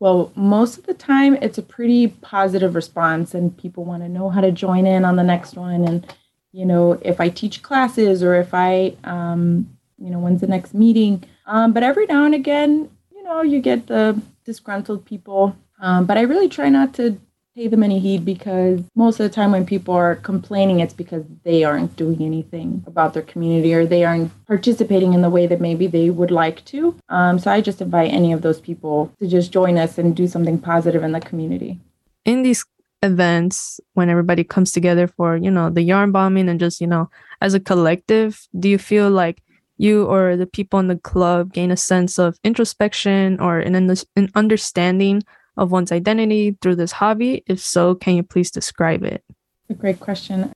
[0.00, 4.30] Well, most of the time, it's a pretty positive response, and people want to know
[4.30, 5.84] how to join in on the next one.
[5.84, 6.14] And,
[6.52, 9.68] you know, if I teach classes or if I, um,
[9.98, 11.24] you know, when's the next meeting.
[11.46, 15.56] Um, but every now and again, you know, you get the disgruntled people.
[15.80, 17.20] Um, but I really try not to
[17.58, 21.24] pay them any heed because most of the time when people are complaining, it's because
[21.42, 25.60] they aren't doing anything about their community or they aren't participating in the way that
[25.60, 26.94] maybe they would like to.
[27.08, 30.28] Um, so I just invite any of those people to just join us and do
[30.28, 31.80] something positive in the community.
[32.24, 32.64] In these
[33.02, 37.10] events, when everybody comes together for, you know, the yarn bombing and just, you know,
[37.40, 39.42] as a collective, do you feel like
[39.78, 44.28] you or the people in the club gain a sense of introspection or an, an
[44.36, 45.24] understanding
[45.58, 47.44] of one's identity through this hobby?
[47.46, 49.22] If so, can you please describe it?
[49.68, 50.52] A great question.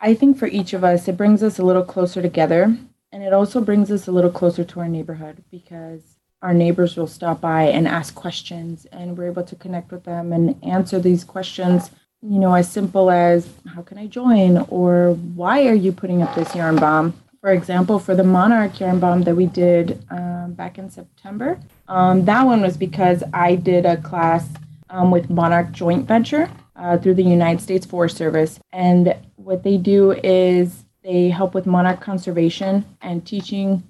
[0.00, 2.76] I think for each of us, it brings us a little closer together.
[3.12, 7.06] And it also brings us a little closer to our neighborhood because our neighbors will
[7.06, 11.22] stop by and ask questions, and we're able to connect with them and answer these
[11.22, 11.90] questions.
[12.20, 16.34] You know, as simple as how can I join, or why are you putting up
[16.34, 17.14] this yarn bomb?
[17.44, 22.24] For example, for the Monarch yarn bomb that we did um, back in September, um,
[22.24, 24.48] that one was because I did a class
[24.88, 28.60] um, with Monarch Joint Venture uh, through the United States Forest Service.
[28.72, 33.82] And what they do is they help with monarch conservation and teaching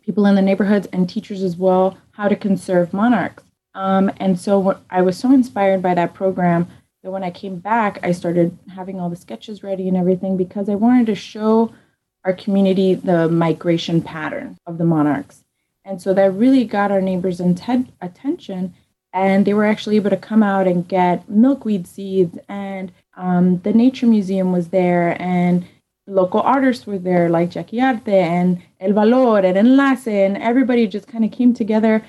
[0.00, 3.42] people in the neighborhoods and teachers as well how to conserve monarchs.
[3.74, 6.66] Um, and so I was so inspired by that program
[7.02, 10.70] that when I came back, I started having all the sketches ready and everything because
[10.70, 11.74] I wanted to show
[12.24, 15.42] our community the migration pattern of the monarchs.
[15.84, 18.74] And so that really got our neighbors' inten- attention.
[19.12, 22.38] And they were actually able to come out and get milkweed seeds.
[22.48, 25.20] And um, the Nature Museum was there.
[25.20, 25.66] And
[26.06, 30.06] local artists were there, like Jackie Arte and El Valor and Enlace.
[30.06, 32.04] And everybody just kind of came together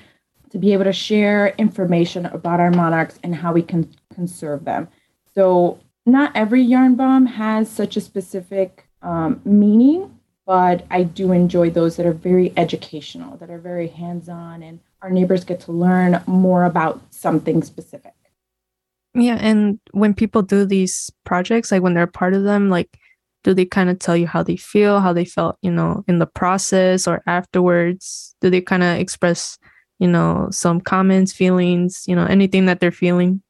[0.50, 4.86] to be able to share information about our monarchs and how we can conserve them.
[5.34, 11.70] So, not every yarn bomb has such a specific um, meaning, but I do enjoy
[11.70, 15.72] those that are very educational, that are very hands on, and our neighbors get to
[15.72, 18.14] learn more about something specific.
[19.14, 22.98] Yeah, and when people do these projects, like when they're part of them, like
[23.44, 26.18] do they kind of tell you how they feel, how they felt, you know, in
[26.18, 28.34] the process or afterwards?
[28.40, 29.58] Do they kind of express,
[29.98, 33.42] you know, some comments, feelings, you know, anything that they're feeling?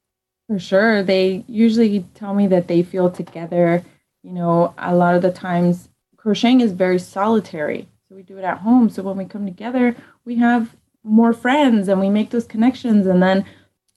[0.49, 1.03] For sure.
[1.03, 3.85] They usually tell me that they feel together.
[4.23, 7.89] You know, a lot of the times crocheting is very solitary.
[8.09, 8.89] So we do it at home.
[8.89, 13.07] So when we come together, we have more friends and we make those connections.
[13.07, 13.45] And then,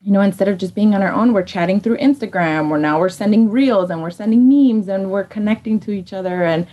[0.01, 2.99] you know, instead of just being on our own, we're chatting through Instagram, or now
[2.99, 6.67] we're sending reels and we're sending memes and we're connecting to each other and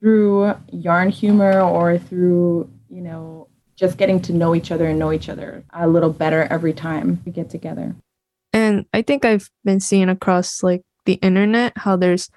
[0.00, 5.12] through yarn humor or through, you know, just getting to know each other and know
[5.12, 7.94] each other a little better every time we get together.
[8.52, 12.30] And I think I've been seeing across like the internet how there's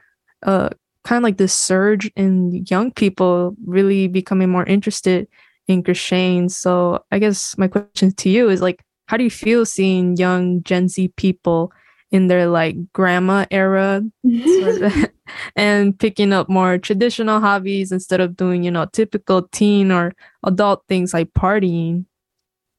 [0.45, 0.69] uh
[1.03, 5.27] kind of like this surge in young people really becoming more interested
[5.67, 6.49] in crocheting.
[6.49, 10.63] So I guess my question to you is like, how do you feel seeing young
[10.63, 11.71] Gen Z people
[12.11, 14.01] in their like grandma era
[14.45, 15.09] sort of,
[15.55, 20.13] and picking up more traditional hobbies instead of doing, you know, typical teen or
[20.43, 22.05] adult things like partying?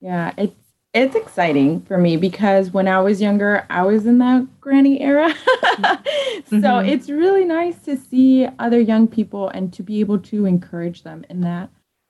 [0.01, 0.64] Yeah, it's
[0.95, 5.35] it's exciting for me because when I was younger, I was in that granny era.
[5.35, 6.89] so mm-hmm.
[6.89, 11.27] it's really nice to see other young people and to be able to encourage them
[11.29, 11.69] in that.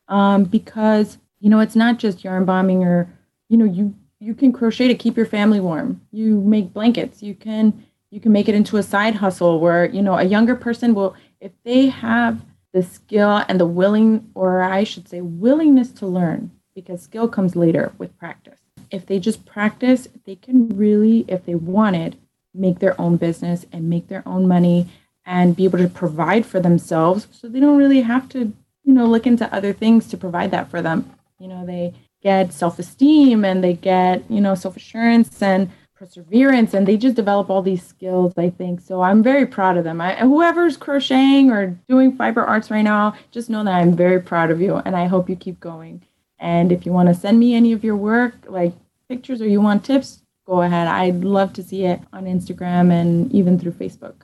[0.09, 3.11] Um, because, you know, it's not just yarn bombing or,
[3.48, 6.02] you know, you you can crochet to keep your family warm.
[6.11, 7.23] You make blankets.
[7.23, 10.55] You can you can make it into a side hustle where, you know, a younger
[10.55, 12.44] person will if they have
[12.74, 17.56] the skill and the willing or I should say willingness to learn because skill comes
[17.56, 18.61] later with practice
[18.94, 22.16] if they just practice, they can really, if they wanted,
[22.54, 24.86] make their own business and make their own money
[25.26, 28.52] and be able to provide for themselves so they don't really have to,
[28.84, 31.10] you know, look into other things to provide that for them.
[31.40, 36.96] You know, they get self-esteem and they get, you know, self-assurance and perseverance and they
[36.96, 38.80] just develop all these skills i think.
[38.80, 40.00] So i'm very proud of them.
[40.00, 44.50] I, whoever's crocheting or doing fiber arts right now just know that i'm very proud
[44.50, 46.02] of you and i hope you keep going.
[46.38, 48.74] And if you want to send me any of your work, like
[49.09, 50.86] pictures, or you want tips, go ahead.
[50.86, 54.14] I'd love to see it on Instagram and even through Facebook.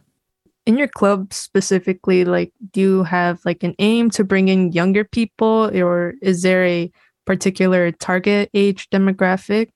[0.67, 5.05] In your club specifically, like, do you have like an aim to bring in younger
[5.05, 6.93] people, or is there a
[7.25, 9.71] particular target age demographic?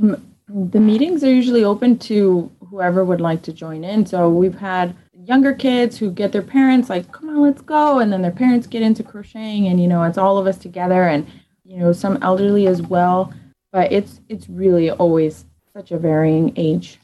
[0.00, 4.04] Um, the meetings are usually open to whoever would like to join in.
[4.04, 8.12] So we've had younger kids who get their parents like, "Come on, let's go," and
[8.12, 11.26] then their parents get into crocheting, and you know, it's all of us together and
[11.64, 13.32] you know some elderly as well
[13.74, 15.44] but it's it's really always
[15.74, 17.00] such a varying age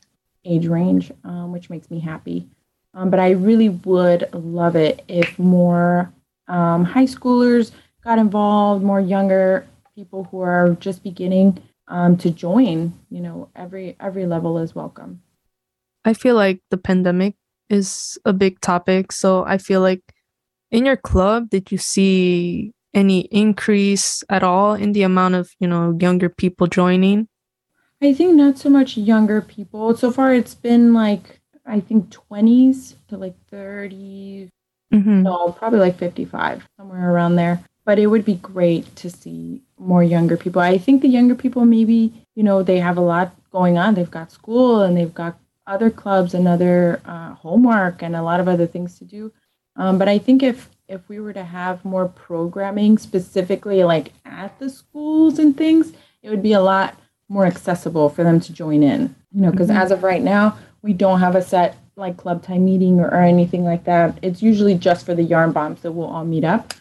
[0.46, 2.48] age range um, which makes me happy.
[2.94, 6.12] Um, but i really would love it if more
[6.48, 7.72] um, high schoolers
[8.02, 13.96] got involved more younger people who are just beginning um, to join you know every
[14.00, 15.20] every level is welcome.
[16.04, 17.34] I feel like the pandemic
[17.68, 19.12] is a big topic.
[19.12, 20.02] So i feel like
[20.70, 25.68] in your club did you see any increase at all in the amount of you
[25.68, 27.28] know younger people joining?
[28.02, 29.96] I think not so much younger people.
[29.96, 34.50] So far it's been like i think 20s to like 30
[34.92, 35.22] mm-hmm.
[35.22, 37.62] no probably like 55 somewhere around there.
[37.84, 40.60] But it would be great to see more younger people.
[40.60, 43.94] I think the younger people maybe you know they have a lot going on.
[43.94, 48.40] They've got school and they've got other clubs and other uh, homework and a lot
[48.40, 49.32] of other things to do.
[49.76, 54.58] Um, but i think if if we were to have more programming specifically like at
[54.58, 55.92] the schools and things,
[56.22, 56.98] it would be a lot
[57.28, 59.14] more accessible for them to join in.
[59.32, 59.78] You know, because mm-hmm.
[59.78, 63.22] as of right now, we don't have a set like club time meeting or, or,
[63.22, 64.18] anything like that.
[64.22, 66.72] It's usually just for the yarn bombs that we'll all meet up.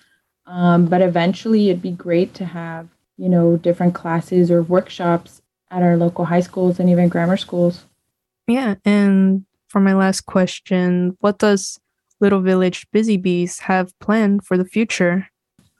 [0.45, 2.88] Um, but eventually, it'd be great to have
[3.18, 7.86] you know different classes or workshops at our local high schools and even grammar schools.
[8.48, 11.80] Yeah, and for my last question, what does
[12.20, 15.28] Little Village Busy Bees have planned for the future?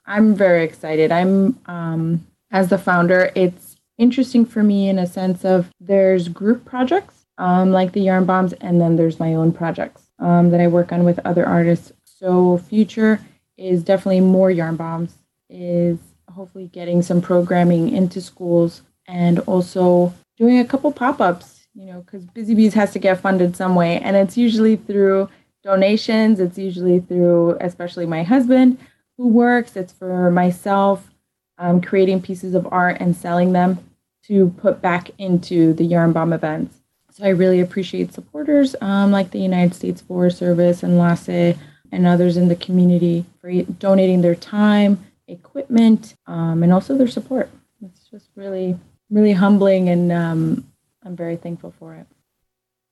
[0.06, 1.12] I'm very excited.
[1.12, 3.30] I'm um, as the founder.
[3.34, 8.26] It's interesting for me in a sense of there's group projects um, like the Yarn
[8.26, 11.92] Bombs, and then there's my own projects um, that I work on with other artists.
[12.04, 13.20] So future
[13.56, 15.14] is definitely more Yarn Bombs.
[15.48, 15.98] Is
[16.30, 21.66] hopefully getting some programming into schools and also doing a couple pop-ups.
[21.74, 25.28] You know, because Busy Bees has to get funded some way, and it's usually through
[25.62, 26.40] donations.
[26.40, 28.78] It's usually through, especially my husband
[29.16, 29.76] who works.
[29.76, 31.10] It's for myself,
[31.58, 33.78] um, creating pieces of art and selling them
[34.24, 36.76] to put back into the Yarn Bomb events.
[37.10, 41.58] So I really appreciate supporters um, like the United States Forest Service and LASE
[41.92, 47.50] and others in the community for donating their time, equipment, um, and also their support.
[47.84, 48.78] It's just really,
[49.10, 50.64] really humbling, and um,
[51.04, 52.06] I'm very thankful for it.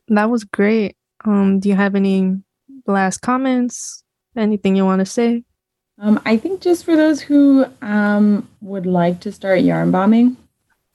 [0.09, 0.97] That was great.
[1.24, 2.43] Um, do you have any
[2.93, 4.02] last comments?
[4.36, 5.44] Anything you want to say?
[6.01, 10.36] Um, I think just for those who um, would like to start yarn bombing,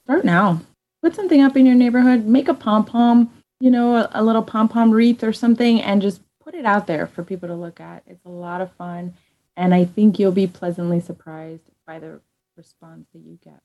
[0.06, 0.62] start now.
[1.02, 3.30] Put something up in your neighborhood, make a pom pom,
[3.60, 6.88] you know, a, a little pom pom wreath or something, and just put it out
[6.88, 8.04] there for people to look at.
[8.08, 9.14] It's a lot of fun.
[9.58, 12.22] And I think you'll be pleasantly surprised by the
[12.56, 13.60] response that you get.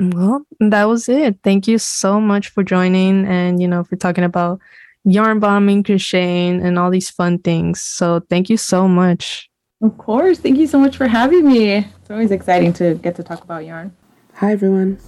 [0.00, 1.38] Well, that was it.
[1.44, 4.60] Thank you so much for joining and, you know, for talking about
[5.04, 7.82] yarn bombing, crocheting, and all these fun things.
[7.82, 9.48] So thank you so much.
[9.82, 10.38] Of course.
[10.38, 11.74] Thank you so much for having me.
[11.74, 13.94] It's always exciting to get to talk about yarn.
[14.34, 14.98] Hi, everyone.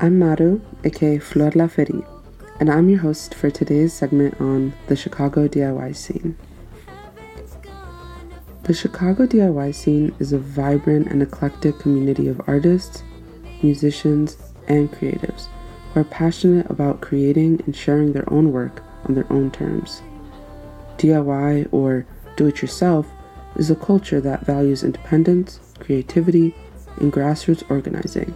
[0.00, 2.04] I'm Maru, aka Flor La Ferie,
[2.60, 6.36] and I'm your host for today's segment on the Chicago DIY scene.
[8.64, 13.04] The Chicago DIY scene is a vibrant and eclectic community of artists,
[13.62, 14.36] musicians,
[14.68, 15.46] and creatives
[15.92, 20.02] who are passionate about creating and sharing their own work on their own terms.
[20.98, 22.06] DIY, or
[22.36, 23.06] do it yourself,
[23.56, 26.54] is a culture that values independence, creativity,
[26.98, 28.34] and grassroots organizing.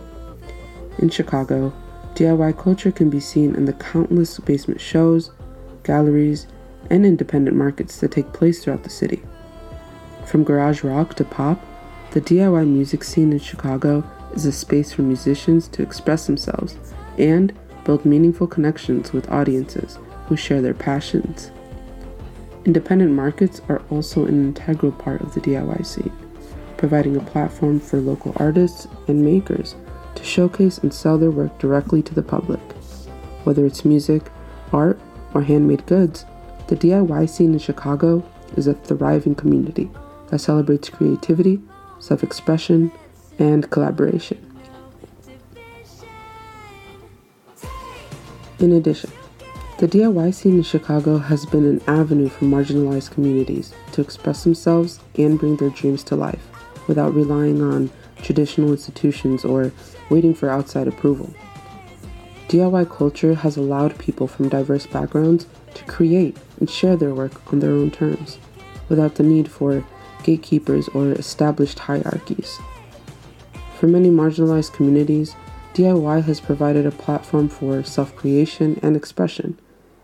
[0.98, 1.72] In Chicago,
[2.14, 5.30] DIY culture can be seen in the countless basement shows,
[5.84, 6.46] galleries,
[6.90, 9.22] and independent markets that take place throughout the city.
[10.26, 11.60] From garage rock to pop,
[12.10, 16.76] the DIY music scene in Chicago is a space for musicians to express themselves
[17.18, 17.52] and
[17.84, 19.98] build meaningful connections with audiences
[20.30, 21.50] who share their passions.
[22.64, 26.12] Independent markets are also an integral part of the DIY scene,
[26.76, 29.74] providing a platform for local artists and makers
[30.14, 32.60] to showcase and sell their work directly to the public.
[33.42, 34.22] Whether it's music,
[34.72, 35.00] art,
[35.34, 36.24] or handmade goods,
[36.68, 38.24] the DIY scene in Chicago
[38.56, 39.90] is a thriving community
[40.28, 41.60] that celebrates creativity,
[41.98, 42.92] self expression,
[43.40, 44.38] and collaboration.
[48.60, 49.10] In addition,
[49.80, 55.00] the DIY scene in Chicago has been an avenue for marginalized communities to express themselves
[55.16, 56.46] and bring their dreams to life
[56.86, 57.88] without relying on
[58.20, 59.72] traditional institutions or
[60.10, 61.32] waiting for outside approval.
[62.48, 67.60] DIY culture has allowed people from diverse backgrounds to create and share their work on
[67.60, 68.36] their own terms
[68.90, 69.82] without the need for
[70.24, 72.58] gatekeepers or established hierarchies.
[73.78, 75.34] For many marginalized communities,
[75.72, 79.58] DIY has provided a platform for self creation and expression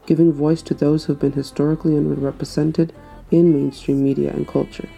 [0.07, 2.91] giving voice to those who have been historically underrepresented
[3.31, 4.89] in mainstream media and culture.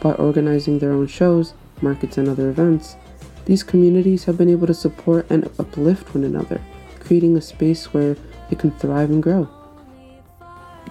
[0.00, 2.96] By organizing their own shows, markets, and other events,
[3.44, 6.60] these communities have been able to support and uplift one another,
[7.00, 8.16] creating a space where
[8.50, 9.48] it can thrive and grow.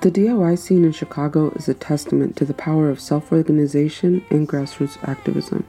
[0.02, 4.50] The DIY scene in Chicago is a testament to the power of self organization and
[4.50, 5.66] grassroots activism,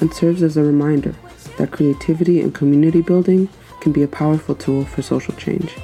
[0.00, 1.14] and serves as a reminder
[1.58, 3.48] that creativity and community building
[3.80, 5.74] can be a powerful tool for social change.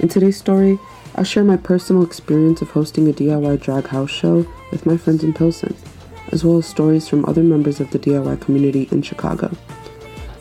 [0.00, 0.78] In today's story,
[1.16, 5.24] I'll share my personal experience of hosting a DIY drag house show with my friends
[5.24, 5.74] in Pilsen,
[6.30, 9.50] as well as stories from other members of the DIY community in Chicago.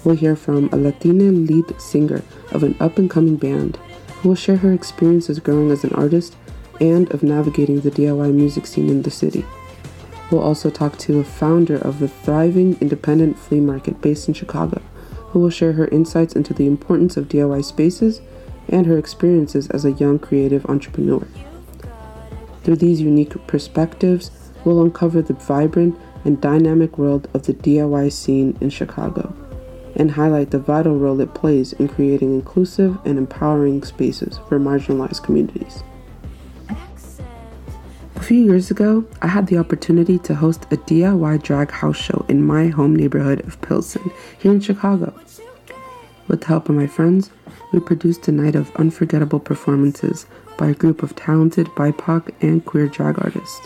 [0.04, 2.22] We'll hear from a Latina lead singer
[2.52, 3.78] of an up and coming band
[4.18, 6.36] who will share her experiences growing as an artist
[6.80, 9.44] and of navigating the DIY music scene in the city.
[10.30, 14.84] We'll also talk to a founder of the thriving independent flea market based in Chicago,
[15.30, 18.22] who will share her insights into the importance of DIY spaces
[18.70, 21.28] and her experiences as a young creative entrepreneur.
[22.64, 24.32] Through these unique perspectives,
[24.66, 29.34] we'll uncover the vibrant and dynamic world of the DIY scene in Chicago
[29.96, 35.24] and highlight the vital role it plays in creating inclusive and empowering spaces for marginalized
[35.24, 35.84] communities.
[38.16, 42.26] A few years ago, I had the opportunity to host a DIY drag house show
[42.28, 45.14] in my home neighborhood of Pilsen, here in Chicago.
[46.28, 47.32] With the help of my friends,
[47.72, 50.26] we produced a night of unforgettable performances
[50.58, 53.66] by a group of talented BIPOC and queer drag artists.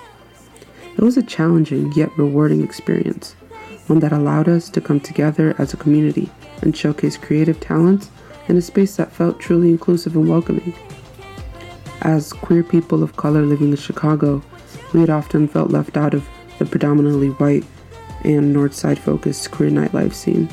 [0.96, 3.34] It was a challenging yet rewarding experience,
[3.88, 6.30] one that allowed us to come together as a community
[6.62, 8.12] and showcase creative talents
[8.48, 10.76] in a space that felt truly inclusive and welcoming.
[12.02, 14.44] As queer people of color living in Chicago,
[14.94, 16.28] we had often felt left out of
[16.60, 17.64] the predominantly white
[18.24, 20.50] and north side focused queer nightlife scene.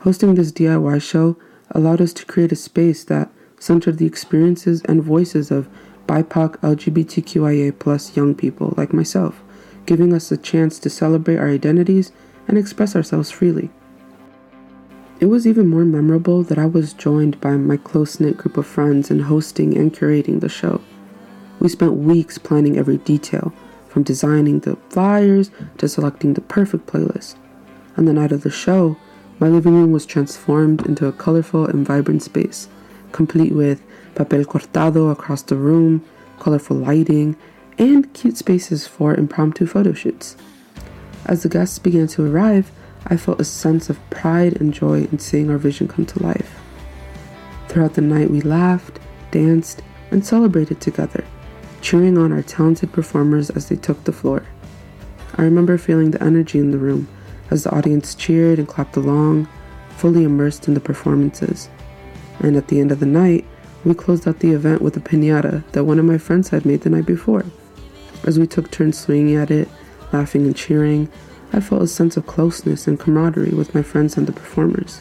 [0.00, 1.36] Hosting this DIY show
[1.72, 5.68] allowed us to create a space that centered the experiences and voices of
[6.06, 9.42] BIPOC LGBTQIA plus young people like myself,
[9.86, 12.12] giving us a chance to celebrate our identities
[12.46, 13.70] and express ourselves freely.
[15.20, 18.66] It was even more memorable that I was joined by my close knit group of
[18.66, 20.80] friends in hosting and curating the show.
[21.58, 23.52] We spent weeks planning every detail,
[23.88, 27.34] from designing the flyers to selecting the perfect playlist.
[27.96, 28.96] On the night of the show,
[29.40, 32.68] my living room was transformed into a colorful and vibrant space,
[33.12, 33.80] complete with
[34.14, 36.04] papel cortado across the room,
[36.40, 37.36] colorful lighting,
[37.78, 40.36] and cute spaces for impromptu photo shoots.
[41.24, 42.72] As the guests began to arrive,
[43.06, 46.58] I felt a sense of pride and joy in seeing our vision come to life.
[47.68, 48.98] Throughout the night, we laughed,
[49.30, 51.24] danced, and celebrated together,
[51.80, 54.44] cheering on our talented performers as they took the floor.
[55.36, 57.06] I remember feeling the energy in the room
[57.50, 59.48] as the audience cheered and clapped along,
[59.90, 61.68] fully immersed in the performances.
[62.40, 63.44] And at the end of the night,
[63.84, 66.82] we closed out the event with a pinata that one of my friends had made
[66.82, 67.44] the night before.
[68.24, 69.68] As we took turns swinging at it,
[70.12, 71.10] laughing and cheering,
[71.52, 75.00] I felt a sense of closeness and camaraderie with my friends and the performers.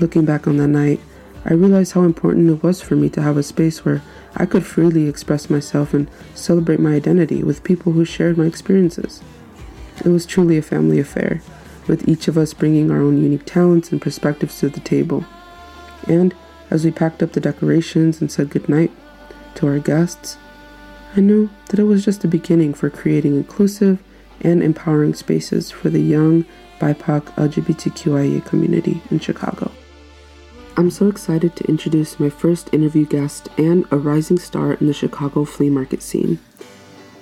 [0.00, 1.00] Looking back on that night,
[1.44, 4.02] I realized how important it was for me to have a space where
[4.36, 9.22] I could freely express myself and celebrate my identity with people who shared my experiences.
[10.04, 11.42] It was truly a family affair,
[11.86, 15.24] with each of us bringing our own unique talents and perspectives to the table.
[16.08, 16.34] And
[16.70, 18.90] as we packed up the decorations and said goodnight
[19.56, 20.38] to our guests,
[21.16, 24.02] I knew that it was just the beginning for creating inclusive
[24.40, 26.44] and empowering spaces for the young
[26.78, 29.70] BIPOC LGBTQIA community in Chicago.
[30.76, 34.94] I'm so excited to introduce my first interview guest and a rising star in the
[34.94, 36.38] Chicago flea market scene.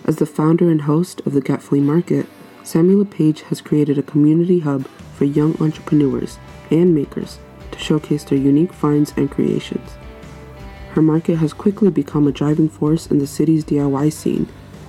[0.04, 2.26] As the founder and host of the Get Flea Market,
[2.68, 6.38] Sammy LePage has created a community hub for young entrepreneurs
[6.70, 7.38] and makers
[7.70, 9.92] to showcase their unique finds and creations.
[10.90, 14.46] Her market has quickly become a driving force in the city's DIY scene,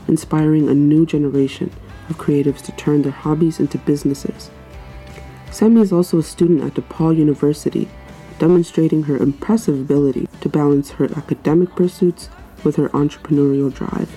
[0.10, 1.72] inspiring a new generation
[2.10, 4.52] of creatives to turn their hobbies into businesses.
[5.50, 7.88] Sammy is also a student at DePaul University,
[8.40, 12.28] demonstrating her impressive ability to balance her academic pursuits
[12.66, 14.14] with her entrepreneurial drive.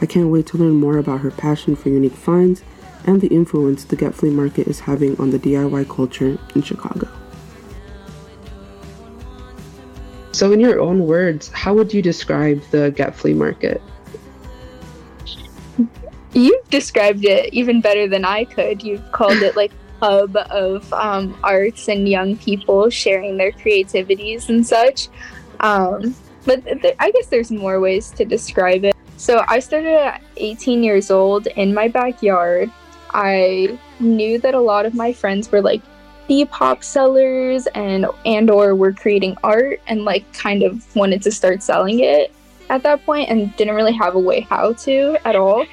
[0.00, 2.62] I can't wait to learn more about her passion for unique finds
[3.06, 7.08] and the influence the Get Flea Market is having on the DIY culture in Chicago.
[10.32, 13.80] So, in your own words, how would you describe the Get Flea Market?
[16.34, 18.82] You've described it even better than I could.
[18.82, 24.66] You've called it like hub of um, arts and young people sharing their creativities and
[24.66, 25.08] such.
[25.60, 26.14] Um,
[26.44, 28.95] but th- I guess there's more ways to describe it.
[29.16, 32.70] So I started at 18 years old in my backyard.
[33.10, 35.82] I knew that a lot of my friends were like
[36.28, 41.62] Depop sellers and and or were creating art and like kind of wanted to start
[41.62, 42.32] selling it
[42.68, 45.64] at that point and didn't really have a way how to at all.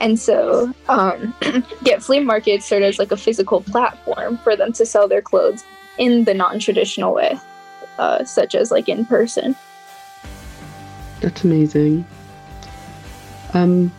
[0.00, 1.34] And so, um,
[1.84, 5.64] Get Flea Market served as like a physical platform for them to sell their clothes
[5.98, 7.38] in the non-traditional way,
[7.98, 9.56] uh, such as like in person.
[11.20, 12.04] That's amazing.
[13.54, 13.92] Um,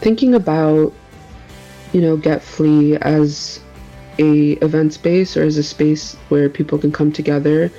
[0.00, 0.92] thinking about,
[1.92, 3.60] you know, Get Flea as
[4.18, 7.70] a event space or as a space where people can come together.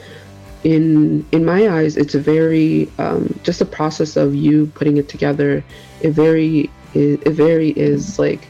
[0.63, 5.09] In in my eyes, it's a very um, just a process of you putting it
[5.09, 5.63] together.
[6.01, 8.47] It very it, it very is like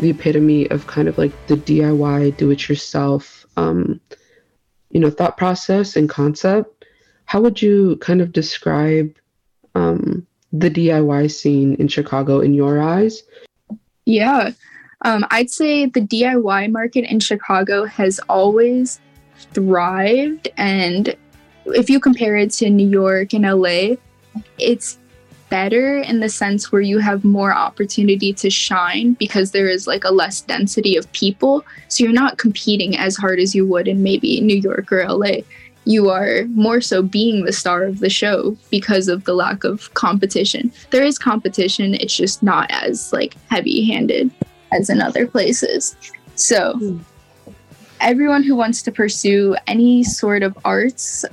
[0.00, 4.00] the epitome of kind of like the DIY, do it yourself, um,
[4.90, 6.84] you know, thought process and concept.
[7.24, 9.16] How would you kind of describe
[9.74, 13.22] um, the DIY scene in Chicago in your eyes?
[14.04, 14.52] Yeah,
[15.02, 19.00] um, I'd say the DIY market in Chicago has always
[19.52, 20.48] thrived.
[20.56, 21.14] And
[21.66, 23.96] if you compare it to New York and LA,
[24.58, 24.98] it's
[25.48, 30.04] better in the sense where you have more opportunity to shine because there is like
[30.04, 31.64] a less density of people.
[31.88, 35.42] So you're not competing as hard as you would in maybe New York or LA.
[35.86, 39.92] You are more so being the star of the show because of the lack of
[39.94, 40.70] competition.
[40.90, 44.30] There is competition, it's just not as like heavy handed
[44.72, 45.96] as in other places.
[46.34, 46.98] So hmm.
[48.00, 51.24] everyone who wants to pursue any sort of arts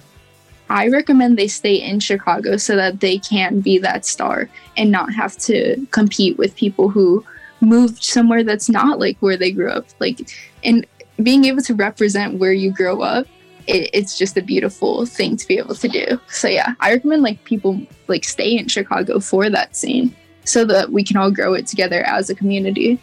[0.69, 5.13] I recommend they stay in Chicago so that they can be that star and not
[5.13, 7.23] have to compete with people who
[7.61, 9.85] moved somewhere that's not like where they grew up.
[9.99, 10.31] Like,
[10.63, 10.85] and
[11.21, 13.27] being able to represent where you grow up,
[13.68, 16.19] it, it's just a beautiful thing to be able to do.
[16.27, 20.91] So yeah, I recommend like people like stay in Chicago for that scene so that
[20.91, 22.99] we can all grow it together as a community.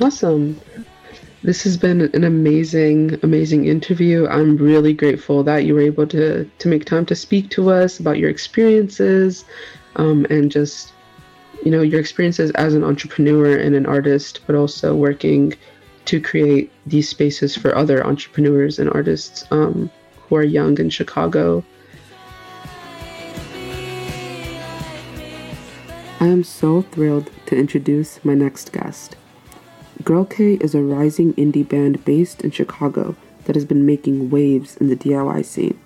[0.00, 0.60] Awesome.
[1.44, 4.26] This has been an amazing, amazing interview.
[4.28, 8.00] I'm really grateful that you were able to to make time to speak to us
[8.00, 9.44] about your experiences,
[9.96, 10.94] um, and just
[11.62, 15.52] you know your experiences as an entrepreneur and an artist, but also working
[16.06, 21.62] to create these spaces for other entrepreneurs and artists um, who are young in Chicago.
[26.24, 29.14] I am so thrilled to introduce my next guest.
[30.04, 33.14] Girl K is a rising indie band based in Chicago
[33.44, 35.78] that has been making waves in the DIY scene.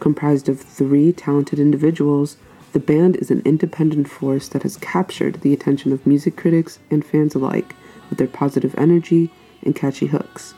[0.00, 2.36] Comprised of three talented individuals,
[2.72, 7.06] the band is an independent force that has captured the attention of music critics and
[7.06, 7.76] fans alike
[8.08, 9.30] with their positive energy
[9.62, 10.52] and catchy hooks.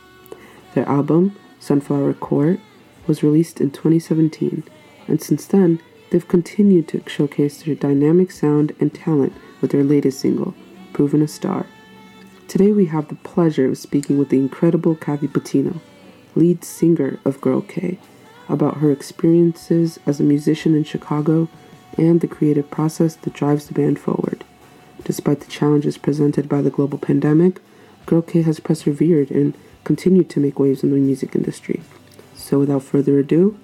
[0.73, 2.59] Their album, Sunflower Court,
[3.05, 4.63] was released in 2017,
[5.07, 5.81] and since then,
[6.13, 10.53] they've continued to showcase their dynamic sound and talent with their latest single,
[10.93, 11.65] Proven a Star.
[12.47, 15.81] Today we have the pleasure of speaking with the incredible Kathy Patino,
[16.35, 17.97] lead singer of Girl K,
[18.47, 21.49] about her experiences as a musician in Chicago
[21.97, 24.43] and the creative process that drives the band forward.
[25.03, 27.59] Despite the challenges presented by the global pandemic,
[28.05, 31.81] Girl K has persevered and continued to make waves in the music industry.
[32.35, 33.57] So without further ado,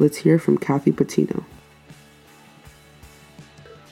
[0.00, 1.44] let's hear from Kathy Patino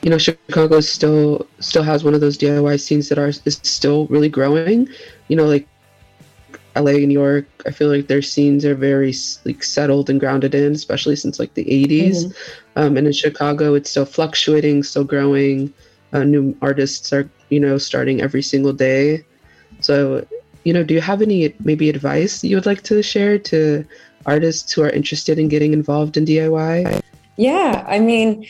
[0.02, 4.06] you know chicago still still has one of those diy scenes that are is still
[4.06, 4.88] really growing.
[5.28, 5.66] You know like
[6.76, 9.12] la and new york i feel like their scenes are very
[9.44, 12.80] like settled and grounded in especially since like the 80s mm-hmm.
[12.80, 15.72] um, and in chicago it's still fluctuating still growing.
[16.12, 19.24] Uh, new artists are you know starting every single day.
[19.80, 20.26] So
[20.64, 23.84] you know do you have any maybe advice you would like to share to
[24.26, 27.00] artists who are interested in getting involved in diy
[27.36, 28.46] yeah i mean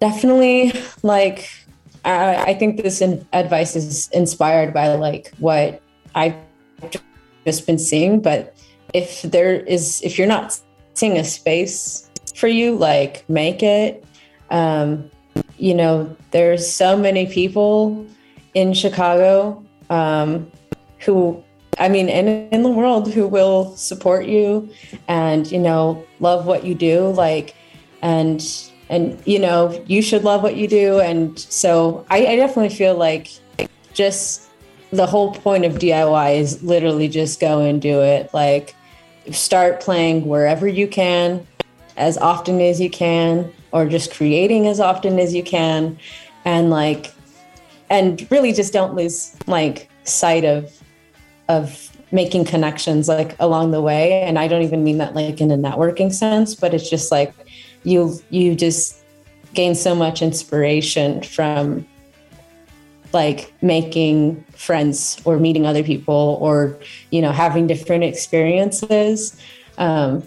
[0.00, 0.72] definitely
[1.02, 1.48] like
[2.04, 5.82] I, I think this in, advice is inspired by like what
[6.14, 6.34] I've
[7.44, 8.20] just been seeing.
[8.20, 8.56] But
[8.94, 10.58] if there is, if you're not
[10.94, 14.04] seeing a space for you, like make it.
[14.50, 15.10] Um,
[15.58, 18.06] you know, there's so many people
[18.54, 20.50] in Chicago um,
[21.00, 21.42] who,
[21.78, 24.68] I mean, and in the world who will support you
[25.06, 27.08] and, you know, love what you do.
[27.10, 27.54] Like,
[28.02, 28.42] and
[28.90, 31.00] and you know you should love what you do.
[31.00, 33.30] And so I, I, definitely feel like
[33.94, 34.50] just
[34.90, 38.34] the whole point of diy is literally just go and do it.
[38.34, 38.74] Like
[39.30, 41.46] start playing wherever you can
[41.96, 45.96] as often as you can or just creating as often as you can.
[46.44, 47.14] And like
[47.90, 50.72] and really just don't lose like sight of
[51.48, 54.22] of making connections like along the way.
[54.22, 57.32] And i don't even mean that like in a networking sense but it's just like
[57.82, 58.96] you you just
[59.54, 61.86] gain so much inspiration from
[63.12, 66.78] like making friends or meeting other people or
[67.10, 69.36] you know having different experiences.
[69.78, 70.22] Um,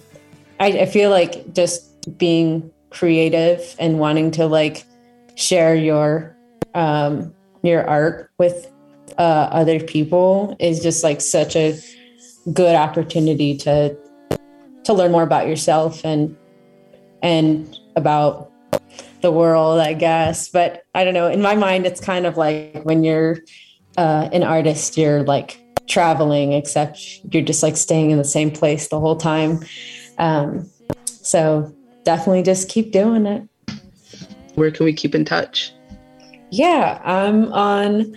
[0.60, 4.86] I, I feel like just being creative and wanting to like
[5.36, 6.36] share your
[6.76, 8.68] um, your art with
[9.18, 11.80] uh, other people is just like such a
[12.52, 13.96] good opportunity to
[14.84, 16.36] to learn more about yourself and
[17.24, 18.52] and about
[19.22, 20.50] the world, I guess.
[20.50, 21.28] But I don't know.
[21.28, 23.40] In my mind, it's kind of like when you're
[23.98, 28.90] uh, an artist, you're like traveling, except you're just like staying in the same place
[28.90, 29.60] the whole time.
[30.20, 30.70] Um,
[31.06, 31.74] so
[32.04, 33.48] definitely just keep doing it.
[34.56, 35.74] Where can we keep in touch?
[36.52, 38.16] Yeah, I'm on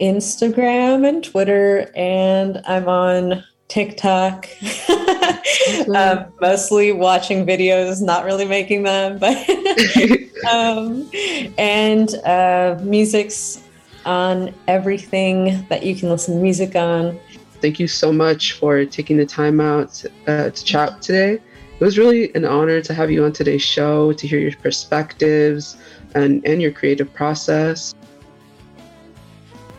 [0.00, 4.48] Instagram and Twitter, and I'm on TikTok.
[5.94, 9.36] um, mostly watching videos, not really making them, but
[10.50, 11.10] um,
[11.58, 13.62] and uh, music's
[14.04, 17.18] on everything that you can listen to music on.
[17.60, 21.34] Thank you so much for taking the time out uh, to chat today.
[21.34, 25.76] It was really an honor to have you on today's show to hear your perspectives
[26.14, 27.94] and, and your creative process.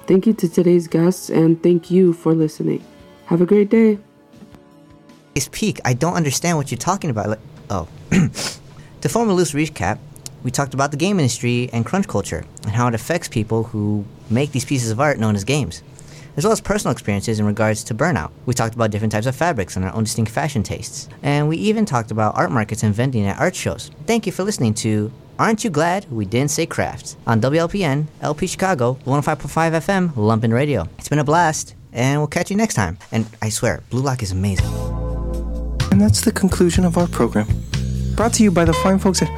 [0.07, 2.83] Thank you to today's guests and thank you for listening.
[3.25, 3.97] Have a great day.
[5.33, 5.79] It's peak.
[5.83, 7.29] I don't understand what you're talking about.
[7.29, 7.39] Like,
[7.69, 7.87] oh.
[8.11, 9.97] to form a loose recap,
[10.43, 14.05] we talked about the game industry and crunch culture and how it affects people who
[14.29, 15.81] make these pieces of art known as games,
[16.37, 18.29] as well as personal experiences in regards to burnout.
[18.45, 21.09] We talked about different types of fabrics and our own distinct fashion tastes.
[21.23, 23.89] And we even talked about art markets and vending at art shows.
[24.05, 28.45] Thank you for listening to Aren't You Glad We Didn't Say Craft on WLPN, LP
[28.45, 30.87] Chicago, 105.5 FM, Lumpen Radio.
[30.99, 32.99] It's been a blast, and we'll catch you next time.
[33.11, 34.67] And I swear, Blue Lock is amazing.
[35.91, 37.47] And that's the conclusion of our program.
[38.15, 39.29] Brought to you by the fine folks at.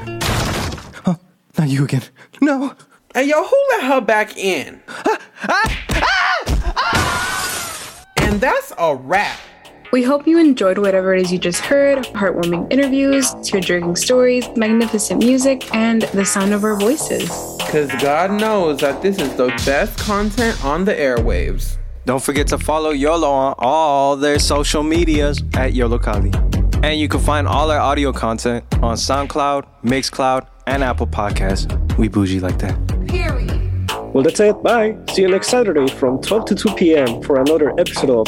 [1.05, 1.17] Oh,
[1.57, 2.03] not you again.
[2.41, 2.75] No!
[3.13, 4.81] Hey, yo, who let her back in?
[4.87, 5.77] Ah, ah,
[6.83, 8.05] ah!
[8.17, 9.39] and that's a wrap.
[9.91, 14.45] We hope you enjoyed whatever it is you just heard heartwarming interviews, tear jerking stories,
[14.57, 17.29] magnificent music, and the sound of our voices.
[17.57, 21.77] Because God knows that this is the best content on the airwaves.
[22.07, 26.33] Don't forget to follow YOLO on all their social medias at Yollocalli.
[26.81, 31.67] And you can find all our audio content on SoundCloud, Mixcloud, and Apple Podcasts.
[31.97, 32.77] We bougie like that.
[33.09, 33.91] Period.
[34.13, 34.63] Well, that's it.
[34.63, 34.97] Bye.
[35.11, 37.21] See you next Saturday from 12 to 2 p.m.
[37.23, 38.27] for another episode of.